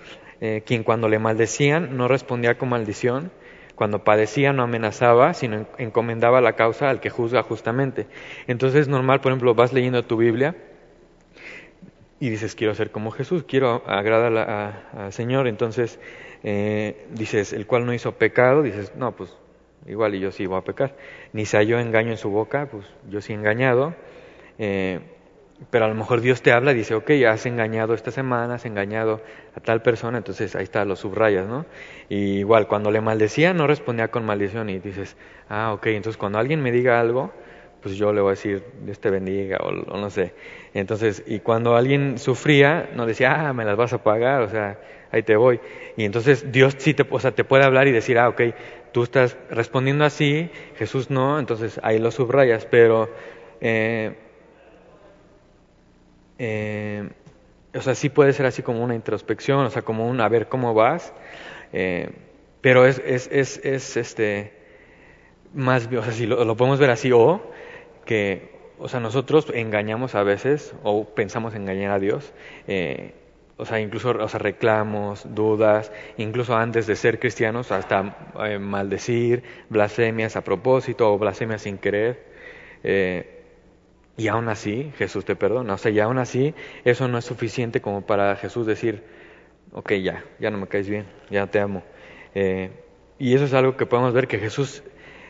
eh, 0.41 0.61
quien 0.63 0.83
cuando 0.83 1.09
le 1.09 1.17
maldecían 1.17 1.97
no 1.97 2.07
respondía 2.07 2.59
con 2.59 2.69
maldición 2.69 3.31
cuando 3.77 4.03
padecía 4.03 4.53
no 4.53 4.63
amenazaba, 4.63 5.35
sino 5.35 5.67
encomendaba 5.77 6.41
la 6.41 6.53
causa 6.53 6.89
al 6.89 6.99
que 6.99 7.11
juzga 7.11 7.43
justamente. 7.43 8.07
Entonces 8.47 8.81
es 8.81 8.87
normal, 8.87 9.21
por 9.21 9.31
ejemplo, 9.31 9.53
vas 9.53 9.71
leyendo 9.71 10.03
tu 10.03 10.17
Biblia 10.17 10.55
y 12.19 12.31
dices, 12.31 12.55
quiero 12.55 12.73
ser 12.73 12.89
como 12.89 13.11
Jesús, 13.11 13.43
quiero 13.47 13.83
agradar 13.85 14.81
al 14.95 15.13
Señor. 15.13 15.47
Entonces 15.47 15.99
eh, 16.41 17.05
dices, 17.11 17.53
el 17.53 17.67
cual 17.67 17.85
no 17.85 17.93
hizo 17.93 18.13
pecado, 18.13 18.63
dices, 18.63 18.93
no, 18.95 19.15
pues 19.15 19.37
igual 19.85 20.15
y 20.15 20.21
yo 20.21 20.31
sí 20.31 20.47
voy 20.47 20.57
a 20.57 20.63
pecar. 20.63 20.95
Ni 21.31 21.45
se 21.45 21.57
halló 21.57 21.79
engaño 21.79 22.09
en 22.09 22.17
su 22.17 22.31
boca, 22.31 22.67
pues 22.71 22.83
yo 23.07 23.21
sí 23.21 23.33
he 23.33 23.35
engañado. 23.35 23.93
Eh, 24.57 25.01
pero 25.69 25.85
a 25.85 25.87
lo 25.87 25.95
mejor 25.95 26.21
Dios 26.21 26.41
te 26.41 26.51
habla 26.51 26.71
y 26.71 26.75
dice, 26.75 26.93
ok, 26.93 27.09
has 27.27 27.45
engañado 27.45 27.93
esta 27.93 28.11
semana, 28.11 28.55
has 28.55 28.65
engañado 28.65 29.21
a 29.55 29.59
tal 29.59 29.81
persona, 29.81 30.19
entonces 30.19 30.55
ahí 30.55 30.63
está, 30.63 30.85
lo 30.85 30.95
subrayas, 30.95 31.47
¿no? 31.47 31.65
Y 32.09 32.39
igual, 32.39 32.67
cuando 32.67 32.91
le 32.91 33.01
maldecía, 33.01 33.53
no 33.53 33.65
respondía 33.65 34.09
con 34.09 34.25
maldición 34.25 34.69
y 34.69 34.79
dices, 34.79 35.17
ah, 35.49 35.73
ok, 35.73 35.87
entonces 35.87 36.17
cuando 36.17 36.37
alguien 36.37 36.61
me 36.61 36.71
diga 36.71 36.99
algo, 36.99 37.31
pues 37.81 37.95
yo 37.95 38.13
le 38.13 38.21
voy 38.21 38.29
a 38.29 38.31
decir, 38.31 38.63
Dios 38.83 38.99
te 38.99 39.09
bendiga, 39.09 39.57
o, 39.57 39.71
no 39.71 40.09
sé. 40.09 40.33
Entonces, 40.73 41.23
y 41.25 41.39
cuando 41.39 41.75
alguien 41.75 42.19
sufría, 42.19 42.89
no 42.95 43.05
decía, 43.05 43.49
ah, 43.49 43.53
me 43.53 43.65
las 43.65 43.77
vas 43.77 43.93
a 43.93 44.03
pagar, 44.03 44.43
o 44.43 44.49
sea, 44.49 44.79
ahí 45.11 45.23
te 45.23 45.35
voy. 45.35 45.59
Y 45.95 46.05
entonces 46.05 46.51
Dios 46.51 46.75
sí 46.77 46.93
te, 46.93 47.05
o 47.09 47.19
sea, 47.19 47.31
te 47.31 47.43
puede 47.43 47.63
hablar 47.63 47.87
y 47.87 47.91
decir, 47.91 48.19
ah, 48.19 48.29
ok, 48.29 48.41
tú 48.91 49.03
estás 49.03 49.37
respondiendo 49.49 50.05
así, 50.05 50.51
Jesús 50.77 51.09
no, 51.09 51.39
entonces 51.39 51.79
ahí 51.81 51.97
lo 51.97 52.11
subrayas, 52.11 52.67
pero... 52.67 53.09
Eh, 53.59 54.26
eh, 56.39 57.09
o 57.73 57.81
sea, 57.81 57.95
sí 57.95 58.09
puede 58.09 58.33
ser 58.33 58.45
así 58.45 58.61
como 58.61 58.83
una 58.83 58.95
introspección, 58.95 59.65
o 59.65 59.69
sea, 59.69 59.81
como 59.81 60.07
un 60.07 60.21
a 60.21 60.29
ver 60.29 60.47
cómo 60.47 60.73
vas, 60.73 61.13
eh, 61.73 62.09
pero 62.61 62.85
es, 62.85 63.01
es, 63.05 63.29
es, 63.31 63.59
es, 63.63 63.97
este, 63.97 64.53
más, 65.53 65.87
o 65.87 66.03
sea, 66.03 66.11
si 66.11 66.25
lo, 66.25 66.57
podemos 66.57 66.79
ver 66.79 66.89
así, 66.89 67.11
o 67.11 67.41
que, 68.05 68.55
o 68.79 68.87
sea, 68.87 68.99
nosotros 68.99 69.47
engañamos 69.53 70.15
a 70.15 70.23
veces, 70.23 70.73
o 70.83 71.05
pensamos 71.05 71.55
engañar 71.55 71.91
a 71.91 71.99
Dios, 71.99 72.33
eh, 72.67 73.13
o 73.57 73.65
sea, 73.65 73.79
incluso 73.79 74.11
o 74.11 74.27
sea, 74.27 74.39
reclamos, 74.39 75.25
dudas, 75.33 75.91
incluso 76.17 76.55
antes 76.55 76.85
de 76.85 76.95
ser 76.95 77.19
cristianos, 77.19 77.71
hasta 77.71 78.15
eh, 78.45 78.59
maldecir, 78.59 79.43
blasfemias 79.69 80.35
a 80.35 80.43
propósito 80.43 81.11
o 81.11 81.17
blasfemias 81.17 81.63
sin 81.63 81.79
querer. 81.79 82.23
Eh, 82.83 83.36
y 84.17 84.27
aún 84.27 84.49
así, 84.49 84.91
Jesús 84.97 85.25
te 85.25 85.35
perdona. 85.35 85.75
O 85.75 85.77
sea, 85.77 85.91
y 85.91 85.99
aún 85.99 86.17
así, 86.17 86.53
eso 86.83 87.07
no 87.07 87.17
es 87.17 87.25
suficiente 87.25 87.81
como 87.81 88.01
para 88.05 88.35
Jesús 88.35 88.65
decir, 88.65 89.03
ok, 89.71 89.93
ya, 89.93 90.23
ya 90.39 90.49
no 90.49 90.57
me 90.57 90.67
caes 90.67 90.89
bien, 90.89 91.05
ya 91.29 91.47
te 91.47 91.59
amo. 91.59 91.83
Eh, 92.33 92.71
y 93.19 93.35
eso 93.35 93.45
es 93.45 93.53
algo 93.53 93.77
que 93.77 93.85
podemos 93.85 94.13
ver 94.13 94.27
que 94.27 94.39
Jesús 94.39 94.83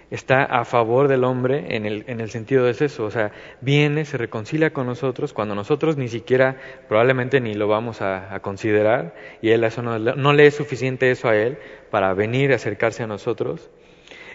está 0.09 0.43
a 0.43 0.63
favor 0.63 1.07
del 1.07 1.23
hombre 1.23 1.75
en 1.75 1.85
el, 1.85 2.05
en 2.07 2.21
el 2.21 2.29
sentido 2.29 2.63
de 2.63 2.71
eso, 2.71 3.03
o 3.03 3.11
sea, 3.11 3.31
viene, 3.59 4.05
se 4.05 4.17
reconcilia 4.17 4.71
con 4.71 4.85
nosotros 4.85 5.33
cuando 5.33 5.53
nosotros 5.53 5.97
ni 5.97 6.07
siquiera, 6.07 6.57
probablemente 6.87 7.41
ni 7.41 7.53
lo 7.53 7.67
vamos 7.67 8.01
a, 8.01 8.39
considerar, 8.41 9.15
y 9.41 9.49
él 9.49 9.63
eso 9.63 9.81
no, 9.81 9.99
no, 9.99 10.33
le 10.33 10.47
es 10.47 10.55
suficiente 10.55 11.11
eso 11.11 11.27
a 11.27 11.35
él 11.35 11.57
para 11.91 12.13
venir 12.13 12.51
y 12.51 12.53
acercarse 12.53 13.03
a 13.03 13.07
nosotros. 13.07 13.69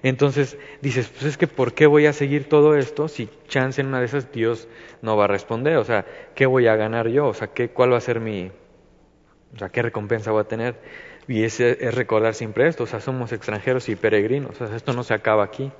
Entonces 0.02 0.58
dices, 0.80 1.08
pues 1.08 1.24
es 1.24 1.36
que 1.36 1.46
¿por 1.46 1.74
qué 1.74 1.86
voy 1.86 2.06
a 2.06 2.12
seguir 2.12 2.48
todo 2.48 2.76
esto 2.76 3.08
si 3.08 3.28
chance 3.46 3.80
en 3.80 3.88
una 3.88 4.00
de 4.00 4.06
esas 4.06 4.32
Dios 4.32 4.68
no 5.00 5.16
va 5.16 5.24
a 5.24 5.28
responder? 5.28 5.76
O 5.76 5.84
sea, 5.84 6.04
¿qué 6.34 6.46
voy 6.46 6.66
a 6.66 6.76
ganar 6.76 7.08
yo? 7.08 7.28
O 7.28 7.34
sea, 7.34 7.48
¿qué, 7.48 7.68
¿cuál 7.68 7.92
va 7.92 7.98
a 7.98 8.00
ser 8.00 8.20
mi, 8.20 8.50
o 9.54 9.58
sea, 9.58 9.68
qué 9.68 9.82
recompensa 9.82 10.32
voy 10.32 10.40
a 10.40 10.48
tener? 10.48 10.74
Y 11.28 11.44
ese 11.44 11.78
es 11.80 11.94
recordar 11.94 12.34
siempre 12.34 12.66
esto, 12.66 12.82
o 12.84 12.86
sea, 12.86 13.00
somos 13.00 13.32
extranjeros 13.32 13.88
y 13.88 13.94
peregrinos, 13.94 14.60
o 14.60 14.66
sea, 14.66 14.76
esto 14.76 14.92
no 14.92 15.04
se 15.04 15.14
acaba 15.14 15.44
aquí, 15.44 15.70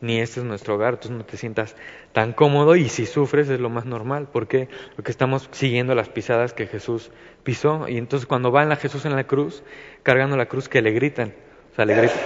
ni 0.00 0.18
este 0.18 0.40
es 0.40 0.46
nuestro 0.46 0.74
hogar, 0.74 0.94
entonces 0.94 1.16
no 1.16 1.24
te 1.24 1.36
sientas 1.36 1.76
tan 2.12 2.32
cómodo 2.32 2.74
y 2.74 2.88
si 2.88 3.06
sufres 3.06 3.48
es 3.48 3.60
lo 3.60 3.70
más 3.70 3.84
normal, 3.84 4.28
porque 4.32 4.68
porque 4.96 5.12
estamos 5.12 5.48
siguiendo 5.52 5.94
las 5.94 6.08
pisadas 6.08 6.52
que 6.52 6.66
Jesús 6.66 7.12
pisó 7.44 7.88
y 7.88 7.96
entonces 7.96 8.26
cuando 8.26 8.50
va 8.50 8.64
en 8.64 8.68
la 8.68 8.76
Jesús 8.76 9.04
en 9.04 9.14
la 9.14 9.24
cruz, 9.24 9.62
cargando 10.02 10.36
la 10.36 10.46
cruz 10.46 10.68
que 10.68 10.82
le 10.82 10.90
gritan, 10.90 11.32
o 11.72 11.76
sea, 11.76 11.84
le 11.84 11.94
gritan, 11.94 12.18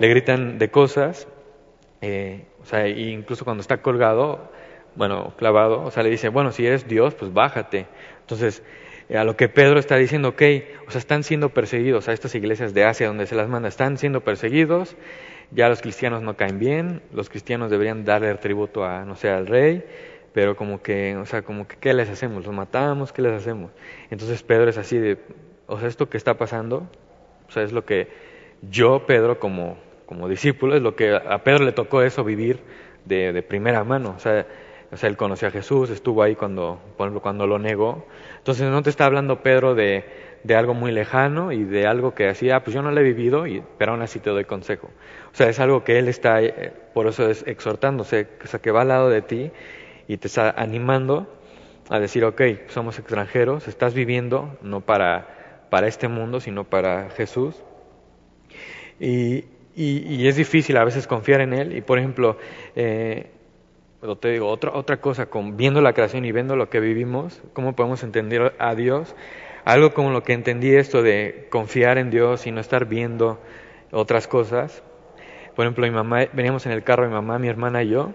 le 0.00 0.08
gritan 0.08 0.58
de 0.58 0.70
cosas, 0.70 1.28
eh, 2.00 2.46
o 2.62 2.64
sea, 2.64 2.88
incluso 2.88 3.44
cuando 3.44 3.60
está 3.60 3.82
colgado, 3.82 4.50
bueno, 4.96 5.34
clavado, 5.36 5.82
o 5.84 5.90
sea, 5.90 6.02
le 6.02 6.10
dice, 6.10 6.30
bueno, 6.30 6.52
si 6.52 6.66
eres 6.66 6.88
Dios, 6.88 7.14
pues 7.14 7.32
bájate. 7.32 7.86
Entonces, 8.22 8.62
a 9.14 9.24
lo 9.24 9.36
que 9.36 9.50
Pedro 9.50 9.78
está 9.78 9.96
diciendo, 9.96 10.30
ok, 10.30 10.42
o 10.88 10.90
sea, 10.90 10.98
están 10.98 11.22
siendo 11.22 11.50
perseguidos 11.50 12.08
a 12.08 12.14
estas 12.14 12.34
iglesias 12.34 12.72
de 12.72 12.84
Asia 12.84 13.08
donde 13.08 13.26
se 13.26 13.34
las 13.34 13.48
manda, 13.48 13.68
están 13.68 13.98
siendo 13.98 14.22
perseguidos, 14.22 14.96
ya 15.50 15.68
los 15.68 15.82
cristianos 15.82 16.22
no 16.22 16.34
caen 16.34 16.58
bien, 16.58 17.02
los 17.12 17.28
cristianos 17.28 17.70
deberían 17.70 18.06
darle 18.06 18.34
tributo 18.36 18.84
a, 18.84 19.04
no 19.04 19.16
sé, 19.16 19.28
al 19.28 19.46
rey, 19.46 19.84
pero 20.32 20.56
como 20.56 20.80
que, 20.80 21.14
o 21.16 21.26
sea, 21.26 21.42
como 21.42 21.68
que, 21.68 21.76
¿qué 21.76 21.92
les 21.92 22.08
hacemos? 22.08 22.46
¿Los 22.46 22.54
matamos? 22.54 23.12
¿Qué 23.12 23.20
les 23.20 23.32
hacemos? 23.32 23.70
Entonces 24.10 24.42
Pedro 24.42 24.70
es 24.70 24.78
así 24.78 24.96
de, 24.96 25.18
o 25.66 25.78
sea, 25.78 25.88
esto 25.88 26.08
que 26.08 26.16
está 26.16 26.38
pasando, 26.38 26.88
o 27.48 27.52
sea, 27.52 27.64
es 27.64 27.72
lo 27.72 27.84
que 27.84 28.08
yo, 28.62 29.06
Pedro, 29.06 29.40
como, 29.40 29.76
como 30.10 30.28
discípulo, 30.28 30.74
es 30.74 30.82
lo 30.82 30.96
que 30.96 31.14
a 31.14 31.44
Pedro 31.44 31.64
le 31.64 31.70
tocó 31.70 32.02
eso 32.02 32.24
vivir 32.24 32.58
de, 33.04 33.32
de 33.32 33.42
primera 33.42 33.84
mano, 33.84 34.14
o 34.16 34.18
sea, 34.18 34.44
o 34.90 34.96
sea, 34.96 35.08
él 35.08 35.16
conoció 35.16 35.46
a 35.46 35.52
Jesús, 35.52 35.88
estuvo 35.88 36.24
ahí 36.24 36.34
cuando, 36.34 36.80
cuando 36.96 37.46
lo 37.46 37.60
negó. 37.60 38.08
Entonces 38.38 38.68
no 38.68 38.82
te 38.82 38.90
está 38.90 39.06
hablando 39.06 39.40
Pedro 39.40 39.76
de, 39.76 40.04
de 40.42 40.56
algo 40.56 40.74
muy 40.74 40.90
lejano 40.90 41.52
y 41.52 41.62
de 41.62 41.86
algo 41.86 42.12
que 42.12 42.26
así, 42.26 42.50
ah, 42.50 42.64
pues 42.64 42.74
yo 42.74 42.82
no 42.82 42.90
lo 42.90 43.00
he 43.00 43.04
vivido, 43.04 43.46
y, 43.46 43.62
pero 43.78 43.92
aún 43.92 44.02
así 44.02 44.18
te 44.18 44.30
doy 44.30 44.46
consejo. 44.46 44.88
O 45.32 45.36
sea, 45.36 45.48
es 45.48 45.60
algo 45.60 45.84
que 45.84 46.00
él 46.00 46.08
está, 46.08 46.42
eh, 46.42 46.72
por 46.92 47.06
eso 47.06 47.30
es 47.30 47.46
exhortándose, 47.46 48.26
o 48.42 48.48
sea, 48.48 48.58
que 48.58 48.72
va 48.72 48.82
al 48.82 48.88
lado 48.88 49.10
de 49.10 49.22
ti 49.22 49.52
y 50.08 50.16
te 50.16 50.26
está 50.26 50.50
animando 50.50 51.32
a 51.88 52.00
decir, 52.00 52.24
ok, 52.24 52.42
somos 52.66 52.98
extranjeros, 52.98 53.68
estás 53.68 53.94
viviendo 53.94 54.58
no 54.60 54.80
para, 54.80 55.68
para 55.70 55.86
este 55.86 56.08
mundo, 56.08 56.40
sino 56.40 56.64
para 56.64 57.10
Jesús. 57.10 57.62
Y, 58.98 59.44
y, 59.80 60.14
y, 60.14 60.28
es 60.28 60.36
difícil 60.36 60.76
a 60.76 60.84
veces 60.84 61.06
confiar 61.06 61.40
en 61.40 61.54
Él. 61.54 61.76
Y 61.76 61.80
por 61.80 61.98
ejemplo, 61.98 62.36
eh, 62.76 63.30
te 64.20 64.28
digo, 64.28 64.48
otra, 64.48 64.72
otra 64.74 65.00
cosa, 65.00 65.26
con, 65.26 65.56
viendo 65.56 65.80
la 65.80 65.94
creación 65.94 66.24
y 66.24 66.32
viendo 66.32 66.54
lo 66.54 66.68
que 66.68 66.80
vivimos, 66.80 67.42
¿cómo 67.54 67.74
podemos 67.74 68.02
entender 68.02 68.54
a 68.58 68.74
Dios? 68.74 69.14
Algo 69.64 69.94
como 69.94 70.10
lo 70.10 70.22
que 70.22 70.34
entendí 70.34 70.74
esto 70.74 71.02
de 71.02 71.46
confiar 71.50 71.96
en 71.96 72.10
Dios 72.10 72.46
y 72.46 72.52
no 72.52 72.60
estar 72.60 72.86
viendo 72.86 73.40
otras 73.90 74.28
cosas. 74.28 74.82
Por 75.56 75.64
ejemplo, 75.64 75.86
mi 75.86 75.92
mamá, 75.92 76.26
veníamos 76.32 76.66
en 76.66 76.72
el 76.72 76.82
carro, 76.82 77.06
mi 77.06 77.12
mamá, 77.12 77.38
mi 77.38 77.48
hermana 77.48 77.82
y 77.82 77.88
yo, 77.88 78.12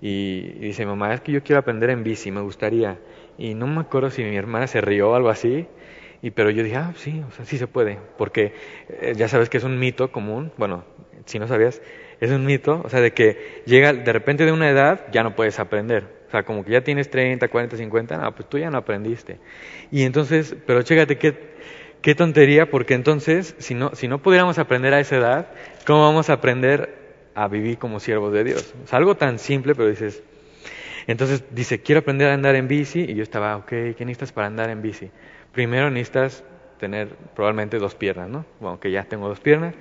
y, 0.00 0.52
dice, 0.58 0.86
mamá, 0.86 1.14
es 1.14 1.20
que 1.20 1.32
yo 1.32 1.42
quiero 1.42 1.60
aprender 1.60 1.90
en 1.90 2.04
bici, 2.04 2.30
me 2.30 2.40
gustaría. 2.40 2.98
Y 3.38 3.54
no 3.54 3.66
me 3.66 3.80
acuerdo 3.80 4.10
si 4.10 4.22
mi 4.22 4.36
hermana 4.36 4.66
se 4.66 4.80
rió 4.80 5.10
o 5.10 5.14
algo 5.14 5.28
así, 5.28 5.66
y, 6.24 6.30
pero 6.30 6.48
yo 6.48 6.62
dije, 6.62 6.76
ah, 6.76 6.94
sí, 6.96 7.22
o 7.28 7.30
sea, 7.32 7.44
sí 7.44 7.58
se 7.58 7.66
puede, 7.66 7.98
porque 8.16 8.54
eh, 8.88 9.12
ya 9.14 9.28
sabes 9.28 9.50
que 9.50 9.58
es 9.58 9.64
un 9.64 9.78
mito 9.78 10.10
común, 10.10 10.52
bueno, 10.56 10.86
si 11.26 11.38
no 11.38 11.46
sabías, 11.46 11.82
es 12.18 12.30
un 12.30 12.46
mito, 12.46 12.80
o 12.82 12.88
sea, 12.88 13.02
de 13.02 13.12
que 13.12 13.62
llega 13.66 13.92
de 13.92 14.10
repente 14.10 14.46
de 14.46 14.52
una 14.52 14.70
edad 14.70 15.04
ya 15.12 15.22
no 15.22 15.36
puedes 15.36 15.60
aprender. 15.60 16.08
O 16.26 16.30
sea, 16.30 16.42
como 16.42 16.64
que 16.64 16.72
ya 16.72 16.80
tienes 16.80 17.10
30, 17.10 17.46
40, 17.48 17.76
50, 17.76 18.16
no, 18.16 18.34
pues 18.34 18.48
tú 18.48 18.56
ya 18.56 18.70
no 18.70 18.78
aprendiste. 18.78 19.38
Y 19.90 20.04
entonces, 20.04 20.56
pero 20.66 20.80
chécate 20.80 21.18
qué, 21.18 21.34
qué 22.00 22.14
tontería, 22.14 22.70
porque 22.70 22.94
entonces, 22.94 23.54
si 23.58 23.74
no, 23.74 23.94
si 23.94 24.08
no 24.08 24.22
pudiéramos 24.22 24.58
aprender 24.58 24.94
a 24.94 25.00
esa 25.00 25.16
edad, 25.16 25.48
¿cómo 25.86 26.04
vamos 26.04 26.30
a 26.30 26.32
aprender 26.32 27.28
a 27.34 27.48
vivir 27.48 27.76
como 27.76 28.00
siervos 28.00 28.32
de 28.32 28.44
Dios? 28.44 28.74
O 28.82 28.86
sea, 28.86 28.98
algo 28.98 29.14
tan 29.14 29.38
simple, 29.38 29.74
pero 29.74 29.90
dices, 29.90 30.22
entonces 31.06 31.44
dice, 31.50 31.80
quiero 31.80 32.00
aprender 32.00 32.28
a 32.30 32.34
andar 32.34 32.54
en 32.54 32.68
bici, 32.68 33.00
y 33.00 33.14
yo 33.14 33.22
estaba, 33.22 33.56
ok, 33.56 33.68
¿qué 33.68 33.96
necesitas 34.00 34.32
para 34.32 34.46
andar 34.46 34.70
en 34.70 34.82
bici? 34.82 35.10
Primero 35.52 35.90
necesitas 35.90 36.44
tener 36.78 37.08
probablemente 37.34 37.78
dos 37.78 37.94
piernas, 37.94 38.28
¿no? 38.28 38.44
Bueno, 38.60 38.80
que 38.80 38.90
ya 38.90 39.04
tengo 39.04 39.28
dos 39.28 39.40
piernas, 39.40 39.74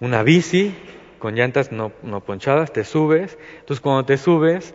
una 0.00 0.22
bici, 0.22 0.74
con 1.18 1.34
llantas 1.34 1.72
no, 1.72 1.92
no 2.02 2.20
ponchadas, 2.20 2.72
te 2.72 2.84
subes. 2.84 3.38
Entonces 3.60 3.80
cuando 3.80 4.04
te 4.04 4.16
subes, 4.16 4.74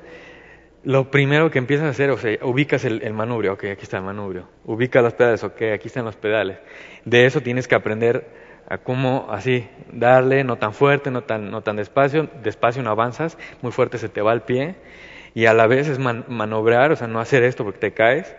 lo 0.84 1.10
primero 1.10 1.50
que 1.50 1.60
empiezas 1.60 1.88
a 1.88 1.90
hacer, 1.90 2.12
o 2.12 2.18
sea, 2.18 2.38
ubicas 2.44 2.84
el, 2.86 3.14
manubrio, 3.14 3.54
ok, 3.54 3.66
aquí 3.66 3.84
está 3.84 3.98
el 3.98 4.04
manubrio. 4.04 4.48
Ubicas 4.66 5.04
los 5.04 5.14
pedales, 5.14 5.44
ok, 5.44 5.62
aquí 5.74 5.88
están 5.88 6.06
los 6.06 6.16
pedales. 6.16 6.58
De 7.06 7.26
eso 7.26 7.42
tienes 7.42 7.68
que 7.68 7.76
aprender 7.76 8.28
a 8.68 8.78
cómo 8.78 9.28
así 9.30 9.68
darle, 9.92 10.44
no 10.44 10.58
tan 10.58 10.74
fuerte, 10.74 11.12
no 11.12 11.24
tan, 11.24 11.52
no 11.52 11.62
tan 11.62 11.76
despacio, 11.76 12.30
despacio 12.44 12.84
no 12.84 12.92
avanzas, 12.92 13.38
muy 13.62 13.72
fuerte 13.72 13.98
se 13.98 14.10
te 14.10 14.22
va 14.22 14.34
el 14.34 14.42
pie. 14.42 14.76
Y 15.36 15.46
a 15.46 15.54
la 15.54 15.68
vez 15.68 15.88
es 15.88 16.00
manobrar, 16.00 16.92
o 16.92 16.96
sea, 16.96 17.08
no 17.08 17.20
hacer 17.20 17.44
esto 17.44 17.64
porque 17.64 17.80
te 17.80 17.92
caes. 17.92 18.36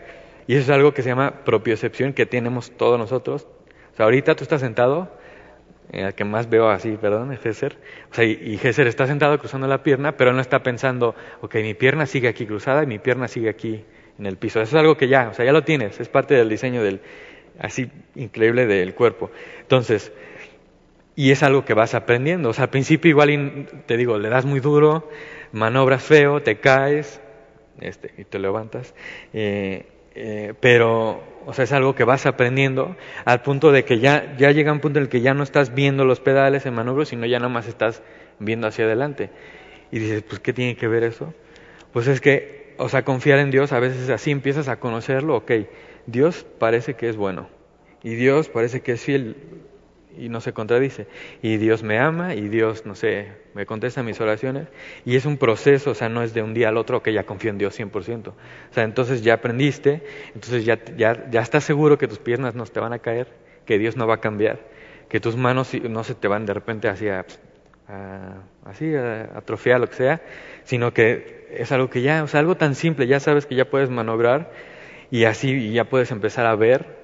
Y 0.47 0.55
eso 0.55 0.63
es 0.63 0.71
algo 0.71 0.95
que 0.95 1.03
se 1.03 1.09
llama 1.09 1.45
propiocepción 1.45 2.13
que 2.13 2.27
tenemos 2.27 2.71
todos 2.77 2.99
nosotros. 2.99 3.49
O 3.93 3.97
sea, 3.97 4.05
ahorita 4.05 4.35
tú 4.37 4.45
estás 4.45 4.61
sentado, 4.61 5.11
el 5.91 6.15
que 6.15 6.25
más 6.25 6.49
veo 6.49 6.69
así, 6.69 6.97
perdón, 7.01 7.33
es. 7.33 7.63
O 7.63 8.15
sea, 8.15 8.25
y, 8.25 8.59
Gesser 8.59 8.87
está 8.87 9.07
sentado 9.07 9.39
cruzando 9.39 9.67
la 9.67 9.83
pierna, 9.83 10.17
pero 10.17 10.33
no 10.33 10.41
está 10.41 10.63
pensando, 10.63 11.15
ok, 11.41 11.57
mi 11.57 11.75
pierna 11.75 12.07
sigue 12.07 12.29
aquí 12.29 12.47
cruzada 12.47 12.83
y 12.83 12.87
mi 12.87 12.99
pierna 12.99 13.29
sigue 13.29 13.49
aquí 13.49 13.85
en 14.19 14.27
el 14.27 14.37
piso. 14.37 14.61
Eso 14.61 14.77
es 14.77 14.81
algo 14.81 14.97
que 14.97 15.09
ya, 15.09 15.29
o 15.29 15.35
sea, 15.35 15.45
ya 15.45 15.53
lo 15.53 15.63
tienes, 15.63 16.01
es 16.01 16.09
parte 16.09 16.35
del 16.35 16.49
diseño 16.49 16.83
del, 16.83 17.01
así 17.59 17.91
increíble 18.15 18.67
del 18.67 18.95
cuerpo. 18.95 19.31
Entonces, 19.61 20.13
y 21.17 21.31
es 21.31 21.43
algo 21.43 21.65
que 21.65 21.75
vas 21.75 21.95
aprendiendo. 21.95 22.49
O 22.49 22.53
sea, 22.53 22.65
al 22.65 22.71
principio 22.71 23.09
igual 23.11 23.67
te 23.87 23.97
digo, 23.97 24.19
le 24.19 24.29
das 24.29 24.45
muy 24.45 24.61
duro, 24.61 25.09
manobras 25.55 26.03
feo, 26.03 26.43
te 26.43 26.57
caes, 26.57 27.21
este, 27.81 28.13
y 28.19 28.25
te 28.25 28.39
levantas. 28.39 28.95
Eh, 29.33 29.87
eh, 30.15 30.55
pero, 30.61 31.23
o 31.47 31.53
sea, 31.55 31.65
es 31.65 31.73
algo 31.73 31.95
que 31.95 32.05
vas 32.05 32.27
aprendiendo 32.27 32.97
al 33.25 33.43
punto 33.43 33.73
de 33.73 33.85
que 33.85 33.99
ya, 33.99 34.37
ya 34.37 34.51
llega 34.51 34.73
un 34.73 34.81
punto 34.81 34.99
en 34.99 35.05
el 35.05 35.09
que 35.09 35.21
ya 35.21 35.33
no 35.33 35.43
estás 35.43 35.75
viendo 35.75 36.05
los 36.05 36.21
pedales 36.21 36.67
en 36.67 36.75
manubrio, 36.75 37.05
sino 37.05 37.27
ya 37.27 37.39
nada 37.39 37.49
más 37.49 37.67
estás 37.67 38.03
viendo 38.39 38.67
hacia 38.67 38.85
adelante. 38.85 39.31
Y 39.91 39.99
dices, 40.01 40.23
pues, 40.23 40.41
¿qué 40.41 40.53
tiene 40.53 40.77
que 40.77 40.89
ver 40.89 41.05
eso? 41.05 41.33
Pues 41.93 42.09
es 42.09 42.21
que, 42.21 42.75
o 42.79 42.89
sea, 42.89 43.05
confiar 43.05 43.39
en 43.39 43.51
Dios, 43.51 43.73
a 43.73 43.79
veces 43.79 44.11
así 44.11 44.31
empiezas 44.31 44.69
a 44.69 44.81
conocerlo, 44.81 45.37
ok, 45.37 45.53
Dios 46.07 46.45
parece 46.59 46.95
que 46.95 47.09
es 47.09 47.17
bueno, 47.17 47.49
y 48.03 48.17
Dios 48.17 48.49
parece 48.49 48.81
que 48.81 48.93
es 48.93 49.01
fiel, 49.01 49.37
y 50.19 50.29
no 50.29 50.41
se 50.41 50.53
contradice. 50.53 51.07
Y 51.43 51.57
Dios 51.57 51.83
me 51.83 51.99
ama 51.99 52.35
y 52.35 52.49
Dios, 52.49 52.87
no 52.87 52.95
sé, 52.95 53.33
me 53.55 53.67
contesta 53.67 54.03
mis 54.03 54.21
oraciones. 54.21 54.69
Y 55.05 55.17
es 55.17 55.27
un 55.27 55.39
proceso, 55.39 55.91
o 55.91 55.95
sea, 55.95 56.09
no 56.09 56.23
es 56.23 56.35
de 56.35 56.43
un 56.43 56.55
día 56.55 56.69
al 56.69 56.77
otro 56.77 57.03
que 57.03 57.13
ya 57.13 57.25
confío 57.25 57.51
en 57.51 57.59
Dios 57.59 57.79
100%. 57.79 58.29
O 58.29 58.35
sea, 58.71 58.85
entonces 58.85 59.23
ya 59.23 59.35
aprendiste, 59.35 60.03
entonces 60.35 60.65
ya, 60.65 60.79
ya, 60.97 61.31
ya 61.31 61.41
estás 61.41 61.65
seguro 61.65 61.99
que 61.99 62.09
tus 62.09 62.19
piernas 62.19 62.55
no 62.55 62.65
te 62.65 62.81
van 62.81 62.93
a 62.93 62.99
caer, 62.99 63.29
que 63.65 63.79
Dios 63.79 63.97
no 63.97 64.07
va 64.07 64.15
a 64.15 64.21
cambiar, 64.21 64.61
que 65.09 65.21
tus 65.21 65.37
manos 65.37 65.73
no 65.75 66.05
se 66.05 66.15
te 66.15 66.29
van 66.29 66.47
de 66.47 66.55
repente 66.55 66.89
hacia, 66.89 67.25
así, 68.65 68.95
a, 68.95 69.31
atrofiar, 69.37 69.81
lo 69.81 69.89
que 69.89 69.95
sea, 69.95 70.23
sino 70.65 70.93
que 70.93 71.49
es 71.51 71.71
algo 71.73 71.91
que 71.91 72.03
ya, 72.03 72.23
o 72.23 72.27
sea, 72.27 72.41
algo 72.41 72.57
tan 72.57 72.75
simple, 72.75 73.07
ya 73.07 73.21
sabes 73.21 73.47
que 73.47 73.55
ya 73.55 73.67
puedes 73.67 73.91
manobrar 73.91 74.51
y 75.11 75.25
así 75.25 75.73
ya 75.73 75.85
puedes 75.85 76.11
empezar 76.11 76.47
a 76.47 76.57
ver 76.57 77.04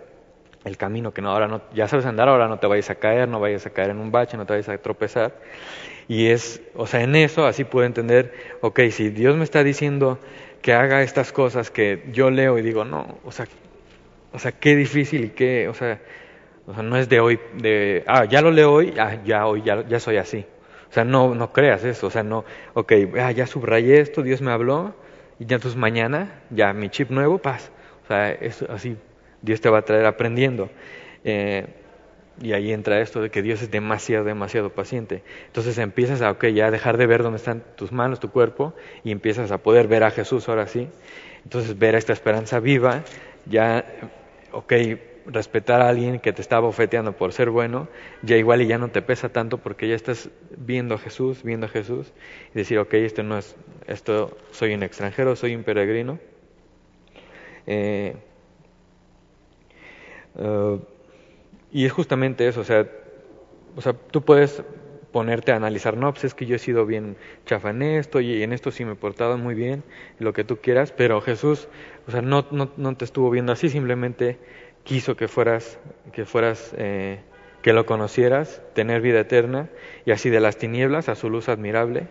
el 0.65 0.77
camino 0.77 1.13
que 1.13 1.23
no, 1.23 1.31
ahora 1.31 1.49
no, 1.49 1.63
ya 1.75 1.89
sabes 1.89 2.07
andar, 2.07 2.29
ahora 2.29 2.49
no 2.49 2.59
te 2.59 2.67
vayas 2.67 2.91
a 2.91 2.97
caer, 2.97 3.29
no 3.29 3.41
vayas 3.41 3.67
a 3.67 3.71
caer 3.71 3.91
en 3.91 3.99
un 3.99 4.13
bache, 4.13 4.37
no 4.37 4.47
te 4.47 4.53
vayas 4.53 4.69
a 4.69 4.79
tropezar. 4.79 5.35
Y 6.09 6.29
es, 6.29 6.61
o 6.75 6.87
sea, 6.87 7.03
en 7.03 7.15
eso 7.17 7.47
así 7.47 7.65
puedo 7.65 7.87
entender, 7.87 8.35
ok, 8.61 8.81
si 8.91 9.11
Dios 9.11 9.37
me 9.37 9.45
está 9.45 9.63
diciendo 9.63 10.19
que 10.61 10.73
haga 10.73 11.03
estas 11.03 11.33
cosas 11.33 11.71
que 11.71 12.05
yo 12.13 12.31
leo 12.31 12.59
y 12.59 12.63
digo, 12.63 12.85
no, 12.85 13.19
o 13.25 13.33
sea, 13.33 13.47
o 14.33 14.39
sea, 14.39 14.53
qué 14.53 14.77
difícil 14.77 15.25
y 15.25 15.29
qué, 15.31 15.69
o 15.69 15.75
sea, 15.75 16.01
o 16.67 16.75
sea, 16.75 16.83
no 16.83 16.97
es 16.97 17.09
de 17.09 17.21
hoy, 17.21 17.41
de, 17.55 18.05
ah, 18.07 18.25
ya 18.25 18.43
lo 18.43 18.51
leo 18.51 18.73
hoy, 18.73 18.95
ah, 18.99 19.17
ya 19.25 19.47
hoy, 19.47 19.63
ya, 19.63 19.87
ya 19.87 20.01
soy 20.01 20.19
así. 20.19 20.45
O 20.91 20.93
sea, 20.93 21.05
no, 21.05 21.35
no 21.35 21.53
creas 21.53 21.85
eso, 21.85 22.09
o 22.09 22.11
sea, 22.11 22.23
no, 22.23 22.45
ok, 22.75 22.93
ah, 23.21 23.31
ya 23.31 23.47
subrayé 23.47 24.01
esto, 24.01 24.23
Dios 24.23 24.41
me 24.43 24.51
habló, 24.51 24.95
y 25.39 25.47
ya 25.47 25.57
entonces 25.57 25.79
mañana, 25.79 26.43
ya 26.51 26.73
mi 26.73 26.91
chip 26.91 27.11
nuevo, 27.11 27.39
paz. 27.39 27.71
O 28.05 28.07
sea, 28.09 28.33
es 28.33 28.63
así, 28.63 28.97
Dios 29.43 29.61
te 29.61 29.69
va 29.69 29.79
a 29.79 29.83
traer 29.83 30.07
aprendiendo. 30.07 30.71
Eh, 31.25 31.67
y 32.43 32.53
ahí 32.53 32.73
entra 32.73 33.01
esto 33.01 33.21
de 33.21 33.31
que 33.31 33.43
Dios 33.43 33.61
es 33.61 33.71
demasiado, 33.71 34.25
demasiado 34.25 34.71
paciente. 34.71 35.23
Entonces 35.47 35.77
empiezas 35.79 36.23
a, 36.23 36.31
ok, 36.31 36.47
ya 36.47 36.71
dejar 36.71 36.97
de 36.97 37.07
ver 37.07 37.23
dónde 37.23 37.37
están 37.37 37.63
tus 37.77 37.93
manos, 37.93 38.19
tu 38.21 38.31
cuerpo, 38.31 38.75
y 39.05 39.11
empiezas 39.13 39.51
a 39.51 39.59
poder 39.59 39.89
ver 39.89 40.05
a 40.05 40.11
Jesús 40.11 40.49
ahora 40.49 40.67
sí. 40.67 40.89
Entonces 41.45 41.79
ver 41.79 41.95
esta 41.95 42.13
esperanza 42.13 42.61
viva, 42.61 43.05
ya, 43.47 43.85
ok, 44.53 44.73
respetar 45.27 45.83
a 45.83 45.89
alguien 45.89 46.19
que 46.19 46.33
te 46.33 46.41
está 46.41 46.59
bofeteando 46.61 47.13
por 47.13 47.33
ser 47.33 47.51
bueno, 47.51 47.89
ya 48.23 48.37
igual 48.37 48.63
y 48.63 48.67
ya 48.67 48.79
no 48.79 48.89
te 48.89 49.03
pesa 49.03 49.29
tanto 49.29 49.59
porque 49.59 49.87
ya 49.87 49.95
estás 49.95 50.31
viendo 50.57 50.95
a 50.95 50.99
Jesús, 50.99 51.43
viendo 51.43 51.67
a 51.67 51.69
Jesús, 51.69 52.13
y 52.55 52.59
decir, 52.59 52.79
ok, 52.79 52.95
esto 52.95 53.23
no 53.23 53.39
es, 53.39 53.55
esto 53.87 54.37
soy 54.51 54.73
un 54.75 54.83
extranjero, 54.83 55.37
soy 55.37 55.55
un 55.55 55.63
peregrino. 55.63 56.19
Eh, 57.67 58.17
uh, 60.37 60.79
y 61.73 61.87
es 61.87 61.93
justamente 61.93 62.47
eso, 62.49 62.61
o 62.61 62.65
sea, 62.65 62.87
o 63.77 63.81
sea, 63.81 63.93
tú 63.93 64.23
puedes 64.23 64.63
ponerte 65.13 65.53
a 65.53 65.57
analizar, 65.57 65.97
no, 65.97 66.13
pues 66.13 66.25
es 66.25 66.35
que 66.35 66.47
yo 66.47 66.57
he 66.57 66.59
sido 66.59 66.87
bien 66.87 67.17
chafa 67.47 67.71
en 67.71 67.83
esto 67.83 68.21
y 68.21 68.43
en 68.43 68.53
esto 68.53 68.71
sí 68.71 68.85
me 68.85 68.93
he 68.93 68.97
portado 68.97 69.39
muy 69.39 69.55
bien, 69.55 69.83
lo 70.19 70.33
que 70.33 70.45
tú 70.45 70.59
quieras, 70.59 70.93
pero 70.93 71.21
Jesús, 71.21 71.69
o 72.07 72.11
sea, 72.11 72.23
no, 72.23 72.47
no, 72.51 72.71
no 72.77 72.97
te 72.97 73.05
estuvo 73.05 73.31
viendo 73.31 73.53
así, 73.53 73.69
simplemente 73.69 74.39
quiso 74.85 75.17
que 75.17 75.29
fueras, 75.29 75.79
que 76.13 76.25
fueras, 76.25 76.75
eh, 76.77 77.21
que 77.63 77.73
lo 77.73 77.87
conocieras, 77.87 78.63
tener 78.75 79.01
vida 79.01 79.21
eterna 79.21 79.69
y 80.07 80.13
así 80.13 80.31
de 80.31 80.41
las 80.41 80.57
tinieblas 80.57 81.09
a 81.09 81.15
su 81.15 81.29
luz 81.29 81.49
admirable. 81.49 82.09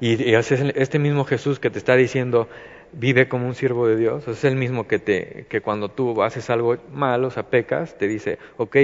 Y, 0.00 0.20
y 0.22 0.34
es 0.34 0.50
este 0.50 0.98
mismo 0.98 1.24
Jesús 1.24 1.60
que 1.60 1.70
te 1.70 1.78
está 1.78 1.94
diciendo, 1.94 2.48
vive 2.92 3.28
como 3.28 3.46
un 3.46 3.54
siervo 3.54 3.86
de 3.86 3.96
Dios. 3.96 4.26
Es 4.28 4.44
el 4.44 4.56
mismo 4.56 4.86
que, 4.86 4.98
te, 4.98 5.46
que 5.48 5.60
cuando 5.60 5.88
tú 5.88 6.22
haces 6.22 6.50
algo 6.50 6.76
malo, 6.92 7.28
o 7.28 7.30
sea, 7.30 7.44
pecas, 7.44 7.96
te 7.98 8.08
dice, 8.08 8.38
ok, 8.56 8.76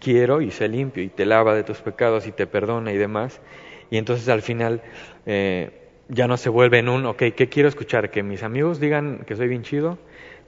quiero 0.00 0.40
y 0.40 0.50
sé 0.50 0.68
limpio 0.68 1.02
y 1.02 1.08
te 1.08 1.26
lava 1.26 1.54
de 1.54 1.62
tus 1.62 1.80
pecados 1.80 2.26
y 2.26 2.32
te 2.32 2.46
perdona 2.46 2.92
y 2.92 2.96
demás. 2.96 3.40
Y 3.90 3.98
entonces 3.98 4.28
al 4.28 4.42
final 4.42 4.82
eh, 5.26 5.70
ya 6.08 6.26
no 6.26 6.36
se 6.36 6.48
vuelve 6.48 6.78
en 6.78 6.88
un, 6.88 7.06
ok, 7.06 7.22
¿qué 7.36 7.48
quiero 7.48 7.68
escuchar? 7.68 8.10
Que 8.10 8.22
mis 8.22 8.42
amigos 8.42 8.80
digan 8.80 9.24
que 9.26 9.36
soy 9.36 9.48
bien 9.48 9.62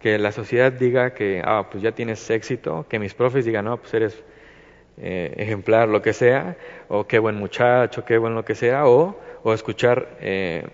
que 0.01 0.19
la 0.19 0.33
sociedad 0.33 0.73
diga 0.73 1.15
que, 1.15 1.41
ah, 1.45 1.69
pues 1.71 1.83
ya 1.83 1.93
tienes 1.93 2.29
éxito, 2.29 2.87
que 2.89 2.99
mis 2.99 3.15
profes 3.15 3.45
digan, 3.45 3.65
no, 3.65 3.79
pues 3.79 3.95
eres 3.95 4.23
eh, 4.99 5.33
ejemplar, 5.39 5.89
lo 5.89 6.03
que 6.03 6.13
sea, 6.13 6.57
o 6.89 7.07
qué 7.07 7.19
buen 7.19 7.37
muchacho, 7.37 8.05
qué 8.05 8.19
buen 8.19 8.35
lo 8.35 8.45
que 8.45 8.55
sea, 8.55 8.87
o, 8.87 9.19
o 9.43 9.55
escuchar... 9.55 10.17
Eh, 10.21 10.67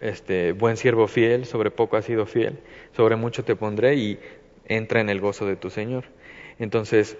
este, 0.00 0.52
buen 0.52 0.76
siervo 0.76 1.08
fiel, 1.08 1.44
sobre 1.44 1.70
poco 1.70 1.96
has 1.96 2.04
sido 2.04 2.26
fiel, 2.26 2.58
sobre 2.96 3.16
mucho 3.16 3.44
te 3.44 3.56
pondré 3.56 3.94
y 3.96 4.18
entra 4.66 5.00
en 5.00 5.08
el 5.10 5.20
gozo 5.20 5.46
de 5.46 5.56
tu 5.56 5.70
Señor. 5.70 6.04
Entonces, 6.58 7.16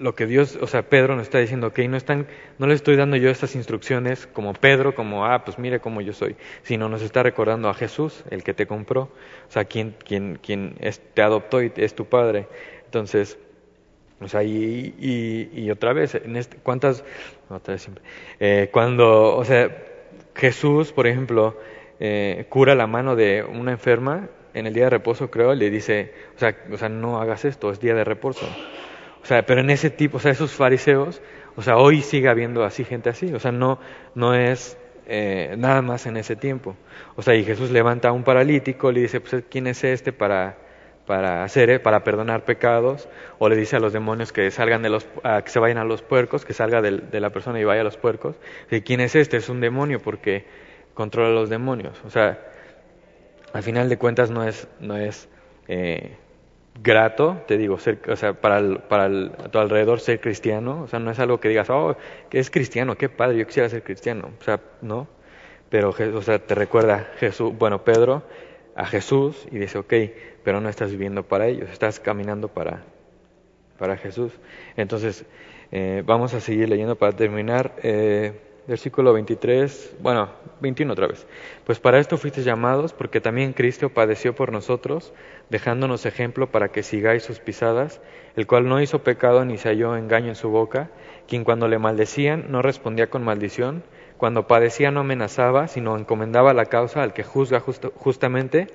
lo 0.00 0.14
que 0.14 0.26
Dios, 0.26 0.58
o 0.60 0.66
sea, 0.66 0.88
Pedro 0.88 1.14
nos 1.14 1.24
está 1.24 1.38
diciendo, 1.38 1.68
ok, 1.68 1.78
no 1.80 1.96
están, 1.98 2.26
no 2.58 2.66
le 2.66 2.74
estoy 2.74 2.96
dando 2.96 3.16
yo 3.16 3.28
estas 3.28 3.54
instrucciones 3.54 4.26
como 4.26 4.54
Pedro, 4.54 4.94
como, 4.94 5.26
ah, 5.26 5.44
pues 5.44 5.58
mire 5.58 5.80
cómo 5.80 6.00
yo 6.00 6.14
soy, 6.14 6.36
sino 6.62 6.88
nos 6.88 7.02
está 7.02 7.22
recordando 7.22 7.68
a 7.68 7.74
Jesús, 7.74 8.24
el 8.30 8.42
que 8.42 8.54
te 8.54 8.66
compró, 8.66 9.02
o 9.02 9.50
sea, 9.50 9.66
quien, 9.66 9.94
quien, 10.02 10.38
te 11.14 11.22
adoptó 11.22 11.62
y 11.62 11.70
es 11.76 11.94
tu 11.94 12.06
padre. 12.06 12.48
Entonces, 12.86 13.38
o 14.20 14.28
sea, 14.28 14.42
y, 14.42 14.94
y, 15.52 15.70
otra 15.70 15.92
vez, 15.92 16.14
en 16.14 16.36
este, 16.36 16.56
¿cuántas, 16.56 17.04
otra 17.50 17.74
vez 17.74 17.82
siempre, 17.82 18.02
eh, 18.38 18.70
cuando, 18.72 19.36
o 19.36 19.44
sea, 19.44 19.89
Jesús, 20.34 20.92
por 20.92 21.06
ejemplo, 21.06 21.56
eh, 21.98 22.46
cura 22.48 22.74
la 22.74 22.86
mano 22.86 23.16
de 23.16 23.42
una 23.42 23.72
enferma 23.72 24.28
en 24.54 24.66
el 24.66 24.74
día 24.74 24.84
de 24.84 24.90
reposo, 24.90 25.30
creo, 25.30 25.54
le 25.54 25.70
dice, 25.70 26.12
o 26.36 26.38
sea, 26.38 26.56
o 26.72 26.76
sea, 26.76 26.88
no 26.88 27.20
hagas 27.20 27.44
esto, 27.44 27.70
es 27.70 27.80
día 27.80 27.94
de 27.94 28.04
reposo. 28.04 28.46
O 29.22 29.26
sea, 29.26 29.44
pero 29.44 29.60
en 29.60 29.70
ese 29.70 29.90
tipo, 29.90 30.16
o 30.16 30.20
sea, 30.20 30.32
esos 30.32 30.52
fariseos, 30.52 31.20
o 31.56 31.62
sea, 31.62 31.76
hoy 31.76 32.00
sigue 32.00 32.28
habiendo 32.28 32.64
así 32.64 32.84
gente 32.84 33.10
así, 33.10 33.32
o 33.32 33.38
sea, 33.38 33.52
no, 33.52 33.78
no 34.14 34.34
es 34.34 34.78
eh, 35.06 35.54
nada 35.58 35.82
más 35.82 36.06
en 36.06 36.16
ese 36.16 36.36
tiempo. 36.36 36.76
O 37.16 37.22
sea, 37.22 37.34
y 37.34 37.44
Jesús 37.44 37.70
levanta 37.70 38.08
a 38.08 38.12
un 38.12 38.24
paralítico, 38.24 38.90
le 38.92 39.02
dice, 39.02 39.20
pues, 39.20 39.44
¿quién 39.50 39.66
es 39.66 39.84
este 39.84 40.12
para, 40.12 40.56
para 41.10 41.42
hacer, 41.42 41.82
para 41.82 42.04
perdonar 42.04 42.44
pecados? 42.44 43.08
O 43.40 43.48
le 43.48 43.56
dice 43.56 43.74
a 43.74 43.80
los 43.80 43.92
demonios 43.92 44.32
que 44.32 44.48
salgan 44.52 44.80
de 44.80 44.90
los, 44.90 45.08
que 45.44 45.50
se 45.50 45.58
vayan 45.58 45.78
a 45.78 45.84
los 45.84 46.02
puercos, 46.02 46.44
que 46.44 46.52
salga 46.52 46.80
de, 46.82 47.20
la 47.20 47.30
persona 47.30 47.58
y 47.58 47.64
vaya 47.64 47.80
a 47.80 47.84
los 47.84 47.96
puercos. 47.96 48.36
¿Quién 48.84 49.00
es 49.00 49.16
este? 49.16 49.38
Es 49.38 49.48
un 49.48 49.60
demonio 49.60 49.98
porque 49.98 50.44
controla 50.94 51.30
a 51.30 51.32
los 51.32 51.50
demonios. 51.50 52.00
O 52.06 52.10
sea, 52.10 52.38
al 53.52 53.62
final 53.64 53.88
de 53.88 53.98
cuentas 53.98 54.30
no 54.30 54.44
es, 54.44 54.68
no 54.78 54.96
es 54.96 55.28
eh, 55.66 56.16
grato, 56.80 57.42
te 57.48 57.58
digo, 57.58 57.76
ser, 57.80 57.98
o 58.08 58.14
sea, 58.14 58.34
para, 58.34 58.78
para 58.86 59.06
a 59.06 59.48
tu 59.50 59.58
alrededor 59.58 59.98
ser 59.98 60.20
cristiano, 60.20 60.82
o 60.82 60.86
sea, 60.86 61.00
no 61.00 61.10
es 61.10 61.18
algo 61.18 61.40
que 61.40 61.48
digas, 61.48 61.70
oh, 61.70 61.96
que 62.28 62.38
es 62.38 62.52
cristiano, 62.52 62.94
qué 62.94 63.08
padre, 63.08 63.36
yo 63.36 63.46
quisiera 63.48 63.68
ser 63.68 63.82
cristiano, 63.82 64.30
o 64.40 64.44
sea, 64.44 64.60
no, 64.80 65.08
pero, 65.70 65.90
o 65.90 66.22
sea, 66.22 66.38
te 66.38 66.54
recuerda 66.54 67.08
Jesús, 67.18 67.52
bueno, 67.58 67.82
Pedro 67.82 68.22
a 68.80 68.86
Jesús 68.86 69.46
y 69.50 69.58
dice, 69.58 69.78
ok, 69.78 69.92
pero 70.44 70.60
no 70.60 70.68
estás 70.68 70.90
viviendo 70.90 71.22
para 71.22 71.46
ellos, 71.46 71.68
estás 71.70 72.00
caminando 72.00 72.48
para, 72.48 72.82
para 73.78 73.96
Jesús. 73.96 74.32
Entonces, 74.76 75.24
eh, 75.72 76.02
vamos 76.04 76.34
a 76.34 76.40
seguir 76.40 76.68
leyendo 76.68 76.96
para 76.96 77.12
terminar. 77.12 77.74
Eh, 77.82 78.32
versículo 78.70 79.12
23, 79.12 79.96
bueno, 80.00 80.30
21 80.60 80.92
otra 80.92 81.08
vez. 81.08 81.26
Pues 81.64 81.80
para 81.80 81.98
esto 81.98 82.16
fuisteis 82.18 82.46
llamados, 82.46 82.92
porque 82.92 83.20
también 83.20 83.52
Cristo 83.52 83.88
padeció 83.90 84.34
por 84.36 84.52
nosotros, 84.52 85.12
dejándonos 85.48 86.06
ejemplo 86.06 86.52
para 86.52 86.68
que 86.68 86.84
sigáis 86.84 87.24
sus 87.24 87.40
pisadas, 87.40 88.00
el 88.36 88.46
cual 88.46 88.68
no 88.68 88.80
hizo 88.80 89.02
pecado 89.02 89.44
ni 89.44 89.58
se 89.58 89.70
halló 89.70 89.96
engaño 89.96 90.28
en 90.28 90.36
su 90.36 90.50
boca, 90.50 90.90
quien 91.26 91.42
cuando 91.42 91.66
le 91.66 91.80
maldecían 91.80 92.46
no 92.52 92.62
respondía 92.62 93.10
con 93.10 93.24
maldición, 93.24 93.82
cuando 94.18 94.46
padecía 94.46 94.92
no 94.92 95.00
amenazaba, 95.00 95.66
sino 95.66 95.96
encomendaba 95.96 96.54
la 96.54 96.66
causa 96.66 97.02
al 97.02 97.12
que 97.12 97.24
juzga 97.24 97.60
justamente, 97.60 98.68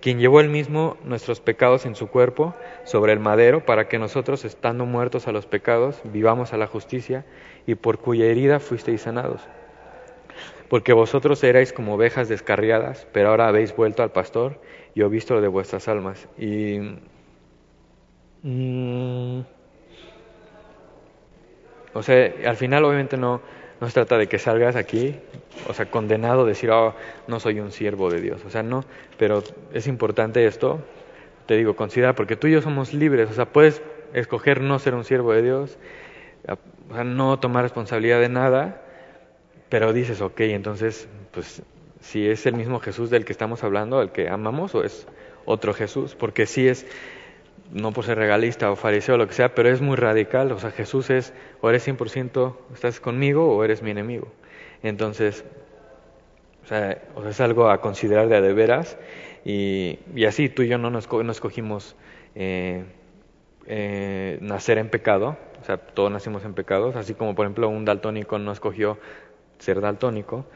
quien 0.00 0.18
llevó 0.18 0.40
él 0.40 0.48
mismo 0.48 0.96
nuestros 1.04 1.40
pecados 1.40 1.86
en 1.86 1.94
su 1.94 2.08
cuerpo 2.08 2.54
sobre 2.84 3.12
el 3.12 3.20
madero, 3.20 3.64
para 3.64 3.88
que 3.88 3.98
nosotros, 3.98 4.44
estando 4.44 4.86
muertos 4.86 5.26
a 5.26 5.32
los 5.32 5.46
pecados, 5.46 6.00
vivamos 6.04 6.52
a 6.52 6.56
la 6.56 6.66
justicia, 6.66 7.24
y 7.66 7.74
por 7.74 7.98
cuya 7.98 8.26
herida 8.26 8.60
fuisteis 8.60 9.02
sanados. 9.02 9.42
Porque 10.68 10.92
vosotros 10.92 11.42
erais 11.44 11.72
como 11.72 11.94
ovejas 11.94 12.28
descarriadas, 12.28 13.06
pero 13.12 13.30
ahora 13.30 13.48
habéis 13.48 13.74
vuelto 13.74 14.02
al 14.02 14.10
pastor 14.10 14.60
y 14.94 15.02
he 15.02 15.08
visto 15.08 15.34
lo 15.34 15.40
de 15.40 15.48
vuestras 15.48 15.88
almas. 15.88 16.28
Y. 16.38 16.78
Mm, 18.42 19.40
o 21.94 22.02
sea, 22.02 22.32
al 22.46 22.56
final, 22.56 22.84
obviamente, 22.84 23.16
no, 23.16 23.40
no 23.80 23.86
se 23.86 23.92
trata 23.92 24.18
de 24.18 24.26
que 24.26 24.38
salgas 24.38 24.76
aquí, 24.76 25.16
o 25.68 25.74
sea, 25.74 25.86
condenado, 25.86 26.46
decir, 26.46 26.70
oh, 26.70 26.94
no 27.26 27.40
soy 27.40 27.60
un 27.60 27.72
siervo 27.72 28.10
de 28.10 28.20
Dios. 28.20 28.42
O 28.46 28.50
sea, 28.50 28.62
no, 28.62 28.84
pero 29.18 29.42
es 29.72 29.86
importante 29.86 30.46
esto, 30.46 30.80
te 31.46 31.56
digo, 31.56 31.76
considera, 31.76 32.14
porque 32.14 32.36
tú 32.36 32.46
y 32.46 32.52
yo 32.52 32.62
somos 32.62 32.92
libres, 32.94 33.30
o 33.30 33.34
sea, 33.34 33.46
puedes 33.46 33.82
escoger 34.14 34.60
no 34.60 34.78
ser 34.78 34.94
un 34.94 35.04
siervo 35.04 35.32
de 35.32 35.42
Dios 35.42 35.78
o 36.90 36.94
sea, 36.94 37.04
no 37.04 37.38
tomar 37.38 37.62
responsabilidad 37.62 38.20
de 38.20 38.28
nada, 38.28 38.82
pero 39.68 39.92
dices, 39.92 40.20
ok, 40.20 40.40
entonces, 40.40 41.08
pues 41.32 41.62
si 42.00 42.28
es 42.28 42.46
el 42.46 42.54
mismo 42.54 42.78
Jesús 42.78 43.10
del 43.10 43.24
que 43.24 43.32
estamos 43.32 43.64
hablando, 43.64 44.00
el 44.00 44.10
que 44.10 44.28
amamos, 44.28 44.74
o 44.74 44.84
es 44.84 45.06
otro 45.44 45.74
Jesús, 45.74 46.14
porque 46.14 46.46
si 46.46 46.68
es, 46.68 46.86
no 47.72 47.92
por 47.92 48.04
ser 48.04 48.18
regalista 48.18 48.70
o 48.70 48.76
fariseo 48.76 49.16
o 49.16 49.18
lo 49.18 49.26
que 49.26 49.34
sea, 49.34 49.54
pero 49.54 49.68
es 49.68 49.80
muy 49.80 49.96
radical, 49.96 50.52
o 50.52 50.58
sea, 50.58 50.70
Jesús 50.70 51.10
es, 51.10 51.32
o 51.60 51.68
eres 51.68 51.86
100%, 51.86 52.56
estás 52.74 53.00
conmigo 53.00 53.54
o 53.54 53.64
eres 53.64 53.82
mi 53.82 53.90
enemigo. 53.90 54.28
Entonces, 54.82 55.44
o 56.64 56.68
sea, 56.68 56.98
es 57.28 57.40
algo 57.40 57.70
a 57.70 57.80
considerar 57.80 58.28
de 58.28 58.36
a 58.36 58.40
de 58.40 58.52
veras, 58.52 58.98
y, 59.44 59.98
y 60.14 60.24
así 60.24 60.48
tú 60.48 60.62
y 60.62 60.68
yo 60.68 60.78
no 60.78 60.90
nos, 60.90 61.10
no 61.10 61.32
escogimos 61.32 61.96
eh, 62.34 62.84
eh, 63.66 64.38
nacer 64.40 64.78
en 64.78 64.88
pecado, 64.88 65.36
o 65.60 65.64
sea, 65.64 65.76
todos 65.78 66.10
nacimos 66.10 66.44
en 66.44 66.54
pecados, 66.54 66.96
así 66.96 67.14
como 67.14 67.34
por 67.34 67.46
ejemplo 67.46 67.68
un 67.68 67.84
daltónico 67.84 68.38
no 68.38 68.52
escogió 68.52 68.98
ser 69.58 69.80
daltónico, 69.80 70.46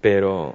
pero 0.00 0.54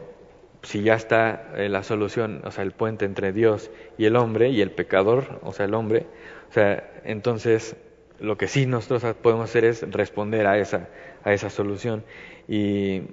si 0.63 0.83
ya 0.83 0.95
está 0.95 1.51
eh, 1.55 1.69
la 1.69 1.83
solución, 1.83 2.41
o 2.45 2.51
sea, 2.51 2.63
el 2.63 2.71
puente 2.71 3.05
entre 3.05 3.33
Dios 3.33 3.71
y 3.97 4.05
el 4.05 4.15
hombre 4.15 4.49
y 4.49 4.61
el 4.61 4.71
pecador, 4.71 5.39
o 5.43 5.53
sea, 5.53 5.65
el 5.65 5.73
hombre, 5.73 6.07
o 6.49 6.53
sea, 6.53 6.91
entonces 7.03 7.75
lo 8.19 8.37
que 8.37 8.47
sí 8.47 8.65
nosotros 8.67 9.15
podemos 9.15 9.45
hacer 9.49 9.65
es 9.65 9.81
responder 9.91 10.45
a 10.47 10.57
esa, 10.59 10.89
a 11.23 11.33
esa 11.33 11.49
solución. 11.49 12.03
Y, 12.47 13.03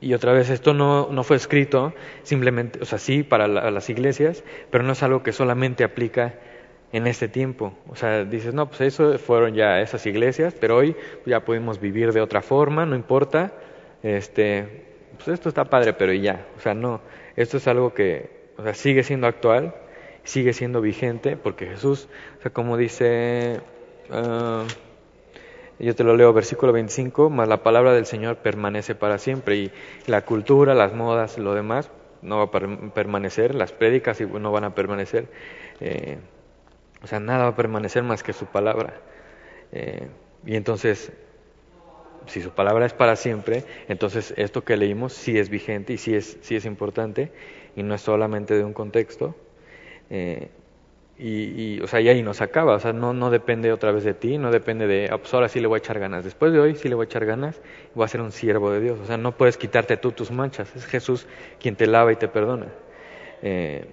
Y 0.00 0.12
otra 0.12 0.32
vez, 0.32 0.50
esto 0.50 0.74
no, 0.74 1.08
no 1.10 1.24
fue 1.24 1.36
escrito 1.36 1.94
simplemente, 2.24 2.80
o 2.82 2.84
sea, 2.84 2.98
sí 2.98 3.22
para 3.22 3.48
las 3.48 3.88
iglesias, 3.88 4.44
pero 4.70 4.84
no 4.84 4.92
es 4.92 5.02
algo 5.02 5.22
que 5.22 5.32
solamente 5.32 5.82
aplica 5.84 6.34
en 6.92 7.06
este 7.06 7.28
tiempo. 7.28 7.74
O 7.88 7.96
sea, 7.96 8.24
dices, 8.24 8.52
no, 8.54 8.68
pues 8.68 8.80
eso 8.82 9.18
fueron 9.18 9.54
ya 9.54 9.80
esas 9.80 10.04
iglesias, 10.06 10.54
pero 10.60 10.76
hoy 10.76 10.96
ya 11.26 11.44
pudimos 11.44 11.80
vivir 11.80 12.12
de 12.12 12.20
otra 12.20 12.42
forma, 12.42 12.84
no 12.86 12.96
importa. 12.96 13.52
Este, 14.02 14.84
pues 15.16 15.28
esto 15.28 15.48
está 15.48 15.64
padre, 15.64 15.92
pero 15.92 16.12
ya. 16.12 16.46
O 16.56 16.60
sea, 16.60 16.74
no, 16.74 17.00
esto 17.36 17.56
es 17.56 17.66
algo 17.66 17.94
que 17.94 18.30
o 18.56 18.62
sea, 18.62 18.74
sigue 18.74 19.02
siendo 19.02 19.26
actual, 19.26 19.74
sigue 20.22 20.52
siendo 20.52 20.80
vigente, 20.80 21.36
porque 21.36 21.66
Jesús, 21.66 22.08
o 22.38 22.42
sea, 22.42 22.52
como 22.52 22.76
dice... 22.76 23.60
Uh, 24.10 24.66
yo 25.78 25.94
te 25.94 26.04
lo 26.04 26.16
leo, 26.16 26.32
versículo 26.32 26.72
25, 26.72 27.30
más 27.30 27.48
la 27.48 27.62
palabra 27.62 27.92
del 27.92 28.06
Señor 28.06 28.36
permanece 28.36 28.94
para 28.94 29.18
siempre 29.18 29.56
y 29.56 29.72
la 30.06 30.24
cultura, 30.24 30.74
las 30.74 30.94
modas, 30.94 31.36
lo 31.36 31.54
demás 31.54 31.90
no 32.22 32.38
va 32.38 32.44
a 32.44 32.50
permanecer, 32.94 33.54
las 33.54 33.72
prédicas 33.72 34.20
no 34.20 34.52
van 34.52 34.64
a 34.64 34.74
permanecer, 34.74 35.26
eh, 35.80 36.18
o 37.02 37.06
sea, 37.06 37.20
nada 37.20 37.44
va 37.44 37.50
a 37.50 37.56
permanecer 37.56 38.02
más 38.02 38.22
que 38.22 38.32
su 38.32 38.46
palabra. 38.46 38.94
Eh, 39.72 40.08
y 40.46 40.56
entonces, 40.56 41.12
si 42.26 42.42
su 42.42 42.50
palabra 42.50 42.86
es 42.86 42.92
para 42.92 43.16
siempre, 43.16 43.64
entonces 43.88 44.34
esto 44.36 44.64
que 44.64 44.76
leímos 44.76 45.12
sí 45.12 45.38
es 45.38 45.48
vigente 45.48 45.92
y 45.92 45.98
sí 45.98 46.14
es, 46.14 46.38
sí 46.40 46.56
es 46.56 46.64
importante 46.64 47.30
y 47.76 47.82
no 47.82 47.94
es 47.94 48.00
solamente 48.00 48.54
de 48.54 48.64
un 48.64 48.72
contexto. 48.72 49.34
Eh, 50.10 50.48
y, 51.16 51.80
o 51.80 51.86
sea, 51.86 52.00
y 52.00 52.08
ahí 52.08 52.22
nos 52.22 52.40
acaba, 52.40 52.74
o 52.74 52.80
sea, 52.80 52.92
no, 52.92 53.12
no 53.12 53.30
depende 53.30 53.72
otra 53.72 53.92
vez 53.92 54.02
de 54.02 54.14
ti, 54.14 54.36
no 54.36 54.50
depende 54.50 54.88
de, 54.88 55.08
ah, 55.12 55.18
pues 55.18 55.32
ahora 55.32 55.48
sí 55.48 55.60
le 55.60 55.68
voy 55.68 55.76
a 55.76 55.78
echar 55.78 56.00
ganas, 56.00 56.24
después 56.24 56.52
de 56.52 56.58
hoy 56.58 56.74
sí 56.74 56.88
le 56.88 56.96
voy 56.96 57.04
a 57.04 57.06
echar 57.06 57.24
ganas, 57.24 57.60
voy 57.94 58.04
a 58.04 58.08
ser 58.08 58.20
un 58.20 58.32
siervo 58.32 58.72
de 58.72 58.80
Dios, 58.80 58.98
o 58.98 59.06
sea, 59.06 59.16
no 59.16 59.30
puedes 59.36 59.56
quitarte 59.56 59.96
tú 59.96 60.10
tus 60.10 60.32
manchas, 60.32 60.74
es 60.74 60.86
Jesús 60.86 61.28
quien 61.60 61.76
te 61.76 61.86
lava 61.86 62.12
y 62.12 62.16
te 62.16 62.26
perdona. 62.26 62.66
Eh, 63.42 63.86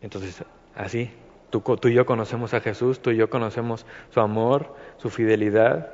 entonces, 0.00 0.42
así, 0.74 1.10
tú, 1.50 1.60
tú, 1.60 1.88
y 1.88 1.94
yo 1.94 2.06
conocemos 2.06 2.54
a 2.54 2.60
Jesús, 2.60 3.00
tú 3.00 3.10
y 3.10 3.16
yo 3.16 3.28
conocemos 3.28 3.84
su 4.08 4.20
amor, 4.20 4.74
su 4.96 5.10
fidelidad, 5.10 5.92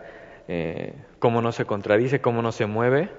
eh, 0.48 0.94
cómo 1.18 1.42
no 1.42 1.52
se 1.52 1.64
contradice, 1.64 2.20
cómo 2.20 2.42
no 2.42 2.52
se 2.52 2.66
mueve, 2.66 3.10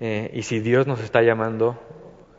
eh, 0.00 0.30
y 0.34 0.42
si 0.42 0.60
Dios 0.60 0.86
nos 0.86 1.00
está 1.00 1.22
llamando 1.22 1.80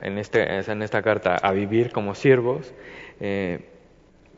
en, 0.01 0.17
este, 0.17 0.59
en 0.59 0.81
esta 0.81 1.01
carta 1.01 1.35
a 1.35 1.51
vivir 1.51 1.91
como 1.91 2.15
siervos, 2.15 2.73
eh, 3.19 3.69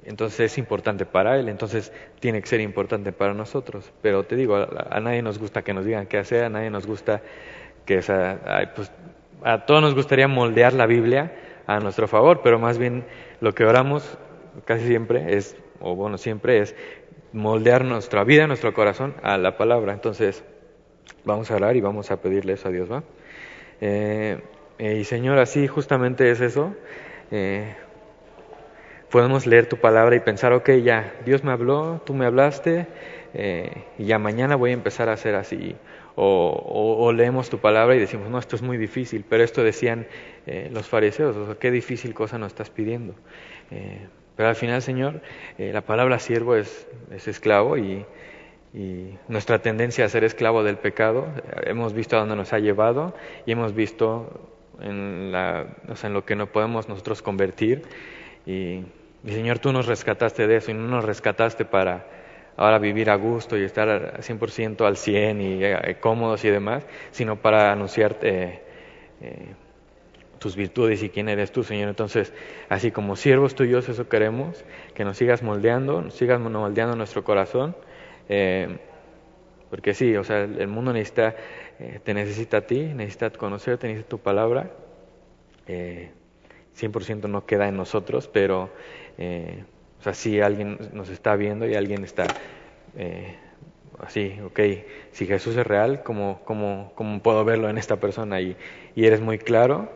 entonces 0.05 0.51
es 0.51 0.57
importante 0.57 1.05
para 1.05 1.37
él, 1.37 1.49
entonces 1.49 1.91
tiene 2.19 2.41
que 2.41 2.47
ser 2.47 2.61
importante 2.61 3.11
para 3.11 3.33
nosotros. 3.33 3.91
Pero 4.01 4.23
te 4.23 4.35
digo, 4.35 4.55
a, 4.55 4.99
nadie 5.01 5.21
nos 5.21 5.37
gusta 5.37 5.63
que 5.63 5.73
nos 5.73 5.85
digan 5.85 6.07
qué 6.07 6.17
hacer, 6.17 6.45
a 6.45 6.49
nadie 6.49 6.69
nos 6.69 6.87
gusta 6.87 7.21
que, 7.85 7.97
o 7.97 8.01
sea, 8.01 8.71
pues, 8.75 8.91
a 9.43 9.65
todos 9.65 9.81
nos 9.81 9.95
gustaría 9.95 10.27
moldear 10.27 10.73
la 10.73 10.85
Biblia 10.85 11.33
a 11.67 11.79
nuestro 11.79 12.07
favor, 12.07 12.41
pero 12.41 12.57
más 12.59 12.77
bien 12.77 13.03
lo 13.41 13.53
que 13.53 13.65
oramos 13.65 14.17
casi 14.65 14.87
siempre 14.87 15.35
es, 15.35 15.57
o 15.81 15.95
bueno, 15.95 16.17
siempre 16.17 16.59
es 16.59 16.75
moldear 17.33 17.85
nuestra 17.85 18.23
vida, 18.23 18.47
nuestro 18.47 18.73
corazón 18.73 19.15
a 19.23 19.37
la 19.37 19.57
palabra. 19.57 19.93
Entonces, 19.93 20.43
vamos 21.25 21.51
a 21.51 21.55
orar 21.55 21.75
y 21.75 21.81
vamos 21.81 22.11
a 22.11 22.21
pedirle 22.21 22.53
eso 22.53 22.69
a 22.69 22.71
Dios, 22.71 22.91
¿va? 22.91 23.03
Eh, 23.81 24.41
y 24.79 25.03
Señor, 25.03 25.39
así 25.39 25.67
justamente 25.67 26.29
es 26.29 26.41
eso. 26.41 26.75
Eh, 27.31 27.75
podemos 29.09 29.45
leer 29.47 29.67
tu 29.67 29.77
palabra 29.77 30.15
y 30.15 30.19
pensar, 30.19 30.53
ok, 30.53 30.69
ya, 30.83 31.13
Dios 31.25 31.43
me 31.43 31.51
habló, 31.51 32.01
tú 32.05 32.13
me 32.13 32.25
hablaste, 32.25 32.87
eh, 33.33 33.83
y 33.97 34.05
ya 34.05 34.19
mañana 34.19 34.55
voy 34.55 34.71
a 34.71 34.73
empezar 34.73 35.09
a 35.09 35.13
hacer 35.13 35.35
así. 35.35 35.75
O, 36.19 37.11
leemos 37.15 37.49
tu 37.49 37.59
palabra 37.59 37.95
y 37.95 37.99
decimos, 37.99 38.29
no, 38.29 38.39
esto 38.39 38.55
es 38.55 38.63
muy 38.63 38.77
difícil, 38.77 39.23
pero 39.29 39.43
esto 39.43 39.63
decían 39.63 40.07
eh, 40.47 40.67
los 40.73 40.87
fariseos, 40.87 41.35
o 41.37 41.45
sea, 41.45 41.55
qué 41.55 41.69
difícil 41.69 42.15
cosa 42.15 42.39
nos 42.39 42.47
estás 42.47 42.71
pidiendo. 42.71 43.13
Eh, 44.37 44.43
pero 44.43 44.49
al 44.49 44.55
final, 44.55 44.81
Señor, 44.81 45.21
la 45.57 45.81
palabra 45.81 46.19
siervo 46.19 46.55
es, 46.55 46.87
es 47.11 47.27
esclavo 47.27 47.77
y, 47.77 48.05
y, 48.73 49.17
nuestra 49.27 49.59
tendencia 49.59 50.05
a 50.05 50.09
ser 50.09 50.23
esclavo 50.23 50.63
del 50.63 50.77
pecado, 50.77 51.27
hemos 51.63 51.93
visto 51.93 52.15
a 52.15 52.19
dónde 52.19 52.35
nos 52.35 52.53
ha 52.53 52.59
llevado 52.59 53.15
y 53.45 53.51
hemos 53.51 53.73
visto 53.73 54.49
en, 54.81 55.31
la, 55.31 55.65
o 55.89 55.95
sea, 55.95 56.07
en 56.07 56.13
lo 56.13 56.25
que 56.25 56.35
no 56.35 56.47
podemos 56.47 56.87
nosotros 56.87 57.21
convertir. 57.21 57.83
Y, 58.45 58.83
Señor, 59.25 59.59
tú 59.59 59.73
nos 59.73 59.87
rescataste 59.87 60.47
de 60.47 60.57
eso 60.57 60.71
y 60.71 60.73
no 60.73 60.87
nos 60.87 61.03
rescataste 61.03 61.65
para 61.65 62.05
ahora 62.55 62.79
vivir 62.79 63.09
a 63.09 63.15
gusto 63.15 63.57
y 63.57 63.63
estar 63.63 63.89
al 63.89 64.13
100% 64.21 64.85
al 64.85 64.97
100 64.97 65.41
y 65.41 65.63
eh, 65.63 65.97
cómodos 65.99 66.43
y 66.45 66.49
demás, 66.49 66.85
sino 67.11 67.35
para 67.35 67.71
anunciarte 67.71 68.61
eh, 69.21 69.53
tus 70.39 70.55
virtudes 70.55 71.03
y 71.03 71.09
quién 71.09 71.29
eres 71.29 71.51
tú, 71.51 71.63
Señor. 71.63 71.89
Entonces, 71.89 72.33
así 72.69 72.91
como 72.91 73.15
siervos 73.15 73.55
tuyos, 73.55 73.89
eso 73.89 74.07
queremos, 74.09 74.63
que 74.93 75.03
nos 75.05 75.17
sigas 75.17 75.43
moldeando, 75.43 76.01
nos 76.01 76.13
sigas 76.13 76.39
moldeando 76.39 76.95
nuestro 76.95 77.23
corazón. 77.23 77.75
Eh, 78.29 78.77
porque 79.69 79.93
sí, 79.93 80.15
o 80.15 80.23
sea, 80.23 80.43
el 80.43 80.67
mundo 80.67 80.93
necesita, 80.93 81.35
te 82.03 82.13
necesita 82.13 82.57
a 82.57 82.61
ti, 82.61 82.79
necesita 82.79 83.29
conocerte, 83.31 83.87
necesita 83.87 84.09
tu 84.09 84.19
palabra. 84.19 84.71
100% 86.77 87.27
no 87.27 87.45
queda 87.45 87.67
en 87.67 87.75
nosotros, 87.75 88.27
pero 88.27 88.69
eh, 89.17 89.63
o 89.99 90.03
sea, 90.03 90.13
si 90.13 90.39
alguien 90.41 90.77
nos 90.93 91.09
está 91.09 91.35
viendo 91.35 91.67
y 91.67 91.75
alguien 91.75 92.03
está 92.03 92.27
eh, 92.95 93.35
así, 93.99 94.39
ok, 94.45 94.59
si 95.11 95.25
Jesús 95.25 95.55
es 95.57 95.65
real, 95.65 96.03
¿cómo, 96.03 96.41
cómo, 96.45 96.91
cómo 96.95 97.21
puedo 97.21 97.43
verlo 97.43 97.69
en 97.69 97.77
esta 97.77 97.97
persona? 97.97 98.39
Y, 98.41 98.55
y 98.95 99.05
eres 99.05 99.21
muy 99.21 99.39
claro, 99.39 99.89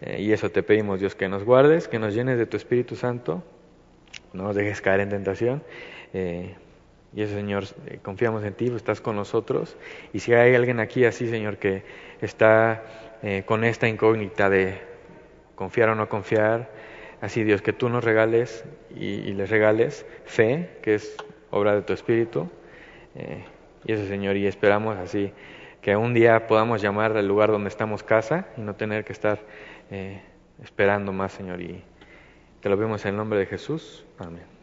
eh, 0.00 0.20
y 0.20 0.32
eso 0.32 0.50
te 0.50 0.62
pedimos, 0.62 1.00
Dios, 1.00 1.14
que 1.14 1.28
nos 1.28 1.44
guardes, 1.44 1.88
que 1.88 1.98
nos 1.98 2.14
llenes 2.14 2.38
de 2.38 2.46
tu 2.46 2.56
Espíritu 2.56 2.96
Santo, 2.96 3.42
no 4.32 4.44
nos 4.44 4.56
dejes 4.56 4.80
caer 4.80 5.00
en 5.00 5.10
tentación. 5.10 5.62
y 6.12 7.22
eso, 7.22 7.34
Señor, 7.34 7.64
confiamos 8.02 8.44
en 8.44 8.54
ti, 8.54 8.72
estás 8.74 9.00
con 9.00 9.16
nosotros. 9.16 9.76
Y 10.12 10.20
si 10.20 10.32
hay 10.32 10.54
alguien 10.54 10.80
aquí 10.80 11.04
así, 11.04 11.28
Señor, 11.28 11.58
que 11.58 11.82
está 12.20 12.82
con 13.46 13.64
esta 13.64 13.88
incógnita 13.88 14.48
de 14.48 14.90
confiar 15.60 15.90
o 15.90 15.94
no 15.94 16.08
confiar. 16.08 16.70
Así 17.20 17.44
Dios, 17.44 17.60
que 17.60 17.74
tú 17.74 17.90
nos 17.90 18.02
regales 18.02 18.64
y, 18.96 19.34
les 19.34 19.50
regales 19.50 20.06
fe, 20.24 20.70
que 20.80 20.94
es 20.94 21.16
obra 21.50 21.74
de 21.74 21.82
tu 21.82 21.92
Espíritu. 21.92 22.48
Eh, 23.14 23.44
y 23.84 23.92
eso, 23.92 24.06
Señor, 24.06 24.38
y 24.38 24.46
esperamos 24.46 24.96
así 24.96 25.32
que 25.82 25.96
un 25.96 26.14
día 26.14 26.46
podamos 26.46 26.80
llamar 26.80 27.14
al 27.14 27.28
lugar 27.28 27.50
donde 27.50 27.68
estamos 27.68 28.02
casa 28.02 28.46
y 28.56 28.62
no 28.62 28.74
tener 28.74 29.04
que 29.04 29.12
estar 29.12 29.38
eh, 29.90 30.20
esperando 30.62 31.12
más, 31.12 31.32
Señor. 31.32 31.60
Y 31.60 31.82
te 32.60 32.68
lo 32.68 32.76
vemos 32.76 33.04
en 33.04 33.10
el 33.10 33.16
nombre 33.16 33.38
de 33.38 33.46
Jesús. 33.46 34.04
Amén. 34.18 34.59